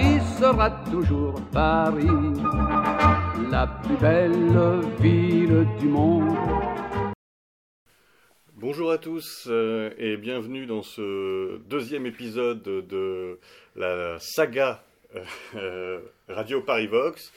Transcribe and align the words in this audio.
Paris 0.00 0.20
sera 0.38 0.70
toujours 0.90 1.34
Paris, 1.52 2.06
la 3.50 3.66
plus 3.66 3.96
belle 3.96 4.80
ville 4.98 5.66
du 5.78 5.88
monde. 5.88 6.34
Bonjour 8.54 8.92
à 8.92 8.96
tous 8.96 9.46
euh, 9.50 9.90
et 9.98 10.16
bienvenue 10.16 10.64
dans 10.64 10.80
ce 10.80 11.58
deuxième 11.68 12.06
épisode 12.06 12.62
de 12.62 13.38
la 13.76 14.18
saga 14.20 14.82
euh, 15.56 16.00
Radio 16.28 16.62
Paris 16.62 16.86
Vox. 16.86 17.30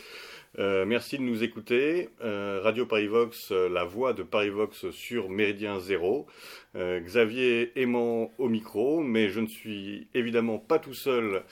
Euh, 0.60 0.86
merci 0.86 1.18
de 1.18 1.24
nous 1.24 1.44
écouter. 1.44 2.10
Euh, 2.24 2.62
Radio 2.64 2.86
Parivox, 2.86 3.52
euh, 3.52 3.68
la 3.70 3.86
voix 3.86 4.14
de 4.14 4.22
Parivox 4.22 4.92
sur 4.92 5.30
Méridien 5.30 5.80
Zéro. 5.80 6.28
Xavier 6.76 7.72
aimant 7.80 8.32
au 8.40 8.50
micro, 8.50 9.00
mais 9.00 9.30
je 9.30 9.40
ne 9.40 9.46
suis 9.46 10.08
évidemment 10.16 10.58
pas 10.58 10.80
tout 10.80 10.96
seul 10.96 11.44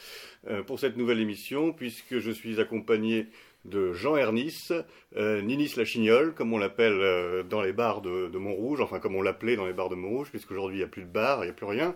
pour 0.65 0.79
cette 0.79 0.97
nouvelle 0.97 1.19
émission, 1.19 1.73
puisque 1.73 2.17
je 2.17 2.31
suis 2.31 2.59
accompagné 2.59 3.27
de 3.65 3.93
Jean 3.93 4.17
Ernis, 4.17 4.69
Ninis 5.15 5.75
la 5.77 5.85
Chignole, 5.85 6.33
comme 6.33 6.53
on 6.53 6.57
l'appelle 6.57 7.43
dans 7.47 7.61
les 7.61 7.71
bars 7.71 8.01
de, 8.01 8.29
de, 8.29 8.37
Montrouge, 8.39 8.81
enfin 8.81 8.97
comme 8.97 9.15
on 9.15 9.21
l'appelait 9.21 9.55
dans 9.55 9.67
les 9.67 9.73
bars 9.73 9.89
de 9.89 9.95
Montrouge, 9.95 10.31
puisqu'aujourd'hui 10.31 10.77
il 10.77 10.79
n'y 10.79 10.85
a 10.85 10.87
plus 10.87 11.03
de 11.03 11.07
bar, 11.07 11.43
il 11.43 11.45
n'y 11.45 11.51
a 11.51 11.53
plus 11.53 11.67
rien. 11.67 11.95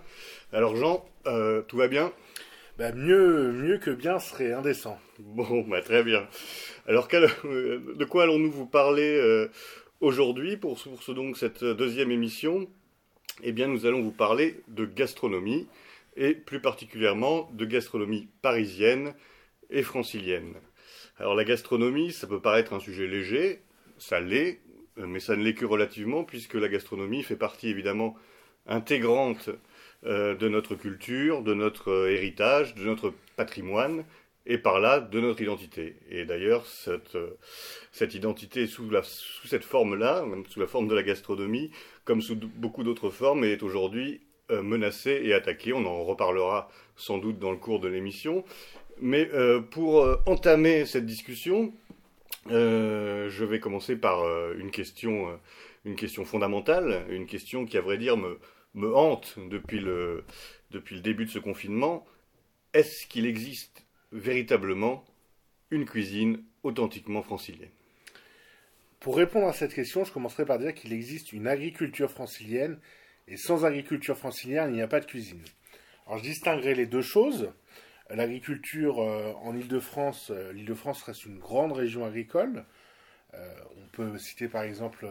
Alors 0.53 0.75
Jean, 0.75 1.03
tout 1.67 1.77
va 1.77 1.87
bien? 1.87 2.13
Bah, 2.77 2.91
mieux, 2.91 3.51
mieux 3.51 3.77
que 3.77 3.91
bien 3.91 4.19
serait 4.19 4.53
indécent. 4.53 4.99
Bon, 5.19 5.61
bah, 5.67 5.81
très 5.81 6.03
bien. 6.03 6.27
Alors, 6.87 7.07
euh, 7.13 7.95
de 7.95 8.05
quoi 8.05 8.23
allons-nous 8.23 8.51
vous 8.51 8.65
parler 8.65 9.17
euh, 9.17 9.49
aujourd'hui 10.01 10.57
pour, 10.57 10.77
ce, 10.79 11.11
donc 11.11 11.37
cette 11.37 11.63
deuxième 11.63 12.11
émission? 12.11 12.69
Eh 13.43 13.51
bien, 13.51 13.67
nous 13.67 13.85
allons 13.85 14.01
vous 14.01 14.11
parler 14.11 14.61
de 14.67 14.85
gastronomie 14.85 15.67
et 16.15 16.33
plus 16.33 16.61
particulièrement 16.61 17.49
de 17.53 17.65
gastronomie 17.65 18.29
parisienne 18.41 19.13
et 19.69 19.83
francilienne. 19.83 20.53
Alors, 21.17 21.35
la 21.35 21.43
gastronomie, 21.43 22.11
ça 22.11 22.27
peut 22.27 22.41
paraître 22.41 22.73
un 22.73 22.79
sujet 22.79 23.07
léger, 23.07 23.61
ça 23.97 24.19
l'est, 24.19 24.61
mais 24.97 25.19
ça 25.19 25.35
ne 25.35 25.43
l'est 25.43 25.53
que 25.53 25.65
relativement 25.65 26.23
puisque 26.23 26.53
la 26.55 26.69
gastronomie 26.69 27.23
fait 27.23 27.35
partie 27.35 27.69
évidemment 27.69 28.15
intégrante 28.67 29.49
euh, 30.05 30.35
de 30.35 30.47
notre 30.47 30.75
culture, 30.75 31.41
de 31.41 31.55
notre 31.55 31.89
euh, 31.89 32.11
héritage, 32.11 32.75
de 32.75 32.83
notre 32.83 33.11
patrimoine, 33.37 34.03
et 34.45 34.59
par 34.59 34.79
là 34.79 34.99
de 34.99 35.19
notre 35.19 35.41
identité. 35.41 35.95
Et 36.11 36.25
d'ailleurs, 36.25 36.67
cette, 36.67 37.15
euh, 37.15 38.07
identité 38.13 38.67
sous 38.67 38.87
cette 39.45 39.63
forme-là, 39.63 40.23
sous 40.47 40.59
la 40.59 40.67
forme 40.67 40.87
de 40.87 40.93
la 40.93 41.01
gastronomie, 41.01 41.71
comme 42.03 42.21
sous 42.21 42.35
beaucoup 42.35 42.83
d'autres 42.83 43.09
formes, 43.09 43.43
est 43.43 43.63
aujourd'hui 43.63 44.21
menacée 44.51 45.21
et 45.23 45.33
attaquée. 45.33 45.73
On 45.73 45.87
en 45.87 46.03
reparlera 46.03 46.69
sans 46.95 47.17
doute 47.17 47.39
dans 47.39 47.49
le 47.49 47.57
cours 47.57 47.79
de 47.79 47.87
l'émission. 47.87 48.45
Mais 49.01 49.27
pour 49.71 50.07
entamer 50.27 50.85
cette 50.85 51.07
discussion, 51.07 51.73
je 52.49 53.43
vais 53.43 53.59
commencer 53.59 53.95
par 53.95 54.23
une 54.59 54.69
question, 54.69 55.39
une 55.83 55.95
question 55.95 56.25
fondamentale, 56.25 57.07
une 57.09 57.25
question 57.25 57.65
qui, 57.65 57.79
à 57.79 57.81
vrai 57.81 57.97
dire, 57.97 58.17
me, 58.17 58.37
me 58.75 58.95
hante 58.95 59.39
depuis 59.49 59.79
le, 59.79 60.23
depuis 60.71 60.95
le 60.95 61.01
début 61.01 61.25
de 61.25 61.31
ce 61.31 61.39
confinement. 61.39 62.05
Est-ce 62.73 63.07
qu'il 63.07 63.25
existe 63.25 63.85
véritablement 64.11 65.03
une 65.71 65.85
cuisine 65.85 66.43
authentiquement 66.63 67.23
francilienne? 67.23 67.69
Pour 68.99 69.17
répondre 69.17 69.47
à 69.47 69.53
cette 69.53 69.73
question, 69.73 70.03
je 70.03 70.11
commencerai 70.11 70.45
par 70.45 70.59
dire 70.59 70.73
qu'il 70.73 70.93
existe 70.93 71.31
une 71.31 71.47
agriculture 71.47 72.11
francilienne 72.11 72.79
et 73.27 73.37
sans 73.37 73.65
agriculture 73.65 74.17
francilienne, 74.17 74.71
il 74.71 74.75
n'y 74.75 74.81
a 74.81 74.87
pas 74.87 74.99
de 74.99 75.05
cuisine. 75.05 75.41
Alors 76.05 76.19
je 76.19 76.23
distinguerai 76.23 76.75
les 76.75 76.85
deux 76.85 77.01
choses. 77.01 77.51
L'agriculture 78.09 78.99
euh, 79.01 79.33
en 79.41 79.55
Ile-de-France, 79.55 80.31
euh, 80.31 80.53
l'Île-de-France 80.53 81.01
reste 81.03 81.25
une 81.25 81.39
grande 81.39 81.71
région 81.71 82.05
agricole. 82.05 82.65
Euh, 83.33 83.53
on 83.77 83.87
peut 83.91 84.17
citer 84.17 84.47
par 84.47 84.63
exemple 84.63 85.07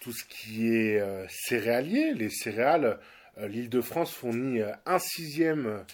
tout 0.00 0.12
ce 0.12 0.24
qui 0.24 0.68
est 0.68 1.00
euh, 1.00 1.26
céréalier, 1.28 2.14
les 2.14 2.30
céréales, 2.30 2.98
euh, 3.38 3.48
l'Île-de-France 3.48 4.12
fournit 4.12 4.60
euh, 4.60 4.72
un 4.84 4.98
sixième 4.98 5.84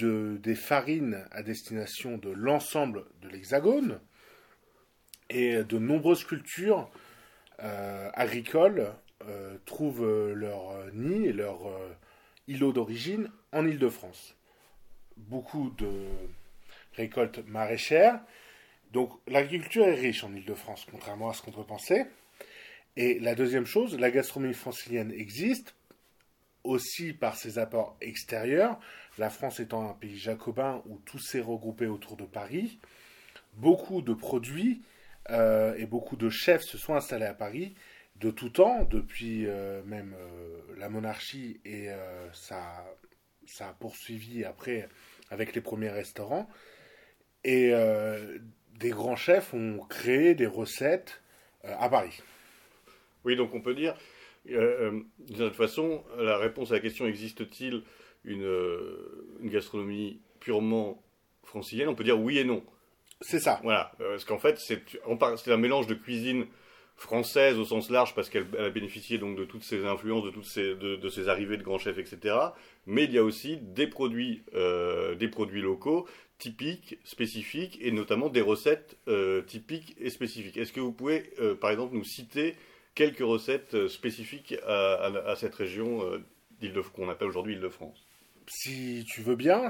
des 0.00 0.54
farines 0.54 1.24
à 1.30 1.42
destination 1.42 2.18
de 2.18 2.28
l'ensemble 2.30 3.04
de 3.22 3.28
l'Hexagone 3.28 4.00
et 5.30 5.62
de 5.62 5.78
nombreuses 5.78 6.24
cultures 6.24 6.90
agricoles 7.58 8.92
trouvent 9.64 10.32
leur 10.34 10.92
nid 10.92 11.26
et 11.26 11.32
leur 11.32 11.70
îlot 12.48 12.72
d'origine 12.72 13.30
en 13.52 13.64
Île-de-France. 13.64 14.34
Beaucoup 15.16 15.70
de 15.78 15.88
récoltes 16.94 17.46
maraîchères. 17.46 18.20
Donc 18.92 19.12
l'agriculture 19.28 19.86
est 19.86 19.94
riche 19.94 20.24
en 20.24 20.34
Île-de-France, 20.34 20.84
contrairement 20.90 21.30
à 21.30 21.32
ce 21.32 21.42
qu'on 21.42 21.52
peut 21.52 21.64
penser. 21.64 22.06
Et 22.96 23.18
la 23.18 23.34
deuxième 23.34 23.66
chose, 23.66 23.98
la 23.98 24.10
gastronomie 24.10 24.54
francilienne 24.54 25.12
existe 25.12 25.74
aussi 26.64 27.12
par 27.12 27.36
ses 27.36 27.58
apports 27.58 27.96
extérieurs. 28.00 28.78
La 29.18 29.30
France 29.30 29.60
étant 29.60 29.88
un 29.88 29.94
pays 29.94 30.18
jacobin 30.18 30.82
où 30.86 30.98
tout 31.04 31.18
s'est 31.18 31.40
regroupé 31.40 31.86
autour 31.86 32.16
de 32.16 32.24
Paris, 32.24 32.78
beaucoup 33.54 34.02
de 34.02 34.14
produits 34.14 34.82
euh, 35.30 35.74
et 35.76 35.86
beaucoup 35.86 36.16
de 36.16 36.28
chefs 36.28 36.62
se 36.62 36.78
sont 36.78 36.94
installés 36.94 37.26
à 37.26 37.34
Paris 37.34 37.74
de 38.16 38.30
tout 38.30 38.48
temps, 38.48 38.84
depuis 38.84 39.46
euh, 39.46 39.82
même 39.84 40.14
euh, 40.18 40.60
la 40.78 40.88
monarchie, 40.88 41.60
et 41.66 41.88
ça, 42.32 42.84
ça 43.46 43.68
a 43.68 43.72
poursuivi 43.74 44.44
après 44.44 44.88
avec 45.30 45.54
les 45.54 45.60
premiers 45.60 45.90
restaurants. 45.90 46.48
Et 47.44 47.72
des 48.74 48.90
grands 48.90 49.16
chefs 49.16 49.54
ont 49.54 49.78
créé 49.88 50.34
des 50.34 50.46
recettes 50.46 51.22
à 51.62 51.88
Paris. 51.88 52.20
Oui, 53.26 53.34
donc 53.34 53.52
on 53.54 53.60
peut 53.60 53.74
dire, 53.74 53.96
euh, 54.50 54.92
euh 54.92 55.00
de 55.30 55.48
toute 55.48 55.56
façon, 55.56 56.04
la 56.16 56.38
réponse 56.38 56.70
à 56.70 56.74
la 56.74 56.80
question 56.80 57.06
existe-t-il 57.06 57.82
une, 58.24 58.44
euh, 58.44 59.36
une, 59.40 59.50
gastronomie 59.50 60.20
purement 60.38 61.02
francilienne? 61.42 61.88
On 61.88 61.96
peut 61.96 62.04
dire 62.04 62.20
oui 62.20 62.38
et 62.38 62.44
non. 62.44 62.62
C'est 63.20 63.40
ça. 63.40 63.58
Voilà, 63.64 63.90
euh, 64.00 64.10
parce 64.10 64.24
qu'en 64.24 64.38
fait, 64.38 64.58
c'est 64.60 65.52
un 65.52 65.56
mélange 65.56 65.88
de 65.88 65.94
cuisine 65.94 66.46
française 66.94 67.58
au 67.58 67.64
sens 67.64 67.90
large 67.90 68.14
parce 68.14 68.30
qu'elle 68.30 68.46
a 68.58 68.70
bénéficié 68.70 69.18
donc 69.18 69.36
de 69.36 69.44
toutes 69.44 69.64
ces 69.64 69.84
influences, 69.84 70.24
de 70.24 70.30
toutes 70.30 70.44
ces, 70.44 70.76
de, 70.76 70.94
de 70.94 71.08
ces 71.08 71.28
arrivées 71.28 71.56
de 71.56 71.62
grands 71.62 71.78
chefs, 71.78 71.98
etc. 71.98 72.36
Mais 72.86 73.04
il 73.04 73.12
y 73.12 73.18
a 73.18 73.24
aussi 73.24 73.58
des 73.58 73.88
produits, 73.88 74.44
euh, 74.54 75.16
des 75.16 75.28
produits 75.28 75.62
locaux 75.62 76.06
typiques, 76.38 76.98
spécifiques, 77.04 77.78
et 77.80 77.90
notamment 77.90 78.28
des 78.28 78.40
recettes 78.40 78.98
euh, 79.08 79.42
typiques 79.42 79.96
et 79.98 80.10
spécifiques. 80.10 80.56
Est-ce 80.56 80.72
que 80.72 80.80
vous 80.80 80.92
pouvez, 80.92 81.30
euh, 81.40 81.54
par 81.54 81.70
exemple, 81.70 81.94
nous 81.94 82.04
citer 82.04 82.54
quelques 82.96 83.20
recettes 83.20 83.74
euh, 83.74 83.88
spécifiques 83.88 84.56
à, 84.66 85.34
cette 85.36 85.54
région 85.54 86.02
euh, 86.02 86.82
qu'on 86.94 87.08
appelle 87.08 87.28
aujourd'hui 87.28 87.54
Île-de-France. 87.54 88.04
Si 88.48 89.04
tu 89.06 89.20
veux 89.20 89.36
bien, 89.36 89.68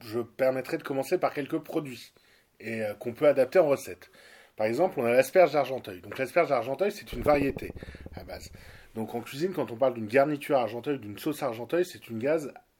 je, 0.00 0.20
permettrai 0.20 0.78
de 0.78 0.82
commencer 0.82 1.18
par 1.18 1.34
quelques 1.34 1.58
produits 1.58 2.12
et 2.60 2.82
euh, 2.82 2.94
qu'on 2.94 3.12
peut 3.12 3.26
adapter 3.26 3.58
en 3.58 3.66
recette. 3.66 4.10
Par 4.56 4.66
exemple, 4.66 4.98
on 4.98 5.04
a 5.04 5.10
l'asperge 5.10 5.52
d'Argenteuil. 5.52 6.00
Donc 6.00 6.16
l'asperge 6.16 6.48
d'Argenteuil, 6.48 6.92
c'est 6.92 7.12
une 7.12 7.20
variété 7.20 7.72
à 8.14 8.24
base. 8.24 8.50
Donc 8.94 9.14
en 9.14 9.20
cuisine, 9.20 9.52
quand 9.52 9.70
on 9.70 9.76
parle 9.76 9.94
d'une 9.94 10.06
garniture 10.06 10.56
Argenteuil, 10.56 10.98
d'une 10.98 11.18
sauce 11.18 11.42
Argenteuil, 11.42 11.84
c'est 11.84 12.08
une, 12.08 12.20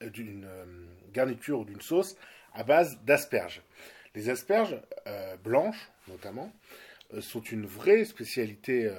d'une 0.00 0.48
garniture 1.12 1.60
ou 1.60 1.64
d'une 1.66 1.82
sauce 1.82 2.16
à 2.54 2.62
base 2.62 2.98
d'asperges. 3.04 3.60
Les 4.14 4.30
asperges 4.30 4.80
blanches, 5.44 5.90
notamment, 6.08 6.50
sont 7.20 7.42
une 7.42 7.66
vraie 7.66 8.06
spécialité 8.06 8.90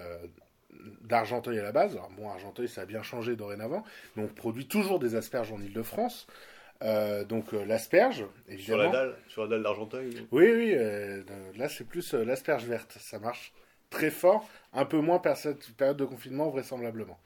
d'Argenteuil 1.02 1.60
à 1.60 1.64
la 1.64 1.72
base. 1.72 1.94
Alors 1.94 2.10
bon, 2.12 2.30
Argenteuil, 2.30 2.68
ça 2.68 2.82
a 2.82 2.86
bien 2.86 3.04
changé 3.04 3.36
dorénavant, 3.36 3.84
mais 4.16 4.24
on 4.24 4.28
produit 4.28 4.68
toujours 4.68 5.00
des 5.00 5.16
asperges 5.16 5.52
en 5.52 5.62
Ile-de-France. 5.62 6.28
Euh, 6.84 7.26
donc 7.26 7.54
euh, 7.54 7.66
l'asperge, 7.66 8.26
évidemment. 8.48 8.84
Sur 8.84 8.92
la 8.92 9.00
dalle, 9.00 9.16
sur 9.28 9.42
la 9.44 9.48
dalle 9.50 9.64
d'Argenteuil. 9.64 10.28
Oui, 10.32 10.52
oui. 10.52 10.72
Euh, 10.76 11.24
là, 11.56 11.70
c'est 11.70 11.86
plus 11.86 12.14
l'asperge 12.14 12.66
verte. 12.66 12.98
Ça 13.00 13.20
marche 13.20 13.54
très 13.90 14.12
fort, 14.12 14.48
un 14.74 14.86
peu 14.86 15.00
moins 15.00 15.20
par 15.20 15.38
cette 15.38 15.72
période 15.72 15.98
de 15.98 16.06
confinement 16.06 16.50
vraisemblablement. 16.50 17.20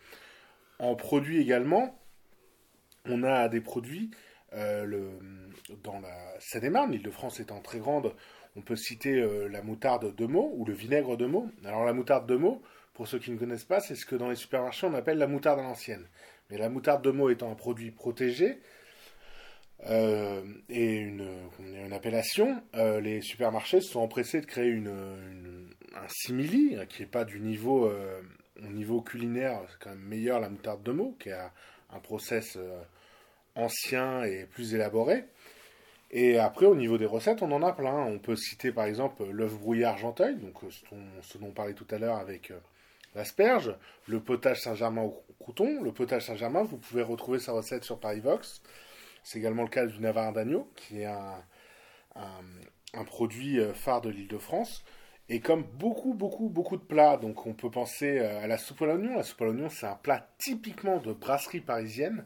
En 0.79 0.95
produit 0.95 1.41
également, 1.41 1.99
on 3.05 3.23
a 3.23 3.49
des 3.49 3.61
produits 3.61 4.11
le, 4.53 5.09
dans 5.83 5.99
la 5.99 6.39
Seine-et-Marne, 6.39 6.91
l'Île-de-France 6.91 7.39
étant 7.39 7.61
très 7.61 7.79
grande. 7.79 8.13
On 8.55 8.61
peut 8.61 8.75
citer 8.75 9.25
la 9.49 9.61
moutarde 9.61 10.15
de 10.15 10.25
Meaux 10.25 10.51
ou 10.55 10.65
le 10.65 10.73
vinaigre 10.73 11.17
de 11.17 11.25
Meaux. 11.25 11.49
Alors 11.65 11.85
la 11.85 11.93
moutarde 11.93 12.27
de 12.27 12.35
Meaux, 12.35 12.61
pour 12.93 13.07
ceux 13.07 13.19
qui 13.19 13.31
ne 13.31 13.37
connaissent 13.37 13.65
pas, 13.65 13.79
c'est 13.79 13.95
ce 13.95 14.05
que 14.05 14.15
dans 14.15 14.29
les 14.29 14.35
supermarchés 14.35 14.87
on 14.87 14.93
appelle 14.93 15.17
la 15.17 15.27
moutarde 15.27 15.59
à 15.59 15.63
l'ancienne. 15.63 16.05
Mais 16.49 16.57
la 16.57 16.69
moutarde 16.69 17.03
de 17.03 17.11
Meaux 17.11 17.29
étant 17.29 17.51
un 17.51 17.55
produit 17.55 17.91
protégé 17.91 18.59
euh, 19.89 20.43
et 20.69 20.97
une, 20.97 21.27
une 21.59 21.93
appellation, 21.93 22.61
euh, 22.75 22.99
les 22.99 23.21
supermarchés 23.21 23.81
se 23.81 23.91
sont 23.91 24.01
empressés 24.01 24.41
de 24.41 24.45
créer 24.45 24.69
une, 24.69 24.89
un 25.95 26.07
simili 26.07 26.75
hein, 26.75 26.85
qui 26.85 27.01
n'est 27.01 27.07
pas 27.07 27.25
du 27.25 27.39
niveau, 27.39 27.85
euh, 27.85 28.21
au 28.61 28.67
niveau 28.67 29.01
culinaire, 29.01 29.61
c'est 29.69 29.79
quand 29.79 29.89
même 29.89 30.05
meilleur 30.05 30.39
la 30.39 30.49
moutarde 30.49 30.83
de 30.83 30.91
Meaux, 30.91 31.15
qui 31.19 31.31
a 31.31 31.51
un 31.89 31.99
process 31.99 32.57
ancien 33.55 34.23
et 34.23 34.45
plus 34.45 34.75
élaboré. 34.75 35.25
Et 36.11 36.37
après, 36.37 36.65
au 36.65 36.75
niveau 36.75 36.97
des 36.97 37.05
recettes, 37.05 37.41
on 37.41 37.51
en 37.51 37.63
a 37.63 37.73
plein. 37.73 38.05
On 38.05 38.19
peut 38.19 38.35
citer 38.35 38.71
par 38.71 38.85
exemple 38.85 39.25
l'œuf 39.29 39.57
brouillé 39.57 39.85
argenteuil, 39.85 40.35
donc 40.35 40.55
ce 41.21 41.37
dont 41.37 41.47
on 41.47 41.51
parlait 41.51 41.73
tout 41.73 41.87
à 41.89 41.97
l'heure 41.97 42.17
avec 42.17 42.53
l'asperge, 43.15 43.75
le 44.07 44.21
potage 44.21 44.61
Saint-Germain 44.61 45.03
au 45.03 45.23
crouton. 45.39 45.81
Le 45.81 45.91
potage 45.91 46.25
Saint-Germain, 46.25 46.63
vous 46.63 46.77
pouvez 46.77 47.01
retrouver 47.01 47.39
sa 47.39 47.51
recette 47.51 47.83
sur 47.83 47.99
Parivox. 47.99 48.61
C'est 49.23 49.39
également 49.39 49.63
le 49.63 49.69
cas 49.69 49.85
du 49.85 49.99
navarre 49.99 50.33
d'agneau, 50.33 50.71
qui 50.75 51.01
est 51.01 51.05
un, 51.05 51.43
un, 52.93 53.03
produit 53.03 53.59
euh, 53.59 53.73
phare 53.73 54.01
de 54.01 54.09
l'île 54.09 54.27
de 54.27 54.37
France. 54.37 54.83
Et 55.29 55.39
comme 55.39 55.63
beaucoup, 55.63 56.13
beaucoup, 56.13 56.49
beaucoup 56.49 56.77
de 56.77 56.83
plats, 56.83 57.17
donc 57.17 57.45
on 57.45 57.53
peut 57.53 57.69
penser 57.69 58.19
euh, 58.19 58.43
à 58.43 58.47
la 58.47 58.57
soupe 58.57 58.81
à 58.81 58.85
l'oignon. 58.85 59.15
La 59.15 59.23
soupe 59.23 59.41
à 59.43 59.45
l'oignon, 59.45 59.69
c'est 59.69 59.85
un 59.85 59.95
plat 59.95 60.27
typiquement 60.37 60.97
de 60.97 61.13
brasserie 61.13 61.61
parisienne. 61.61 62.25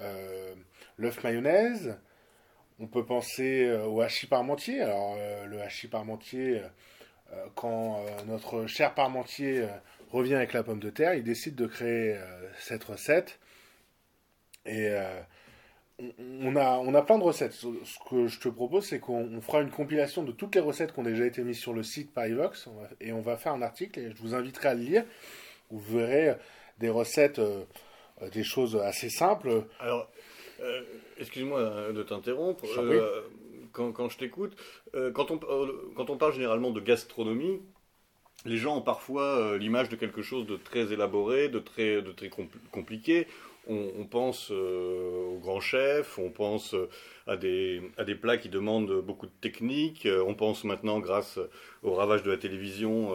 Euh, 0.00 0.54
l'œuf 0.98 1.22
mayonnaise. 1.24 1.98
On 2.78 2.86
peut 2.86 3.06
penser 3.06 3.72
au 3.72 4.02
hachis 4.02 4.26
parmentier. 4.26 4.82
Alors, 4.82 5.16
le 5.46 5.62
hachis 5.62 5.88
parmentier, 5.88 6.60
quand 7.54 8.04
notre 8.26 8.66
cher 8.66 8.94
parmentier 8.94 9.66
revient 10.10 10.34
avec 10.34 10.52
la 10.52 10.62
pomme 10.62 10.80
de 10.80 10.90
terre, 10.90 11.14
il 11.14 11.24
décide 11.24 11.54
de 11.54 11.66
créer 11.66 12.18
cette 12.58 12.84
recette. 12.84 13.38
Et 14.64 14.90
on 15.98 16.56
a, 16.56 16.78
on 16.78 16.94
a 16.94 17.02
plein 17.02 17.18
de 17.18 17.22
recettes. 17.22 17.52
Ce 17.52 17.66
que 18.08 18.26
je 18.26 18.38
te 18.38 18.48
propose, 18.48 18.84
c'est 18.84 19.00
qu'on 19.00 19.40
fera 19.40 19.62
une 19.62 19.70
compilation 19.70 20.22
de 20.22 20.32
toutes 20.32 20.54
les 20.54 20.60
recettes 20.60 20.92
qui 20.92 20.98
ont 20.98 21.04
déjà 21.04 21.24
été 21.24 21.42
mises 21.42 21.58
sur 21.58 21.72
le 21.72 21.82
site 21.82 22.12
Parivox 22.12 22.68
et 23.00 23.12
on 23.12 23.22
va 23.22 23.36
faire 23.36 23.52
un 23.52 23.62
article 23.62 24.00
et 24.00 24.10
je 24.10 24.16
vous 24.20 24.34
inviterai 24.34 24.68
à 24.68 24.74
le 24.74 24.82
lire. 24.82 25.04
Vous 25.70 25.78
verrez 25.78 26.36
des 26.78 26.90
recettes, 26.90 27.38
euh, 27.38 27.64
des 28.32 28.44
choses 28.44 28.76
assez 28.76 29.08
simples. 29.08 29.64
Alors, 29.80 30.08
euh, 30.60 30.82
excuse-moi 31.18 31.92
de 31.92 32.02
t'interrompre. 32.02 32.64
quand, 33.72 33.92
quand, 33.92 34.08
je 34.08 34.18
t'écoute, 34.18 34.56
quand, 35.14 35.30
on, 35.30 35.38
quand 35.94 36.10
on 36.10 36.16
parle 36.16 36.34
généralement 36.34 36.70
de 36.70 36.80
gastronomie, 36.80 37.60
les 38.44 38.56
gens 38.56 38.76
ont 38.76 38.82
parfois 38.82 39.56
l'image 39.58 39.88
de 39.88 39.96
quelque 39.96 40.22
chose 40.22 40.46
de 40.46 40.56
très 40.56 40.92
élaboré, 40.92 41.48
de 41.48 41.58
très, 41.58 42.02
de 42.02 42.12
très 42.12 42.30
compliqué 42.70 43.26
on, 43.68 44.04
pense 44.04 44.50
euh, 44.52 45.34
aux 45.34 45.38
grands 45.38 45.60
chefs, 45.60 46.18
on 46.18 46.30
pense 46.30 46.74
euh, 46.74 46.88
à 47.26 47.36
des, 47.36 47.82
à 47.96 48.04
des 48.04 48.14
plats 48.14 48.36
qui 48.36 48.48
demandent 48.48 49.00
beaucoup 49.00 49.26
de 49.26 49.32
technique, 49.40 50.06
euh, 50.06 50.22
on 50.26 50.34
pense 50.34 50.64
maintenant, 50.64 51.00
grâce 51.00 51.38
au 51.82 51.94
ravage 51.94 52.22
de 52.22 52.30
la 52.30 52.36
télévision, 52.36 53.12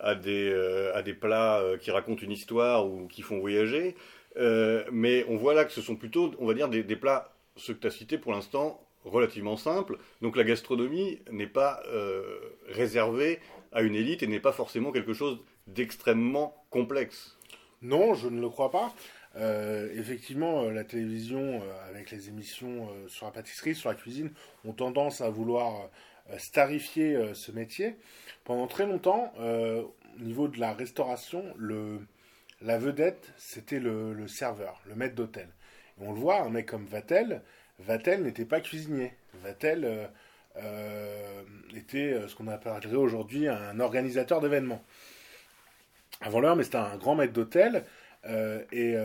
à, 0.00 0.14
des, 0.14 0.52
à 0.94 1.02
des 1.02 1.14
plats 1.14 1.62
qui 1.80 1.90
racontent 1.90 2.22
une 2.22 2.32
histoire 2.32 2.86
ou 2.86 3.08
qui 3.08 3.22
font 3.22 3.38
voyager. 3.38 3.96
mais 4.36 5.24
on 5.28 5.36
voit 5.36 5.54
là 5.54 5.64
que 5.64 5.72
ce 5.72 5.80
sont 5.80 5.96
plutôt, 5.96 6.32
on 6.38 6.46
va 6.46 6.54
dire, 6.54 6.68
des, 6.68 6.82
des 6.82 6.96
plats, 6.96 7.32
ceux 7.56 7.74
que 7.74 7.80
tu 7.80 7.86
as 7.86 7.90
cités 7.90 8.18
pour 8.18 8.32
l'instant, 8.32 8.80
relativement 9.04 9.56
simples. 9.56 9.98
Donc 10.22 10.36
la 10.36 10.44
gastronomie 10.44 11.20
n'est 11.30 11.46
pas 11.46 11.82
réservée 12.68 13.40
à 13.72 13.82
une 13.82 13.94
élite 13.94 14.22
et 14.22 14.26
n'est 14.26 14.40
pas 14.40 14.52
forcément 14.52 14.92
quelque 14.92 15.14
chose 15.14 15.38
d'extrêmement 15.66 16.64
complexe. 16.70 17.36
Non, 17.82 18.14
je 18.14 18.28
ne 18.28 18.40
le 18.40 18.48
crois 18.48 18.70
pas. 18.70 18.94
Euh, 19.36 19.88
effectivement, 19.94 20.64
euh, 20.64 20.72
la 20.72 20.84
télévision, 20.84 21.62
euh, 21.62 21.88
avec 21.88 22.10
les 22.10 22.28
émissions 22.28 22.88
sur 23.08 23.26
la 23.26 23.32
pâtisserie, 23.32 23.74
sur 23.74 23.88
la 23.88 23.94
cuisine, 23.94 24.32
ont 24.64 24.72
tendance 24.72 25.20
à 25.20 25.30
vouloir 25.30 25.88
starifier 26.36 27.34
ce 27.34 27.52
métier. 27.52 27.96
Pendant 28.44 28.66
très 28.66 28.86
longtemps, 28.86 29.32
au 29.38 30.20
niveau 30.20 30.46
de 30.46 30.60
la 30.60 30.74
restauration, 30.74 31.42
le, 31.56 32.00
la 32.60 32.78
vedette, 32.78 33.32
c'était 33.38 33.78
le, 33.80 34.28
serveur, 34.28 34.82
le 34.86 34.94
maître 34.94 35.14
d'hôtel. 35.14 35.48
on 35.98 36.12
le 36.12 36.18
voit, 36.18 36.42
un 36.42 36.50
mec 36.50 36.66
comme 36.66 36.84
Vatel, 36.84 37.42
Vatel 37.78 38.24
n'était 38.24 38.44
pas 38.44 38.60
cuisinier. 38.60 39.12
Vatel 39.42 40.10
était 41.74 42.20
ce 42.28 42.34
qu'on 42.34 42.48
appellerait 42.48 42.96
aujourd'hui 42.96 43.48
un 43.48 43.80
organisateur 43.80 44.40
d'événements. 44.40 44.82
Avant 46.20 46.40
l'heure, 46.40 46.56
mais 46.56 46.64
c'était 46.64 46.76
un 46.76 46.96
grand 46.96 47.14
maître 47.14 47.32
d'hôtel. 47.32 47.84
et 48.72 48.96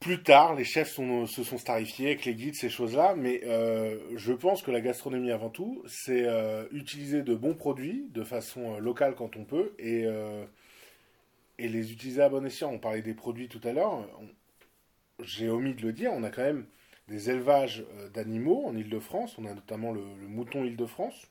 plus 0.00 0.22
tard, 0.22 0.54
les 0.54 0.64
chefs 0.64 0.94
se 0.94 1.44
sont 1.44 1.58
starifiés 1.58 2.06
avec 2.06 2.24
les 2.24 2.34
guides, 2.34 2.54
ces 2.54 2.70
choses-là, 2.70 3.14
mais 3.14 3.42
euh, 3.44 3.98
je 4.16 4.32
pense 4.32 4.62
que 4.62 4.70
la 4.70 4.80
gastronomie 4.80 5.30
avant 5.30 5.50
tout, 5.50 5.84
c'est 5.86 6.24
euh, 6.26 6.64
utiliser 6.72 7.22
de 7.22 7.34
bons 7.34 7.54
produits 7.54 8.08
de 8.10 8.24
façon 8.24 8.76
euh, 8.76 8.78
locale 8.78 9.14
quand 9.14 9.36
on 9.36 9.44
peut 9.44 9.74
et, 9.78 10.06
et 11.58 11.68
les 11.68 11.92
utiliser 11.92 12.22
à 12.22 12.30
bon 12.30 12.46
escient. 12.46 12.72
On 12.72 12.78
parlait 12.78 13.02
des 13.02 13.12
produits 13.12 13.48
tout 13.48 13.60
à 13.62 13.72
l'heure, 13.72 14.08
j'ai 15.22 15.50
omis 15.50 15.74
de 15.74 15.82
le 15.82 15.92
dire, 15.92 16.12
on 16.14 16.24
a 16.24 16.30
quand 16.30 16.44
même 16.44 16.64
des 17.10 17.28
élevages 17.28 17.84
d'animaux 18.14 18.64
en 18.66 18.74
Ile-de-France, 18.74 19.36
on 19.38 19.44
a 19.44 19.52
notamment 19.52 19.92
le, 19.92 20.00
mouton 20.28 20.64
Ile-de-France 20.64 21.26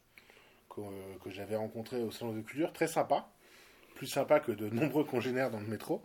que, 0.70 0.81
que 1.24 1.31
j'avais 1.31 1.56
rencontré 1.56 2.02
au 2.04 2.12
Salon 2.12 2.34
de 2.34 2.42
Culture, 2.42 2.72
très 2.74 2.88
sympa, 2.88 3.28
plus 3.96 4.08
sympa 4.08 4.40
que 4.40 4.52
de 4.52 4.70
nombreux 4.70 5.04
congénères 5.04 5.50
dans 5.50 5.60
le 5.60 5.68
métro. 5.68 6.04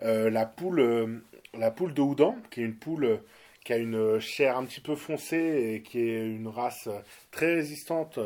la 0.00 0.46
poule 0.46 1.22
la 1.54 1.70
poule 1.70 1.94
de 1.94 2.00
Houdan, 2.00 2.36
qui 2.50 2.60
est 2.60 2.64
une 2.64 2.76
poule 2.76 3.04
euh, 3.04 3.16
qui 3.64 3.72
a 3.72 3.76
une 3.76 3.94
euh, 3.94 4.20
chair 4.20 4.56
un 4.56 4.64
petit 4.64 4.80
peu 4.80 4.96
foncée 4.96 5.74
et 5.74 5.82
qui 5.82 6.00
est 6.00 6.26
une 6.26 6.48
race 6.48 6.88
euh, 6.88 6.98
très 7.30 7.54
résistante 7.54 8.18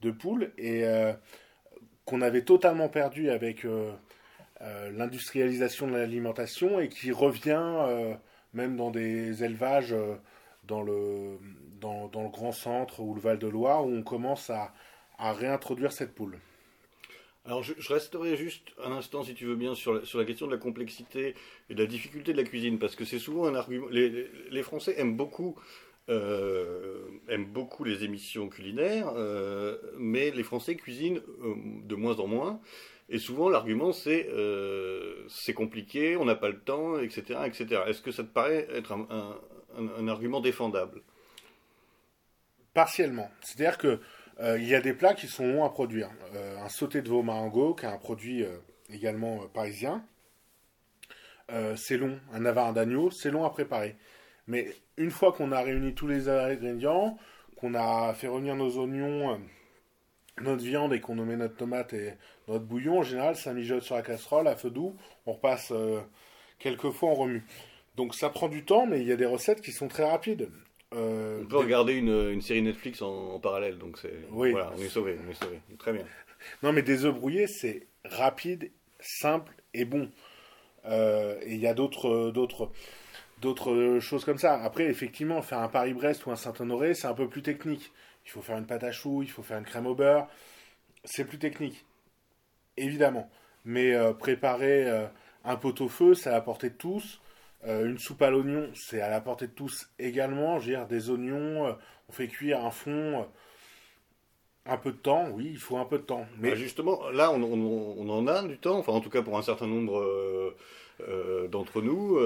de 0.00 0.10
poule 0.10 0.52
et 0.58 0.84
qu'on 2.04 2.20
avait 2.20 2.42
totalement 2.42 2.90
perdu 2.90 3.30
avec 3.30 3.66
l'industrialisation 4.60 5.86
de 5.86 5.92
l'alimentation 5.96 6.78
et 6.78 6.90
qui 6.90 7.10
revient 7.10 8.18
même 8.54 8.76
dans 8.76 8.90
des 8.90 9.44
élevages 9.44 9.94
dans 10.64 10.82
le, 10.82 11.38
dans, 11.80 12.10
le 12.14 12.28
Grand 12.28 12.52
Centre 12.52 13.00
ou 13.00 13.14
le 13.14 13.20
Val-de-Loire 13.20 13.84
où 13.84 13.90
on 13.90 14.02
commence 14.02 14.50
à 14.50 14.72
réintroduire 15.18 15.92
cette 15.92 16.14
poule. 16.14 16.38
Alors 17.46 17.62
je, 17.62 17.74
resterai 17.92 18.38
juste 18.38 18.72
un 18.82 18.92
instant, 18.92 19.22
si 19.22 19.34
tu 19.34 19.44
veux 19.44 19.54
bien, 19.54 19.74
sur 19.74 19.92
la, 19.92 20.04
sur 20.06 20.18
la 20.18 20.24
question 20.24 20.46
de 20.46 20.52
la 20.52 20.58
complexité 20.58 21.34
et 21.68 21.74
de 21.74 21.82
la 21.82 21.86
difficulté 21.86 22.32
de 22.32 22.38
la 22.38 22.44
cuisine, 22.44 22.78
parce 22.78 22.96
que 22.96 23.04
c'est 23.04 23.18
souvent 23.18 23.44
un 23.44 23.54
argument. 23.54 23.86
Les, 23.90 24.62
Français 24.62 24.94
aiment 24.96 25.14
beaucoup, 25.14 25.54
euh, 26.08 27.02
aiment 27.28 27.44
beaucoup 27.44 27.84
les 27.84 28.02
émissions 28.02 28.48
culinaires, 28.48 29.12
euh, 29.14 29.76
mais 29.98 30.30
les 30.30 30.42
Français 30.42 30.74
cuisinent 30.74 31.20
euh, 31.42 31.54
de 31.82 31.94
moins 31.94 32.18
en 32.18 32.26
moins. 32.26 32.60
Et 33.08 33.18
souvent 33.18 33.48
l'argument 33.48 33.92
c'est 33.92 34.28
c'est 35.28 35.54
compliqué, 35.54 36.16
on 36.16 36.24
n'a 36.24 36.34
pas 36.34 36.48
le 36.48 36.58
temps, 36.58 36.98
etc., 36.98 37.40
etc. 37.46 37.82
Est-ce 37.86 38.02
que 38.02 38.10
ça 38.10 38.22
te 38.22 38.28
paraît 38.28 38.66
être 38.72 38.92
un, 38.92 40.08
argument 40.08 40.40
défendable? 40.40 41.02
Partiellement. 42.72 43.30
C'est-à-dire 43.40 43.78
que 43.78 44.00
euh, 44.40 44.58
y 44.58 44.74
a 44.74 44.80
des 44.80 44.94
plats 44.94 45.14
qui 45.14 45.28
sont 45.28 45.46
longs 45.46 45.64
à 45.64 45.70
produire. 45.70 46.10
Euh, 46.34 46.58
un 46.58 46.68
sauté 46.68 47.02
de 47.02 47.08
veau 47.08 47.22
marengo, 47.22 47.74
qui 47.74 47.86
est 47.86 47.88
un 47.88 47.98
produit 47.98 48.42
euh, 48.42 48.56
également 48.90 49.46
parisien, 49.48 50.04
c'est 51.76 51.98
long. 51.98 52.18
Un 52.32 52.40
navarre 52.40 52.72
d'agneau, 52.72 53.10
c'est 53.10 53.30
long 53.30 53.44
à 53.44 53.50
préparer. 53.50 53.96
Mais 54.46 54.74
une 54.96 55.10
fois 55.10 55.32
qu'on 55.32 55.52
a 55.52 55.60
réuni 55.60 55.94
tous 55.94 56.06
les 56.06 56.28
ingrédients, 56.28 57.18
qu'on 57.56 57.74
a 57.74 58.14
fait 58.14 58.28
revenir 58.28 58.56
nos 58.56 58.78
oignons, 58.78 59.38
notre 60.40 60.62
viande 60.62 60.92
et 60.92 61.00
qu'on 61.00 61.14
met 61.14 61.36
notre 61.36 61.56
tomate 61.56 61.92
et 61.92 62.14
notre 62.48 62.64
bouillon, 62.64 62.98
en 62.98 63.02
général, 63.02 63.36
ça 63.36 63.52
mijote 63.52 63.82
sur 63.82 63.94
la 63.94 64.02
casserole 64.02 64.48
à 64.48 64.56
feu 64.56 64.70
doux. 64.70 64.96
On 65.26 65.32
repasse 65.32 65.72
quelques 66.58 66.90
fois, 66.90 67.10
on 67.10 67.14
remue. 67.14 67.44
Donc 67.96 68.14
ça 68.14 68.30
prend 68.30 68.48
du 68.48 68.64
temps, 68.64 68.86
mais 68.86 69.00
il 69.00 69.06
y 69.06 69.12
a 69.12 69.16
des 69.16 69.26
recettes 69.26 69.60
qui 69.60 69.72
sont 69.72 69.88
très 69.88 70.04
rapides. 70.04 70.48
Euh, 70.92 71.40
on 71.42 71.46
peut 71.46 71.56
regarder 71.56 71.94
une, 71.94 72.40
série 72.40 72.62
Netflix 72.62 73.02
en, 73.02 73.38
parallèle, 73.40 73.78
donc 73.78 73.98
c'est 73.98 74.14
voilà, 74.30 74.72
on 74.76 74.80
est 74.80 74.88
sauvé, 74.88 75.18
on 75.26 75.30
est 75.30 75.34
sauvé, 75.34 75.60
très 75.78 75.92
bien. 75.92 76.04
Non, 76.62 76.74
mais 76.74 76.82
des 76.82 77.06
œufs 77.06 77.14
brouillés, 77.14 77.46
c'est 77.46 77.86
rapide, 78.04 78.70
simple 79.00 79.54
et 79.72 79.86
bon. 79.86 80.10
Euh, 80.84 81.40
et 81.42 81.54
il 81.54 81.60
y 81.60 81.66
a 81.66 81.72
d'autres 81.72 82.30
d'autres 82.30 82.70
d'autres 83.40 83.98
choses 84.00 84.26
comme 84.26 84.36
ça. 84.36 84.62
Après, 84.62 84.84
effectivement, 84.84 85.40
faire 85.40 85.60
un 85.60 85.68
Paris-Brest 85.68 86.26
ou 86.26 86.32
un 86.32 86.36
Saint-Honoré, 86.36 86.92
c'est 86.92 87.06
un 87.06 87.14
peu 87.14 87.28
plus 87.28 87.40
technique. 87.40 87.92
Il 88.24 88.30
faut 88.30 88.42
faire 88.42 88.56
une 88.56 88.66
pâte 88.66 88.84
à 88.84 88.92
choux, 88.92 89.22
il 89.22 89.30
faut 89.30 89.42
faire 89.42 89.58
une 89.58 89.64
crème 89.64 89.86
au 89.86 89.94
beurre. 89.94 90.28
C'est 91.04 91.24
plus 91.24 91.38
technique, 91.38 91.84
évidemment. 92.76 93.30
Mais 93.64 93.94
euh, 93.94 94.12
préparer 94.12 95.08
un 95.44 95.56
pot-au-feu, 95.56 96.14
c'est 96.14 96.30
à 96.30 96.32
la 96.32 96.40
portée 96.40 96.70
de 96.70 96.74
tous. 96.74 97.20
Euh, 97.66 97.86
une 97.86 97.98
soupe 97.98 98.20
à 98.20 98.30
l'oignon, 98.30 98.68
c'est 98.74 99.00
à 99.00 99.08
la 99.08 99.20
portée 99.20 99.46
de 99.46 99.52
tous 99.52 99.88
également. 99.98 100.58
Je 100.58 100.84
des 100.86 101.10
oignons, 101.10 101.66
euh, 101.66 101.72
on 102.08 102.12
fait 102.12 102.28
cuire 102.28 102.64
un 102.64 102.70
fond. 102.70 103.20
Euh, 103.20 103.24
un 104.66 104.78
peu 104.78 104.92
de 104.92 104.96
temps, 104.96 105.28
oui, 105.30 105.50
il 105.50 105.58
faut 105.58 105.76
un 105.76 105.84
peu 105.84 105.98
de 105.98 106.04
temps. 106.04 106.26
Mais 106.38 106.50
bah, 106.50 106.56
justement, 106.56 107.10
là, 107.10 107.30
on, 107.30 108.08
en 108.08 108.26
a 108.26 108.42
du 108.44 108.56
temps, 108.58 108.78
enfin 108.78 108.92
en 108.92 109.00
tout 109.00 109.10
cas 109.10 109.20
pour 109.20 109.36
un 109.36 109.42
certain 109.42 109.66
nombre 109.66 110.54
d'entre 111.50 111.82
nous, 111.82 112.16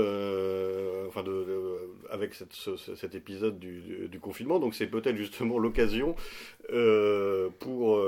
enfin 1.08 1.22
de, 1.22 1.44
avec 2.10 2.34
cet 2.34 3.14
épisode 3.14 3.58
du, 3.58 4.18
confinement. 4.20 4.58
Donc 4.58 4.74
c'est 4.74 4.86
peut-être 4.86 5.16
justement 5.16 5.58
l'occasion 5.58 6.14
pour, 7.58 8.00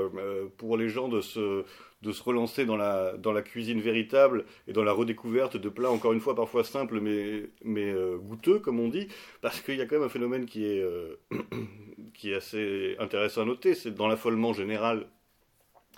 pour 0.57 0.77
les 0.77 0.89
gens 0.89 1.07
de 1.07 1.21
se 1.21 1.65
de 2.01 2.11
se 2.11 2.23
relancer 2.23 2.65
dans 2.65 2.77
la, 2.77 3.15
dans 3.17 3.31
la 3.31 3.41
cuisine 3.41 3.79
véritable 3.79 4.45
et 4.67 4.73
dans 4.73 4.83
la 4.83 4.91
redécouverte 4.91 5.57
de 5.57 5.69
plats, 5.69 5.91
encore 5.91 6.13
une 6.13 6.19
fois, 6.19 6.35
parfois 6.35 6.63
simples 6.63 6.99
mais, 6.99 7.43
mais 7.63 7.91
euh, 7.91 8.17
goûteux, 8.17 8.59
comme 8.59 8.79
on 8.79 8.87
dit, 8.87 9.07
parce 9.41 9.61
qu'il 9.61 9.75
y 9.75 9.81
a 9.81 9.85
quand 9.85 9.97
même 9.97 10.05
un 10.05 10.09
phénomène 10.09 10.45
qui 10.45 10.65
est, 10.65 10.81
euh, 10.81 11.19
qui 12.13 12.31
est 12.31 12.35
assez 12.35 12.95
intéressant 12.99 13.43
à 13.43 13.45
noter, 13.45 13.75
c'est 13.75 13.91
dans 13.91 14.07
l'affolement 14.07 14.53
général 14.53 15.05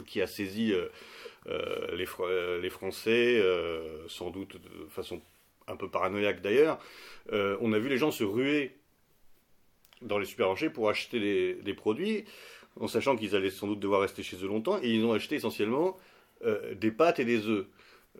qui 0.05 0.21
a 0.21 0.27
saisi 0.27 0.73
euh, 0.73 0.87
les, 1.47 2.07
les 2.61 2.69
Français, 2.69 3.41
sans 4.07 4.29
doute 4.29 4.55
de 4.55 4.89
façon 4.89 5.21
un 5.67 5.75
peu 5.75 5.89
paranoïaque 5.89 6.41
d'ailleurs, 6.41 6.79
on 7.31 7.73
a 7.73 7.79
vu 7.79 7.89
les 7.89 7.97
gens 7.97 8.11
se 8.11 8.23
ruer 8.23 8.75
dans 10.03 10.19
les 10.19 10.25
supermarchés 10.25 10.69
pour 10.69 10.89
acheter 10.89 11.55
des, 11.61 11.73
produits 11.73 12.25
en 12.79 12.87
sachant 12.87 13.15
qu'ils 13.15 13.35
allaient 13.35 13.49
sans 13.49 13.67
doute 13.67 13.79
devoir 13.79 14.01
rester 14.01 14.23
chez 14.23 14.37
eux 14.37 14.47
longtemps, 14.47 14.79
et 14.81 14.89
ils 14.89 15.05
ont 15.05 15.13
acheté 15.13 15.35
essentiellement 15.35 15.97
euh, 16.43 16.73
des 16.75 16.91
pâtes 16.91 17.19
et 17.19 17.25
des 17.25 17.47
œufs. 17.47 17.67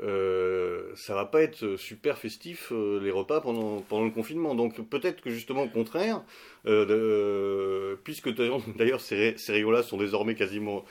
Euh, 0.02 0.92
ça 0.96 1.14
va 1.14 1.26
pas 1.26 1.44
être 1.44 1.76
super 1.78 2.18
festif 2.18 2.72
euh, 2.72 3.00
les 3.00 3.12
repas 3.12 3.42
pendant, 3.42 3.84
le 4.04 4.10
confinement. 4.10 4.56
Donc 4.56 4.82
peut-être 4.90 5.22
que 5.22 5.30
justement 5.30 5.64
au 5.64 5.70
contraire, 5.70 6.24
euh, 6.66 7.96
puisque 8.04 8.30
d'ailleurs 8.34 9.02
ces, 9.02 9.36
rayons-là 9.48 9.84
sont 9.84 9.98
désormais 9.98 10.36
quasiment 10.36 10.84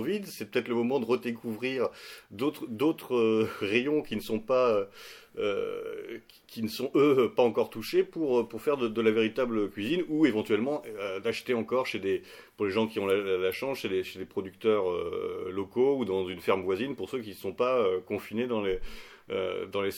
vides, 0.00 0.26
c'est 0.26 0.50
peut-être 0.50 0.68
le 0.68 0.74
moment 0.74 0.98
de 0.98 1.04
redécouvrir 1.04 1.88
d'autres 2.30 3.48
rayons 3.60 4.02
qui 4.02 4.16
ne 4.16 4.20
sont 4.20 4.40
pas 4.40 4.88
euh, 5.38 6.18
qui 6.48 6.62
ne 6.62 6.68
sont 6.68 6.90
eux 6.96 7.32
pas 7.36 7.44
encore 7.44 7.70
touchés 7.70 8.02
pour, 8.02 8.48
pour 8.48 8.60
faire 8.60 8.76
de, 8.76 9.00
la 9.00 9.10
véritable 9.12 9.70
cuisine 9.70 10.04
ou 10.08 10.26
éventuellement 10.26 10.82
euh, 10.86 11.20
d'acheter 11.20 11.54
encore 11.54 11.86
chez 11.86 12.00
des, 12.00 12.22
pour 12.56 12.66
les 12.66 12.72
gens 12.72 12.88
qui 12.88 12.98
ont 12.98 13.06
la, 13.06 13.52
chance, 13.52 13.78
chez 13.78 13.88
des, 13.88 14.02
chez 14.02 14.24
producteurs 14.24 14.90
euh, 14.90 15.50
locaux 15.52 15.98
ou 15.98 16.04
dans 16.04 16.26
une 16.28 16.40
ferme 16.40 16.62
voisine 16.62 16.96
pour 16.96 17.08
ceux 17.08 17.20
qui 17.20 17.30
ne 17.30 17.34
sont 17.34 17.52
pas 17.52 17.86
confinés 18.06 18.48
dans 18.48 18.62
les, 18.62 18.80
dans 19.72 19.82
les, 19.82 19.90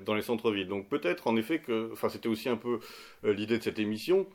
dans 0.00 0.14
les, 0.14 0.22
centres-villes. 0.22 0.68
Donc 0.68 0.88
peut-être 0.88 1.26
en 1.26 1.36
effet 1.36 1.58
que, 1.58 1.90
enfin 1.92 2.08
c'était 2.08 2.28
aussi 2.28 2.48
un 2.48 2.56
peu 2.56 2.80
l'idée 3.22 3.58
de 3.58 3.62
cette 3.62 3.78
émission, 3.78 4.26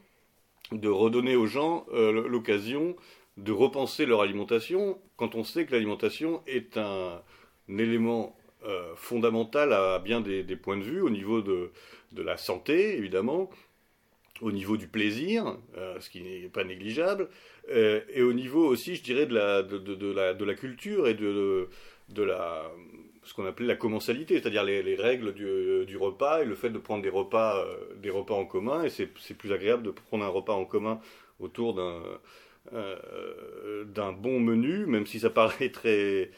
de 0.72 0.89
redonner 0.89 1.36
aux 1.36 1.48
gens 1.48 1.88
l'occasion 1.91 2.95
de 3.38 3.51
repenser 3.51 4.05
leur 4.05 4.22
alimentation 4.22 5.00
quand 5.17 5.36
on 5.36 5.43
sait 5.43 5.65
que 5.65 5.72
l'alimentation 5.72 6.43
est 6.45 6.77
un 6.77 7.22
élément 7.67 8.36
euh, 8.65 8.96
fondamentale 8.96 9.74
à 9.74 10.00
bien 10.00 10.22
des, 10.22 10.43
points 10.55 10.77
de 10.77 10.84
vue, 10.84 11.01
au 11.01 11.10
niveau 11.10 11.41
de, 11.41 11.72
de, 12.13 12.22
la 12.22 12.38
santé, 12.38 12.98
évidemment, 12.98 13.50
au 14.41 14.53
niveau 14.53 14.77
du 14.77 14.88
plaisir, 14.88 15.58
euh, 15.77 16.00
ce 16.00 16.10
qui 16.10 16.22
n'est 16.22 16.48
pas 16.48 16.63
négligeable, 16.63 17.27
euh, 17.70 18.00
et 18.13 18.22
au 18.22 18.32
niveau 18.32 18.65
aussi, 18.65 18.96
je 18.96 19.03
dirais, 19.03 19.25
de 19.25 19.34
la, 19.34 19.63
de, 19.63 20.13
la, 20.13 20.34
de 20.34 20.46
la 20.46 20.53
culture 20.53 21.10
et 21.10 21.13
de, 21.13 21.67
de, 22.10 22.24
la, 22.24 22.72
ce 23.24 23.34
qu'on 23.34 23.46
appelait 23.46 23.67
la 23.67 23.75
commensalité, 23.75 24.39
c'est-à-dire 24.39 24.63
les, 24.63 24.82
les, 24.82 24.96
règles 24.96 25.34
du, 25.34 25.86
du, 25.86 25.98
repas 25.98 26.41
et 26.41 26.46
le 26.46 26.55
fait 26.55 26.70
de 26.70 26.79
prendre 26.79 27.03
des 27.03 27.10
repas, 27.10 27.65
des 27.98 28.10
repas 28.10 28.36
en 28.36 28.46
commun, 28.46 28.84
et 28.84 28.89
c'est 28.89 29.08
plus 29.38 29.51
agréable 29.51 29.84
de 29.84 29.91
prendre 29.91 30.24
un 30.24 30.29
repas 30.29 30.53
en 30.53 30.65
commun 30.65 31.01
autour 31.39 31.74
d'un 31.74 32.01
d'un 32.72 34.13
bon 34.13 34.39
menu, 34.39 34.86
même 34.86 35.05
si 35.05 35.20
ça 35.20 35.29
paraît 35.41 35.67
très 35.67 36.32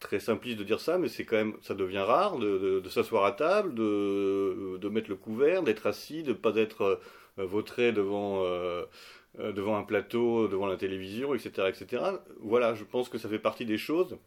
très 0.00 0.20
simpliste 0.20 0.58
de 0.58 0.64
dire 0.64 0.80
ça, 0.80 0.98
mais 0.98 1.08
c'est 1.08 1.24
quand 1.24 1.36
même, 1.36 1.54
ça 1.62 1.74
devient 1.74 1.98
rare 1.98 2.38
de, 2.38 2.82
s'asseoir 2.88 3.24
à 3.24 3.32
table, 3.32 3.74
de, 3.74 4.78
de, 4.80 4.88
mettre 4.88 5.10
le 5.10 5.16
couvert, 5.16 5.62
d'être 5.62 5.86
assis, 5.86 6.22
de 6.22 6.30
ne 6.30 6.34
pas 6.34 6.54
être 6.56 7.00
euh, 7.38 7.46
vautré 7.46 7.92
devant, 7.92 8.44
euh, 8.44 8.84
euh, 9.40 9.52
devant 9.52 9.76
un 9.76 9.82
plateau, 9.82 10.48
devant 10.48 10.66
la 10.66 10.76
télévision, 10.76 11.34
etc., 11.34 11.68
etc. 11.68 12.02
Voilà, 12.40 12.74
je 12.74 12.84
pense 12.84 13.08
que 13.08 13.18
ça 13.18 13.28
fait 13.28 13.38
partie 13.38 13.64
des 13.64 13.78
choses, 13.78 14.18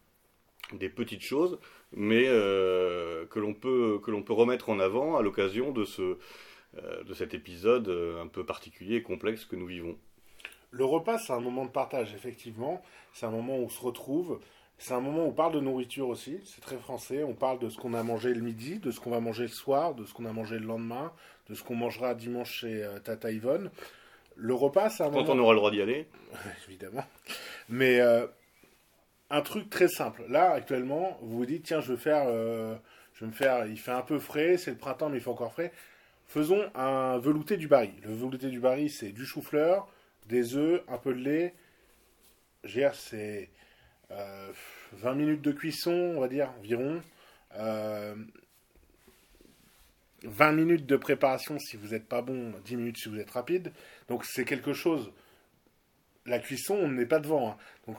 des 0.73 0.89
petites 0.89 1.23
choses, 1.23 1.59
mais 1.93 2.25
que 2.25 3.39
l'on 3.39 3.53
peut, 3.53 3.99
peut 4.03 4.33
remettre 4.33 4.69
en 4.69 4.79
avant 4.79 5.17
à 5.17 5.21
l'occasion 5.21 5.71
de, 5.71 5.83
ce, 5.83 6.17
de 7.05 7.13
cet 7.13 7.33
épisode 7.33 7.89
un 7.89 8.27
peu 8.27 8.45
particulier 8.45 8.97
et 8.97 9.03
complexe 9.03 9.43
que 9.45 9.57
nous 9.57 9.65
vivons. 9.65 9.97
Le 10.69 10.85
repas, 10.85 11.17
c'est 11.17 11.33
un 11.33 11.41
moment 11.41 11.65
de 11.65 11.71
partage, 11.71 12.13
effectivement. 12.13 12.81
C'est 13.11 13.25
un 13.25 13.31
moment 13.31 13.57
où 13.57 13.63
on 13.63 13.69
se 13.69 13.81
retrouve. 13.81 14.39
C'est 14.81 14.95
un 14.95 14.99
moment 14.99 15.25
où 15.25 15.27
on 15.27 15.31
parle 15.31 15.53
de 15.53 15.59
nourriture 15.59 16.09
aussi, 16.09 16.39
c'est 16.43 16.59
très 16.59 16.75
français. 16.75 17.21
On 17.23 17.35
parle 17.35 17.59
de 17.59 17.69
ce 17.69 17.77
qu'on 17.77 17.93
a 17.93 18.01
mangé 18.01 18.33
le 18.33 18.41
midi, 18.41 18.79
de 18.79 18.89
ce 18.89 18.99
qu'on 18.99 19.11
va 19.11 19.19
manger 19.19 19.43
le 19.43 19.49
soir, 19.49 19.93
de 19.93 20.05
ce 20.05 20.13
qu'on 20.15 20.25
a 20.25 20.33
mangé 20.33 20.57
le 20.57 20.65
lendemain, 20.65 21.13
de 21.49 21.53
ce 21.53 21.61
qu'on 21.61 21.75
mangera 21.75 22.15
dimanche 22.15 22.51
chez 22.61 22.83
euh, 22.83 22.97
Tata 22.97 23.29
Yvonne. 23.29 23.69
Le 24.35 24.55
repas, 24.55 24.89
c'est 24.89 25.03
un 25.03 25.11
Quand 25.11 25.29
on 25.29 25.37
aura 25.37 25.53
le 25.53 25.59
droit 25.59 25.69
d'y 25.69 25.83
aller. 25.83 26.07
Évidemment. 26.67 27.05
Mais 27.69 27.99
euh, 27.99 28.25
un 29.29 29.41
truc 29.41 29.69
très 29.69 29.87
simple. 29.87 30.23
Là, 30.29 30.49
actuellement, 30.49 31.15
vous 31.21 31.37
vous 31.37 31.45
dites, 31.45 31.61
tiens, 31.61 31.79
je 31.79 31.93
vais 31.93 31.99
faire. 31.99 32.23
Euh, 32.25 32.75
je 33.13 33.19
vais 33.19 33.27
me 33.27 33.35
faire. 33.35 33.67
Il 33.67 33.77
fait 33.77 33.91
un 33.91 34.01
peu 34.01 34.17
frais, 34.17 34.57
c'est 34.57 34.71
le 34.71 34.77
printemps, 34.77 35.09
mais 35.09 35.17
il 35.17 35.21
fait 35.21 35.29
encore 35.29 35.53
frais. 35.53 35.71
Faisons 36.25 36.71
un 36.73 37.19
velouté 37.19 37.55
du 37.55 37.67
baril. 37.67 37.93
Le 38.03 38.15
velouté 38.15 38.47
du 38.47 38.59
baril, 38.59 38.89
c'est 38.89 39.11
du 39.11 39.27
chou-fleur, 39.27 39.87
des 40.27 40.55
œufs, 40.55 40.81
un 40.87 40.97
peu 40.97 41.13
de 41.13 41.19
lait. 41.19 41.53
Gère, 42.63 42.95
c'est 42.95 43.51
20 44.93 45.11
euh, 45.11 45.15
minutes 45.15 45.41
de 45.41 45.51
cuisson, 45.51 46.13
on 46.15 46.21
va 46.21 46.27
dire, 46.27 46.51
environ. 46.59 47.01
20 47.53 47.59
euh, 47.59 48.15
minutes 50.53 50.85
de 50.85 50.95
préparation 50.95 51.59
si 51.59 51.77
vous 51.77 51.89
n'êtes 51.89 52.07
pas 52.07 52.21
bon, 52.21 52.53
10 52.65 52.75
minutes 52.75 52.97
si 52.97 53.09
vous 53.09 53.19
êtes 53.19 53.31
rapide. 53.31 53.71
Donc 54.07 54.25
c'est 54.25 54.45
quelque 54.45 54.73
chose. 54.73 55.11
La 56.25 56.39
cuisson, 56.39 56.75
on 56.75 56.89
n'est 56.89 57.05
pas 57.05 57.19
devant. 57.19 57.51
Hein. 57.51 57.57
Donc 57.87 57.97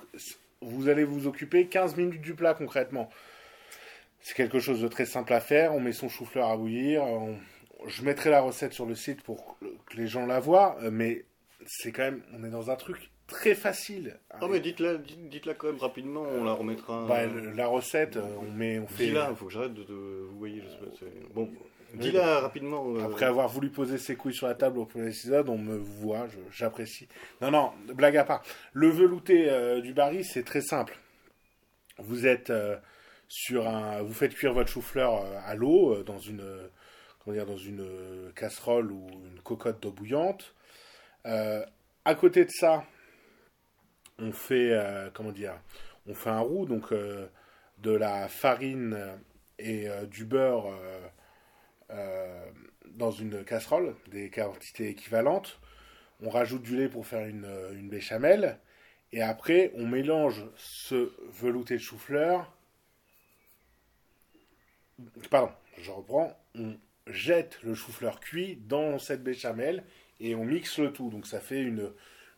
vous 0.61 0.89
allez 0.89 1.05
vous 1.05 1.27
occuper 1.27 1.67
15 1.67 1.97
minutes 1.97 2.23
du 2.23 2.35
plat 2.35 2.55
concrètement. 2.55 3.11
C'est 4.21 4.35
quelque 4.35 4.61
chose 4.61 4.81
de 4.81 4.89
très 4.89 5.07
simple 5.07 5.33
à 5.33 5.41
faire. 5.41 5.75
On 5.75 5.81
met 5.81 5.93
son 5.93 6.09
chou-fleur 6.09 6.49
à 6.49 6.57
bouillir. 6.57 7.05
Je 7.89 8.03
mettrai 8.05 8.31
la 8.31 8.41
recette 8.41 8.73
sur 8.73 8.87
le 8.87 8.95
site 8.95 9.23
pour 9.23 9.59
que 9.87 9.97
les 9.97 10.07
gens 10.07 10.27
la 10.27 10.39
voient. 10.39 10.79
Mais 10.93 11.25
c'est 11.67 11.91
quand 11.91 12.05
même, 12.05 12.23
on 12.33 12.45
est 12.45 12.51
dans 12.51 12.71
un 12.71 12.77
truc 12.77 13.12
très 13.33 13.55
facile. 13.55 14.17
Oh 14.41 14.47
mais 14.49 14.61
dites-la, 14.61 14.97
dites-la 14.97 15.55
quand 15.55 15.67
même 15.67 15.79
rapidement, 15.79 16.23
on 16.23 16.45
la 16.45 16.53
remettra. 16.53 17.05
Bah, 17.07 17.27
la 17.27 17.67
recette, 17.67 18.17
euh, 18.17 18.23
on 18.41 18.51
met, 18.51 18.79
on 18.79 18.87
fait. 18.87 19.07
Dis-la, 19.07 19.31
il 19.31 19.37
faut 19.37 19.47
que 19.47 19.53
j'arrête 19.53 19.75
de, 19.75 19.83
vous 19.83 20.39
voyez. 20.39 20.63
Bon, 21.35 21.51
dis-la 21.95 22.41
rapidement. 22.41 22.95
Euh. 22.95 23.05
Après 23.05 23.25
avoir 23.25 23.49
voulu 23.49 23.71
poser 23.71 23.99
ses 23.99 24.15
couilles 24.15 24.35
sur 24.35 24.47
la 24.47 24.55
table 24.55 24.79
au 24.79 24.85
premier 24.85 25.09
épisode, 25.09 25.49
on 25.49 25.59
me 25.59 25.77
voit, 25.77 26.29
j'apprécie. 26.53 27.09
Non, 27.41 27.51
non, 27.51 27.73
blague 27.95 28.17
à 28.17 28.25
part. 28.25 28.43
Le 28.73 28.89
velouté 28.89 29.51
euh, 29.51 29.81
du 29.81 29.93
baril, 29.93 30.25
c'est 30.25 30.45
très 30.45 30.63
simple. 30.63 30.97
Vous 31.99 32.27
êtes 32.27 32.53
sur 33.29 33.67
un, 33.67 34.03
vous 34.03 34.15
faites 34.15 34.35
cuire 34.35 34.53
votre 34.53 34.71
chou-fleur 34.71 35.25
à 35.45 35.55
l'eau 35.55 36.03
dans 36.05 36.19
une, 36.19 36.45
comment 37.19 37.37
dire, 37.37 37.47
dans 37.47 37.57
une 37.57 37.85
casserole 38.35 38.91
ou 38.91 39.09
une 39.33 39.41
cocotte 39.41 39.83
d'eau 39.83 39.91
bouillante. 39.91 40.55
à 41.25 42.15
côté 42.15 42.45
de 42.45 42.51
ça, 42.51 42.85
on 44.19 44.33
fait, 44.33 44.73
euh, 44.73 45.11
on 46.07 46.15
fait 46.15 46.31
un 46.31 46.41
roux, 46.41 46.67
donc 46.67 46.93
euh, 46.93 47.27
de 47.79 47.91
la 47.91 48.29
farine 48.29 48.99
et 49.59 49.89
euh, 49.89 50.07
du 50.07 50.25
beurre 50.25 50.69
dans 52.87 53.11
une 53.11 53.45
casserole, 53.45 53.95
des 54.09 54.31
quantités 54.31 54.89
équivalentes. 54.89 55.61
On 56.23 56.31
rajoute 56.31 56.63
du 56.63 56.77
lait 56.77 56.89
pour 56.89 57.07
faire 57.07 57.27
une, 57.27 57.47
une 57.75 57.91
béchamel. 57.91 58.59
Et 59.13 59.21
après, 59.21 59.73
on 59.75 59.87
mélange 59.87 60.43
ce 60.57 61.13
velouté 61.33 61.75
de 61.75 61.81
chou-fleur. 61.81 62.51
Pardon, 65.31 65.53
je 65.79 65.91
reprends. 65.91 66.35
On 66.55 66.77
jette 67.07 67.63
le 67.63 67.75
chou-fleur 67.75 68.21
cuit 68.21 68.57
dans 68.57 68.99
cette 68.99 69.23
béchamel 69.23 69.85
et 70.21 70.35
on 70.35 70.45
mixe 70.45 70.79
le 70.79 70.93
tout. 70.93 71.11
Donc 71.11 71.27
ça 71.27 71.41
fait 71.41 71.61
une, 71.61 71.93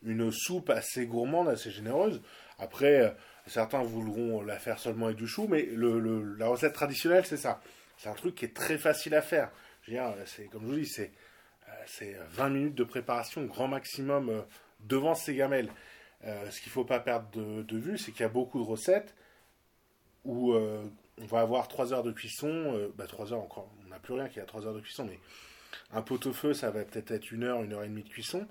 une 0.05 0.31
soupe 0.31 0.71
assez 0.71 1.07
gourmande, 1.07 1.49
assez 1.49 1.71
généreuse. 1.71 2.23
Après, 2.59 3.01
euh, 3.01 3.11
certains 3.47 3.83
voudront 3.83 4.43
la 4.43 4.59
faire 4.59 4.79
seulement 4.79 5.07
avec 5.07 5.19
du 5.19 5.27
chou, 5.27 5.47
mais 5.49 5.69
la 5.73 6.47
recette 6.47 6.73
traditionnelle, 6.73 7.27
c'est 7.27 7.37
ça. 7.37 7.61
C'est 7.97 8.09
un 8.09 8.15
truc 8.15 8.35
qui 8.35 8.45
est 8.45 8.55
très 8.55 8.79
facile 8.79 9.15
à 9.15 9.23
faire. 9.23 9.51
Je 9.83 9.93
veux 9.93 10.49
comme 10.51 10.63
je 10.63 10.67
vous 10.67 10.77
dis, 10.77 10.87
c'est, 10.87 11.13
euh, 11.69 11.73
c'est 11.87 12.17
20 12.31 12.49
minutes 12.51 12.75
de 12.75 12.85
préparation, 12.85 13.45
grand 13.45 13.69
maximum, 13.69 14.31
euh, 14.31 14.43
devant 14.81 15.15
ces 15.15 15.35
gamelles. 15.35 15.69
ce 16.23 16.61
qu'il 16.61 16.71
ne 16.71 16.73
faut 16.73 16.85
pas 16.85 17.01
perdre 17.01 17.29
de, 17.35 17.77
vue, 17.77 17.99
c'est 17.99 18.11
qu'il 18.13 18.23
y 18.23 18.25
a 18.25 18.29
beaucoup 18.29 18.59
de 18.59 18.65
recettes 18.65 19.15
où 20.25 20.55
on 20.55 21.27
va 21.27 21.41
avoir 21.41 21.69
3 21.69 21.93
heures 21.93 22.03
de 22.03 22.13
cuisson, 22.13 22.91
bah 22.97 23.07
3 23.07 23.35
heures 23.35 23.43
encore, 23.43 23.71
on 23.85 23.89
n'a 23.89 23.99
plus 23.99 24.15
rien 24.15 24.29
qui 24.29 24.41
a 24.41 24.45
3 24.45 24.67
heures 24.67 24.73
de 24.73 24.81
cuisson, 24.81 25.05
mais 25.05 25.19
un 25.93 26.01
pot-au-feu, 26.01 26.55
ça 26.55 26.71
va 26.71 26.85
peut-être 26.85 27.11
être 27.11 27.31
une 27.31 27.45
heure, 27.45 27.63
une 27.63 27.75
heure 27.75 27.83
et 27.83 27.89
demie 27.89 28.05
de 28.05 28.09
cuisson. 28.09 28.47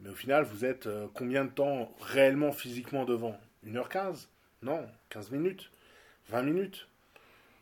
Mais 0.00 0.10
au 0.10 0.14
final, 0.14 0.44
vous 0.44 0.64
êtes 0.64 0.86
euh, 0.86 1.06
combien 1.14 1.44
de 1.44 1.50
temps 1.50 1.94
réellement 2.00 2.52
physiquement 2.52 3.04
devant? 3.04 3.38
1h15 3.66 4.28
Non, 4.62 4.86
15 5.10 5.30
minutes 5.30 5.70
20 6.28 6.42
minutes 6.42 6.88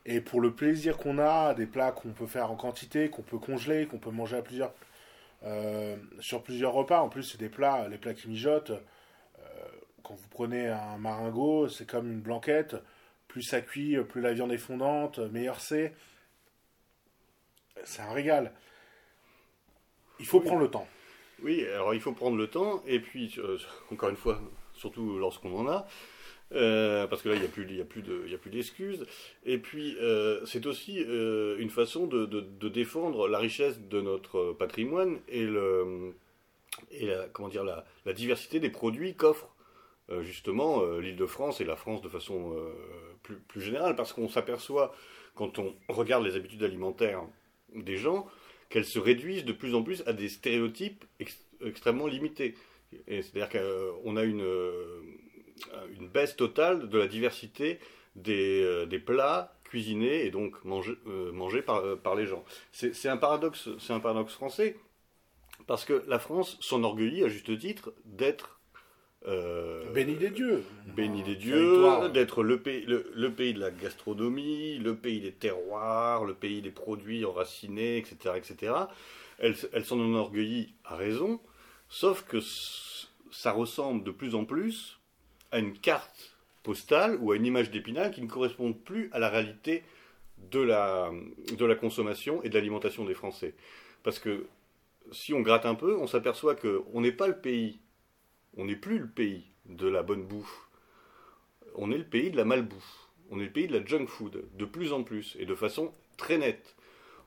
Et 0.07 0.21
pour 0.21 0.41
le 0.41 0.55
plaisir 0.55 0.97
qu'on 0.97 1.19
a, 1.19 1.55
des 1.55 1.67
plats 1.67 1.93
qu'on 1.93 2.13
peut 2.13 2.27
faire 2.27 2.51
en 2.51 2.57
quantité, 2.57 3.11
qu'on 3.11 3.23
peut 3.23 3.39
congeler, 3.39 3.87
qu'on 3.87 3.99
peut 3.99 4.11
manger 4.11 4.37
à 4.37 4.43
plusieurs, 4.43 4.73
euh, 5.45 5.97
sur 6.21 6.43
plusieurs 6.43 6.73
repas. 6.73 7.01
En 7.01 7.09
plus, 7.09 7.23
c'est 7.25 7.39
des 7.39 7.49
plats, 7.49 7.89
les 7.89 7.99
plats 7.99 8.15
qui 8.15 8.29
mijotent. 8.29 8.71
Euh, 8.71 9.69
quand 10.03 10.15
vous 10.15 10.29
prenez 10.29 10.69
un 10.69 10.99
maringot, 10.99 11.69
c'est 11.69 11.87
comme 11.87 12.11
une 12.11 12.21
blanquette. 12.21 12.77
Plus 13.29 13.43
ça 13.43 13.61
cuit, 13.61 13.97
plus 14.05 14.21
la 14.21 14.33
viande 14.33 14.53
est 14.53 14.59
fondante, 14.59 15.19
meilleur 15.19 15.61
c'est. 15.61 15.95
C'est 17.85 18.03
un 18.03 18.13
régal. 18.13 18.53
Il 20.21 20.27
faut 20.27 20.41
prendre 20.41 20.61
le 20.61 20.71
temps. 20.71 20.87
Oui, 21.43 21.67
alors 21.67 21.93
il 21.93 22.01
faut 22.01 22.13
prendre 22.13 22.37
le 22.37 22.47
temps, 22.47 22.83
et 22.87 23.01
puis, 23.01 23.35
euh, 23.39 23.59
encore 23.93 24.09
une 24.11 24.17
fois, 24.17 24.41
surtout 24.75 25.19
lorsqu'on 25.19 25.57
en 25.59 25.69
a, 25.69 25.87
euh, 26.53 27.07
parce 27.07 27.23
que 27.23 27.31
là, 27.31 27.35
il 27.35 27.41
n'y 27.41 27.47
a 27.47 27.49
plus, 27.49 27.67
y 27.75 27.81
a 27.81 27.85
plus 27.85 28.03
de, 28.03 28.51
d'excuses. 28.51 29.07
Et 29.45 29.59
puis, 29.59 29.97
euh, 30.01 30.45
c'est 30.45 30.67
aussi 30.67 30.99
une 30.99 31.71
façon 31.71 32.07
de, 32.07 32.69
défendre 32.69 33.27
la 33.27 33.39
richesse 33.39 33.81
de 33.81 34.01
notre 34.01 34.53
patrimoine 34.53 35.19
et 35.29 35.47
la, 35.47 37.29
comment 37.33 37.49
dire, 37.49 37.65
la, 37.65 38.13
diversité 38.13 38.61
des 38.61 38.71
produits 38.71 39.15
qu'offre 39.15 39.49
justement 40.21 40.85
l'Île-de-France 40.99 41.63
et 41.63 41.65
la 41.65 41.77
France 41.77 42.03
de 42.03 42.09
façon 42.09 42.55
plus 43.49 43.63
générale, 43.63 43.97
parce 43.97 44.13
qu'on 44.13 44.29
s'aperçoit 44.29 44.95
quand 45.35 45.59
on 45.59 45.75
regarde 45.89 46.25
les 46.25 46.37
habitudes 46.37 46.63
alimentaires 46.63 47.23
des 47.75 47.97
gens 47.97 48.29
qu'elles 48.73 48.85
se 48.85 48.99
réduisent 48.99 49.45
de 49.45 49.53
plus 49.53 49.75
en 49.75 49.83
plus 49.83 50.03
à 50.07 50.13
des 50.13 50.29
stéréotypes 50.29 51.05
ex 51.21 51.39
extrêmement 51.65 52.09
limités. 52.09 52.57
C'est-à-dire 53.07 53.49
qu'on 53.49 54.17
a 54.17 54.25
une 54.25 54.45
une 55.99 56.09
baisse 56.09 56.37
totale 56.37 56.89
de 56.89 56.99
la 56.99 57.07
diversité 57.07 57.79
des, 58.17 58.63
euh, 58.63 58.87
des 58.87 58.99
plats 58.99 59.55
cuisinés 59.65 60.27
et 60.27 60.31
donc 60.31 60.63
mangés, 60.65 60.97
euh, 61.07 61.33
mangés 61.33 61.63
par, 61.63 61.79
euh, 61.79 61.97
par 61.97 62.15
les 62.15 62.27
gens. 62.27 62.45
C'est 62.73 63.09
un 63.09 63.13
un 63.13 63.17
paradoxe 63.17 64.35
français 64.35 64.77
parce 65.67 65.85
que 65.85 66.03
la 66.09 66.19
France 66.19 66.59
s'enorgueillit 66.61 67.25
à 67.25 67.29
juste 67.29 67.57
titre 67.59 67.93
d'être 68.05 68.61
euh, 69.29 69.85
béni 69.93 70.17
des 70.17 70.31
dieux, 70.31 70.65
béni 70.97 71.23
des 71.23 71.37
dieux, 71.37 72.09
d'être 72.13 72.43
le 72.43 72.59
pays, 72.61 72.85
le, 72.87 73.11
le, 73.15 73.31
pays 73.31 73.55
de 73.55 73.61
la 73.61 73.71
gastronomie, 73.71 74.79
le 74.79 74.97
pays 74.97 75.21
des 75.21 75.33
terroirs, 75.33 76.25
le 76.25 76.35
pays 76.35 76.61
des 76.61 76.71
produits 76.71 77.25
enracinés, 77.25 77.99
etc., 77.99 78.35
etc. 78.37 78.75
Elle, 79.39 79.55
elle 79.73 79.85
s'en 79.85 80.01
enorgueillit 80.01 80.75
à 80.85 80.97
raison, 80.97 81.41
sauf 81.89 82.25
que 82.25 82.39
ça 83.31 83.53
ressemble 83.53 84.03
de 84.03 84.11
plus 84.11 84.35
en 84.35 84.45
plus 84.45 84.99
à 85.53 85.59
une 85.59 85.79
carte 85.79 86.33
postale 86.63 87.17
ou 87.21 87.33
à 87.33 87.37
une 87.37 87.47
image 87.47 87.71
d'épinal 87.71 88.11
qui 88.11 88.23
ne 88.23 88.29
correspondent 88.29 88.79
plus 88.79 89.09
à 89.13 89.19
la 89.19 89.29
réalité 89.29 89.83
de 90.51 90.61
la, 90.61 91.11
de 91.57 91.65
la 91.65 91.75
consommation 91.75 92.43
et 92.43 92.49
de 92.49 92.55
l'alimentation 92.55 93.05
des 93.05 93.15
Français. 93.15 93.55
Parce 94.03 94.19
que 94.19 94.47
si 95.13 95.33
on 95.35 95.41
gratte 95.41 95.67
un 95.67 95.75
peu, 95.75 95.97
on 95.97 96.07
s'aperçoit 96.07 96.55
qu'on 96.55 97.01
n'est 97.01 97.13
pas 97.13 97.29
le 97.29 97.39
pays, 97.39 97.79
on 98.57 98.67
n'est 98.67 98.77
plus 98.77 98.99
le 98.99 99.09
pays 99.09 99.45
de 99.67 99.89
la 99.89 100.03
bonne 100.03 100.25
bouffe, 100.25 100.69
on 101.75 101.91
est 101.91 101.99
le 101.99 102.05
pays 102.05 102.31
de 102.31 102.37
la 102.37 102.45
malbouffe, 102.45 103.09
on 103.31 103.41
est 103.41 103.45
le 103.45 103.53
pays 103.53 103.67
de 103.67 103.79
la 103.79 103.85
junk 103.85 104.07
food, 104.07 104.45
de 104.57 104.65
plus 104.65 104.93
en 104.93 105.03
plus, 105.03 105.37
et 105.39 105.47
de 105.47 105.55
façon 105.55 105.93
très 106.17 106.39
nette. 106.39 106.77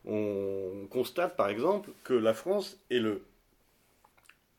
On 0.05 0.87
constate 0.89 1.35
par 1.35 1.49
exemple 1.49 1.89
que 2.03 2.13
la 2.13 2.33
France 2.33 2.79
est 2.91 2.99
le, 2.99 3.25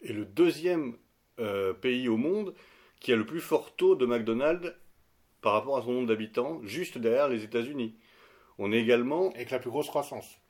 est 0.03 0.13
le 0.13 0.25
deuxième 0.25 0.97
euh, 1.39 1.73
pays 1.73 2.09
au 2.09 2.17
monde 2.17 2.55
qui 2.99 3.13
a 3.13 3.17
le 3.17 3.27
plus 3.27 3.41
fort 3.41 3.77
taux 3.77 3.95
de 3.95 4.07
McDonald's 4.07 4.75
par 5.43 5.53
rapport 5.53 5.77
à 5.77 5.83
son 5.83 5.93
nombre 5.93 6.09
d'habitants, 6.09 6.61
juste 6.65 6.99
derrière 6.99 7.29
les 7.29 7.45
États-Unis. 7.45 7.95
On 8.59 8.73
est 8.73 8.81
également. 8.81 9.31
Avec 9.33 9.51
la 9.51 9.59
plus 9.61 9.71
grosse 9.71 9.87
croissance. 9.87 10.41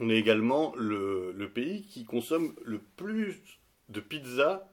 On 0.00 0.08
est 0.08 0.16
également 0.16 0.74
le, 0.76 1.32
le 1.32 1.50
pays 1.50 1.82
qui 1.82 2.04
consomme 2.04 2.54
le 2.64 2.80
plus 2.96 3.40
de 3.90 4.00
pizza 4.00 4.71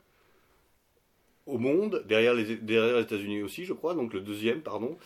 au 1.50 1.58
monde, 1.58 2.04
derrière 2.08 2.34
les, 2.34 2.56
derrière 2.56 2.98
les 2.98 3.04
États-Unis 3.04 3.42
aussi, 3.44 3.66
je 3.66 3.74
crois, 3.74 3.94
donc 3.94 4.14
le 4.14 4.22
deuxième, 4.22 4.62
pardon. 4.62 4.98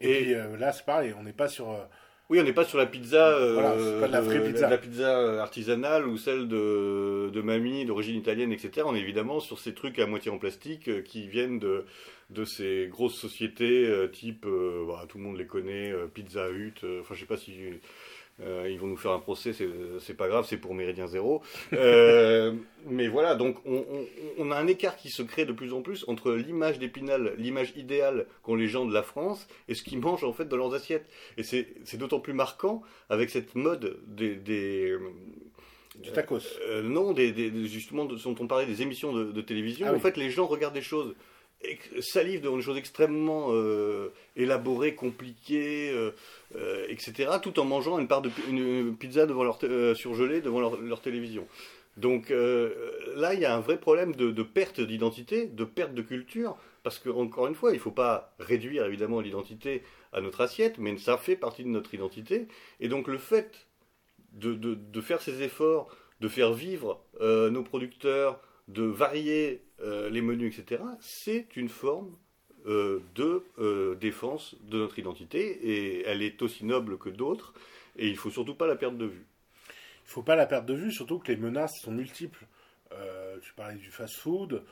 Et, 0.00 0.10
Et 0.10 0.22
puis, 0.22 0.34
euh, 0.34 0.56
là, 0.56 0.72
c'est 0.72 0.84
pareil, 0.84 1.14
on 1.18 1.22
n'est 1.22 1.32
pas 1.32 1.48
sur. 1.48 1.70
Euh, 1.70 1.84
oui, 2.30 2.40
on 2.40 2.42
n'est 2.42 2.54
pas 2.54 2.64
sur 2.64 2.78
la 2.78 2.86
pizza, 2.86 3.28
euh, 3.28 3.52
voilà, 3.52 4.00
pas 4.00 4.08
de 4.08 4.12
la 4.12 4.20
vraie 4.22 4.42
pizza. 4.42 4.68
La, 4.68 4.78
pizza 4.78 5.42
artisanale 5.42 6.08
ou 6.08 6.16
celle 6.16 6.48
de, 6.48 7.30
de 7.30 7.40
mamie 7.42 7.84
d'origine 7.84 8.16
italienne, 8.16 8.50
etc. 8.50 8.86
On 8.86 8.94
est 8.94 9.00
évidemment 9.00 9.40
sur 9.40 9.58
ces 9.58 9.74
trucs 9.74 9.98
à 9.98 10.06
moitié 10.06 10.30
en 10.30 10.38
plastique 10.38 11.04
qui 11.04 11.28
viennent 11.28 11.58
de, 11.58 11.84
de 12.30 12.44
ces 12.46 12.88
grosses 12.90 13.16
sociétés 13.16 13.92
type, 14.10 14.46
bah, 14.86 15.04
tout 15.06 15.18
le 15.18 15.24
monde 15.24 15.36
les 15.36 15.46
connaît, 15.46 15.92
Pizza 16.14 16.48
Hut, 16.50 16.80
enfin 17.00 17.14
je 17.14 17.20
sais 17.20 17.26
pas 17.26 17.36
si 17.36 17.52
euh, 18.42 18.68
ils 18.68 18.78
vont 18.78 18.88
nous 18.88 18.96
faire 18.96 19.12
un 19.12 19.20
procès, 19.20 19.52
c'est 20.00 20.16
pas 20.16 20.26
grave, 20.26 20.44
c'est 20.48 20.56
pour 20.56 20.74
Méridien 20.74 21.06
Zéro. 21.06 21.42
Euh, 21.72 22.52
mais 22.86 23.06
voilà, 23.06 23.36
donc 23.36 23.58
on, 23.64 23.84
on, 23.88 24.06
on, 24.38 24.50
a 24.50 24.56
un 24.56 24.66
écart 24.66 24.96
qui 24.96 25.08
se 25.08 25.22
crée 25.22 25.44
de 25.44 25.52
plus 25.52 25.72
en 25.72 25.82
plus 25.82 26.04
entre 26.08 26.32
l'image 26.32 26.78
d'Épinal, 26.78 27.34
l'image 27.38 27.72
idéale 27.76 28.26
qu'ont 28.42 28.56
les 28.56 28.66
gens 28.66 28.86
de 28.86 28.92
la 28.92 29.02
France, 29.02 29.46
et 29.68 29.74
ce 29.74 29.84
qu'ils 29.84 30.00
mangent 30.00 30.24
en 30.24 30.32
fait 30.32 30.46
dans 30.46 30.56
leurs 30.56 30.74
assiettes. 30.74 31.06
Et 31.36 31.44
c'est 31.44 31.96
d'autant 31.96 32.20
plus 32.20 32.32
marquant 32.32 32.82
avec 33.08 33.30
cette 33.30 33.54
mode 33.54 33.98
des... 34.06 34.34
des 34.34 34.98
du 35.96 36.10
tacos. 36.10 36.40
Euh, 36.66 36.82
non, 36.82 37.12
des, 37.12 37.30
des, 37.30 37.66
justement, 37.68 38.04
dont 38.04 38.34
on 38.40 38.46
parlait 38.48 38.66
des 38.66 38.82
émissions 38.82 39.12
de, 39.12 39.30
de 39.30 39.40
télévision. 39.40 39.86
Ah, 39.88 39.92
en 39.92 39.94
oui. 39.94 40.00
fait, 40.00 40.16
les 40.16 40.28
gens 40.28 40.46
regardent 40.46 40.74
des 40.74 40.82
choses 40.82 41.14
salive 42.00 42.40
devant 42.40 42.56
des 42.56 42.62
choses 42.62 42.76
extrêmement 42.76 43.48
euh, 43.50 44.12
élaborées, 44.36 44.94
compliquées, 44.94 45.90
euh, 45.92 46.12
euh, 46.56 46.86
etc., 46.88 47.30
tout 47.42 47.58
en 47.60 47.64
mangeant 47.64 47.98
une 47.98 48.08
part 48.08 48.22
de 48.22 48.30
pizza 48.92 49.26
devant 49.26 49.44
leur 49.44 49.58
euh, 49.64 49.94
surgelée 49.94 50.40
devant 50.40 50.60
leur, 50.60 51.00
télévision. 51.00 51.46
Donc 51.96 52.30
là, 52.30 53.34
il 53.34 53.40
y 53.40 53.44
a 53.44 53.54
un 53.54 53.60
vrai 53.60 53.78
problème 53.78 54.16
de, 54.16 54.42
perte 54.42 54.80
d'identité, 54.80 55.46
de 55.46 55.64
perte 55.64 55.94
de 55.94 56.02
culture, 56.02 56.56
parce 56.82 56.98
que 56.98 57.08
encore 57.08 57.46
une 57.46 57.54
fois, 57.54 57.70
il 57.70 57.74
ne 57.74 57.80
faut 57.80 57.92
pas 57.92 58.34
réduire 58.40 58.84
évidemment 58.86 59.20
l'identité 59.20 59.84
à 60.12 60.20
notre 60.20 60.40
assiette, 60.40 60.78
mais 60.78 60.96
ça 60.98 61.16
fait 61.18 61.36
partie 61.36 61.62
de 61.62 61.68
notre 61.68 61.94
identité. 61.94 62.48
Et 62.80 62.88
donc 62.88 63.06
le 63.06 63.18
fait 63.18 63.68
de 64.32 65.00
faire 65.00 65.22
ces 65.22 65.42
efforts, 65.42 65.88
de 66.20 66.26
faire 66.26 66.52
vivre 66.52 67.00
nos 67.20 67.62
producteurs, 67.62 68.40
de 68.68 68.82
varier 68.82 69.62
euh, 69.80 70.08
les 70.10 70.22
menus, 70.22 70.58
etc., 70.58 70.82
c'est 71.00 71.56
une 71.56 71.68
forme 71.68 72.16
euh, 72.66 73.02
de 73.14 73.44
euh, 73.58 73.94
défense 73.96 74.56
de 74.62 74.78
notre 74.78 74.98
identité 74.98 75.40
et 75.40 76.06
elle 76.06 76.22
est 76.22 76.40
aussi 76.42 76.64
noble 76.64 76.96
que 76.98 77.10
d'autres 77.10 77.52
et 77.96 78.08
il 78.08 78.16
faut 78.16 78.30
surtout 78.30 78.54
pas 78.54 78.66
la 78.66 78.76
perdre 78.76 78.98
de 78.98 79.06
vue. 79.06 79.26
Il 80.04 80.10
faut 80.10 80.22
pas 80.22 80.36
la 80.36 80.46
perdre 80.46 80.66
de 80.66 80.74
vue, 80.74 80.92
surtout 80.92 81.18
que 81.18 81.30
les 81.30 81.36
menaces 81.36 81.80
sont 81.80 81.92
multiples. 81.92 82.46
Tu 83.42 83.52
parlais 83.54 83.76
du 83.76 83.90
fast-food, 83.90 84.62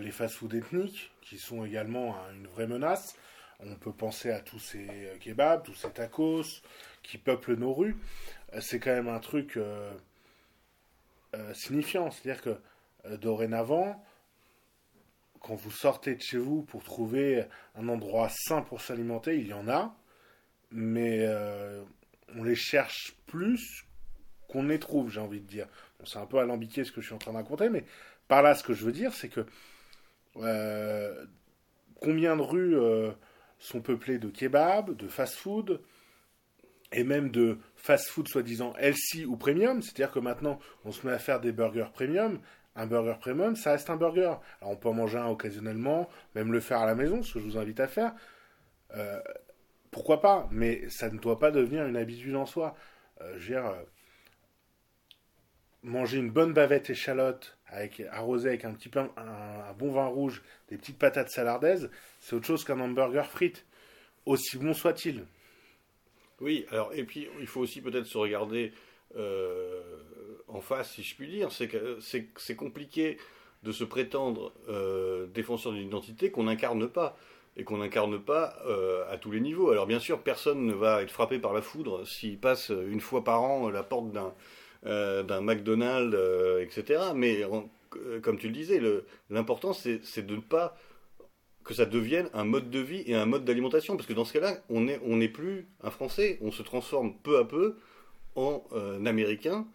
les 0.00 0.10
fast-food 0.10 0.52
ethniques 0.52 1.10
qui 1.22 1.38
sont 1.38 1.64
également 1.64 2.16
une 2.34 2.46
vraie 2.48 2.66
menace. 2.66 3.16
On 3.60 3.74
peut 3.76 3.92
penser 3.92 4.30
à 4.30 4.40
tous 4.40 4.58
ces 4.58 4.86
kebabs, 5.20 5.62
tous 5.62 5.74
ces 5.74 5.90
tacos 5.90 6.62
qui 7.02 7.18
peuplent 7.18 7.54
nos 7.54 7.72
rues. 7.72 7.96
C'est 8.60 8.80
quand 8.80 8.90
même 8.90 9.08
un 9.08 9.20
truc 9.20 9.58
signifiant, 11.54 12.10
c'est-à-dire 12.10 12.42
que 12.42 12.56
dorénavant, 13.20 14.02
quand 15.40 15.54
vous 15.54 15.70
sortez 15.70 16.14
de 16.14 16.20
chez 16.20 16.38
vous 16.38 16.62
pour 16.62 16.84
trouver 16.84 17.44
un 17.74 17.88
endroit 17.88 18.28
sain 18.30 18.62
pour 18.62 18.80
s'alimenter, 18.80 19.38
il 19.38 19.48
y 19.48 19.54
en 19.54 19.68
a, 19.68 19.96
mais 20.70 21.20
euh, 21.22 21.82
on 22.36 22.44
les 22.44 22.54
cherche 22.54 23.16
plus 23.26 23.86
qu'on 24.48 24.64
les 24.64 24.78
trouve, 24.78 25.10
j'ai 25.10 25.20
envie 25.20 25.40
de 25.40 25.46
dire. 25.46 25.66
C'est 26.04 26.18
un 26.18 26.26
peu 26.26 26.38
alambiqué 26.38 26.84
ce 26.84 26.92
que 26.92 27.00
je 27.00 27.06
suis 27.06 27.14
en 27.14 27.18
train 27.18 27.32
de 27.32 27.36
raconter, 27.36 27.68
mais 27.70 27.84
par 28.28 28.42
là, 28.42 28.54
ce 28.54 28.62
que 28.62 28.74
je 28.74 28.84
veux 28.84 28.92
dire, 28.92 29.14
c'est 29.14 29.28
que 29.28 29.46
euh, 30.36 31.24
combien 32.00 32.36
de 32.36 32.42
rues 32.42 32.76
euh, 32.76 33.12
sont 33.58 33.80
peuplées 33.80 34.18
de 34.18 34.28
kebabs, 34.28 34.96
de 34.96 35.08
fast-food, 35.08 35.80
et 36.92 37.04
même 37.04 37.30
de 37.30 37.58
fast-food 37.76 38.28
soi-disant 38.28 38.74
healthy 38.76 39.24
ou 39.24 39.36
premium, 39.36 39.80
c'est-à-dire 39.80 40.10
que 40.10 40.18
maintenant 40.18 40.58
on 40.84 40.92
se 40.92 41.06
met 41.06 41.12
à 41.12 41.18
faire 41.18 41.40
des 41.40 41.52
burgers 41.52 41.90
premium, 41.92 42.40
un 42.76 42.86
burger 42.86 43.16
premium, 43.20 43.56
ça 43.56 43.72
reste 43.72 43.90
un 43.90 43.96
burger. 43.96 44.34
Alors 44.60 44.72
on 44.72 44.76
peut 44.76 44.88
en 44.88 44.94
manger 44.94 45.18
un 45.18 45.26
occasionnellement, 45.26 46.08
même 46.34 46.52
le 46.52 46.60
faire 46.60 46.78
à 46.78 46.86
la 46.86 46.94
maison, 46.94 47.22
ce 47.22 47.34
que 47.34 47.40
je 47.40 47.44
vous 47.44 47.58
invite 47.58 47.80
à 47.80 47.88
faire. 47.88 48.14
Euh, 48.96 49.20
pourquoi 49.90 50.20
pas? 50.20 50.48
Mais 50.50 50.88
ça 50.88 51.10
ne 51.10 51.18
doit 51.18 51.38
pas 51.38 51.50
devenir 51.50 51.86
une 51.86 51.96
habitude 51.96 52.36
en 52.36 52.46
soi. 52.46 52.76
Euh, 53.20 53.34
je 53.38 53.48
veux 53.48 53.60
dire, 53.60 53.66
euh, 53.66 53.82
manger 55.82 56.18
une 56.18 56.30
bonne 56.30 56.52
bavette 56.52 56.90
échalote 56.90 57.56
avec 57.66 58.00
arrosée 58.10 58.48
avec 58.48 58.64
un 58.64 58.72
petit 58.72 58.88
pain, 58.88 59.10
un, 59.16 59.72
bon 59.74 59.92
vin 59.92 60.06
rouge, 60.06 60.42
des 60.68 60.76
petites 60.76 60.98
patates 60.98 61.30
salardaises, 61.30 61.90
c'est 62.20 62.34
autre 62.34 62.46
chose 62.46 62.64
qu'un 62.64 62.80
hamburger 62.80 63.26
frites, 63.26 63.64
aussi 64.26 64.58
bon 64.58 64.74
soit-il. 64.74 65.24
Oui, 66.40 66.66
alors 66.70 66.92
et 66.94 67.04
puis 67.04 67.28
il 67.38 67.46
faut 67.46 67.60
aussi 67.60 67.80
peut-être 67.80 68.06
se 68.06 68.18
regarder 68.18 68.72
euh, 69.16 69.80
en 70.48 70.60
face, 70.60 70.92
si 70.92 71.02
je 71.02 71.14
puis 71.14 71.28
dire. 71.28 71.48
C'est 71.52 72.56
compliqué 72.56 73.18
de 73.62 73.72
se 73.72 73.84
prétendre 73.84 74.52
euh, 74.68 75.26
défenseur 75.26 75.72
d'une 75.72 75.86
identité 75.86 76.30
qu'on 76.30 76.44
n'incarne 76.44 76.88
pas. 76.88 77.16
et 77.56 77.64
qu'on 77.64 77.78
n'incarne 77.78 78.18
pas 78.20 78.56
euh, 78.66 79.04
à 79.10 79.18
tous 79.18 79.32
les 79.32 79.40
niveaux. 79.40 79.70
Alors 79.70 79.86
bien 79.86 79.98
sûr, 79.98 80.22
personne 80.22 80.64
ne 80.64 80.72
va 80.72 81.02
être 81.02 81.10
frappé 81.10 81.38
par 81.38 81.52
la 81.52 81.60
foudre 81.60 82.06
s'il 82.06 82.38
passe 82.38 82.70
une 82.70 83.00
fois 83.00 83.24
par 83.24 83.42
an 83.42 83.68
la 83.70 83.82
porte 83.82 84.12
d'un 84.12 85.40
McDonald's, 85.40 86.16
etc. 86.62 87.02
Mais 87.14 87.42
comme 88.22 88.38
tu 88.38 88.46
le 88.46 88.54
disais, 88.54 88.80
l'important 89.30 89.72
c'est 89.72 90.26
de 90.26 90.36
ne 90.36 90.40
pas 90.40 90.76
que 91.64 91.74
ça 91.74 91.86
devienne 91.86 92.30
un 92.34 92.44
mode 92.44 92.70
de 92.70 92.78
vie 92.78 93.02
et 93.06 93.14
un 93.14 93.26
mode 93.26 93.44
d'alimentation, 93.44 93.96
parce 93.96 94.06
que 94.06 94.12
dans 94.12 94.24
ce 94.24 94.32
cas-là, 94.32 94.58
on 94.70 94.80
n'est 94.80 95.28
plus 95.28 95.68
un 95.82 95.90
Français, 95.90 96.38
on 96.40 96.50
se 96.50 96.62
transforme 96.62 97.14
peu 97.22 97.38
à 97.38 97.44
peu 97.44 97.76
en 98.36 98.64
Américain, 99.04 99.66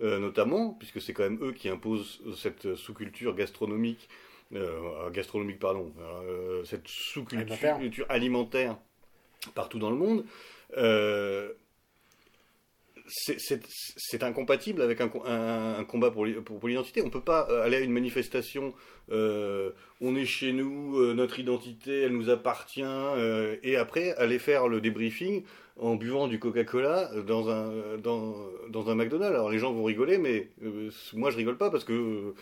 notamment, 0.00 0.70
puisque 0.78 1.00
c'est 1.00 1.12
quand 1.12 1.24
même 1.24 1.38
eux 1.42 1.52
qui 1.52 1.68
imposent 1.68 2.20
cette 2.36 2.74
sous-culture 2.74 3.34
gastronomique 3.34 4.08
euh, 4.54 5.10
gastronomique, 5.10 5.58
pardon, 5.58 5.92
euh, 6.00 6.64
cette 6.64 6.88
sous-culture 6.88 8.06
alimentaire. 8.08 8.76
partout 9.54 9.78
dans 9.78 9.90
le 9.90 9.96
monde, 9.96 10.24
euh, 10.76 11.52
c'est 13.08 14.22
incompatible 14.22 14.82
avec 14.82 15.00
un, 15.00 15.08
combat 15.84 16.10
pour, 16.10 16.26
pour, 16.44 16.68
l'identité. 16.68 17.02
On 17.02 17.06
ne 17.06 17.10
peut 17.10 17.20
pas 17.20 17.40
aller 17.62 17.76
à 17.76 17.80
une 17.80 17.92
manifestation, 17.92 18.74
on 19.10 20.16
est 20.16 20.26
chez 20.26 20.52
nous, 20.52 21.14
notre 21.14 21.38
identité, 21.40 22.02
elle 22.02 22.12
nous 22.12 22.30
appartient, 22.30 22.82
et 23.62 23.76
après 23.76 24.12
aller 24.16 24.38
faire 24.38 24.68
le 24.68 24.80
débriefing 24.80 25.42
en 25.78 25.94
buvant 25.94 26.28
du 26.28 26.38
Coca-Cola 26.38 27.10
dans 27.26 27.48
un, 27.50 27.98
dans, 27.98 28.90
un 28.90 28.94
McDonald's. 28.94 29.34
Alors 29.34 29.50
les 29.50 29.58
gens 29.58 29.72
vont 29.72 29.84
rigoler, 29.84 30.18
mais 30.18 30.50
moi 31.14 31.30
je 31.30 31.36
rigole 31.36 31.56
pas 31.56 31.70
parce 31.70 31.84
que 31.84 32.34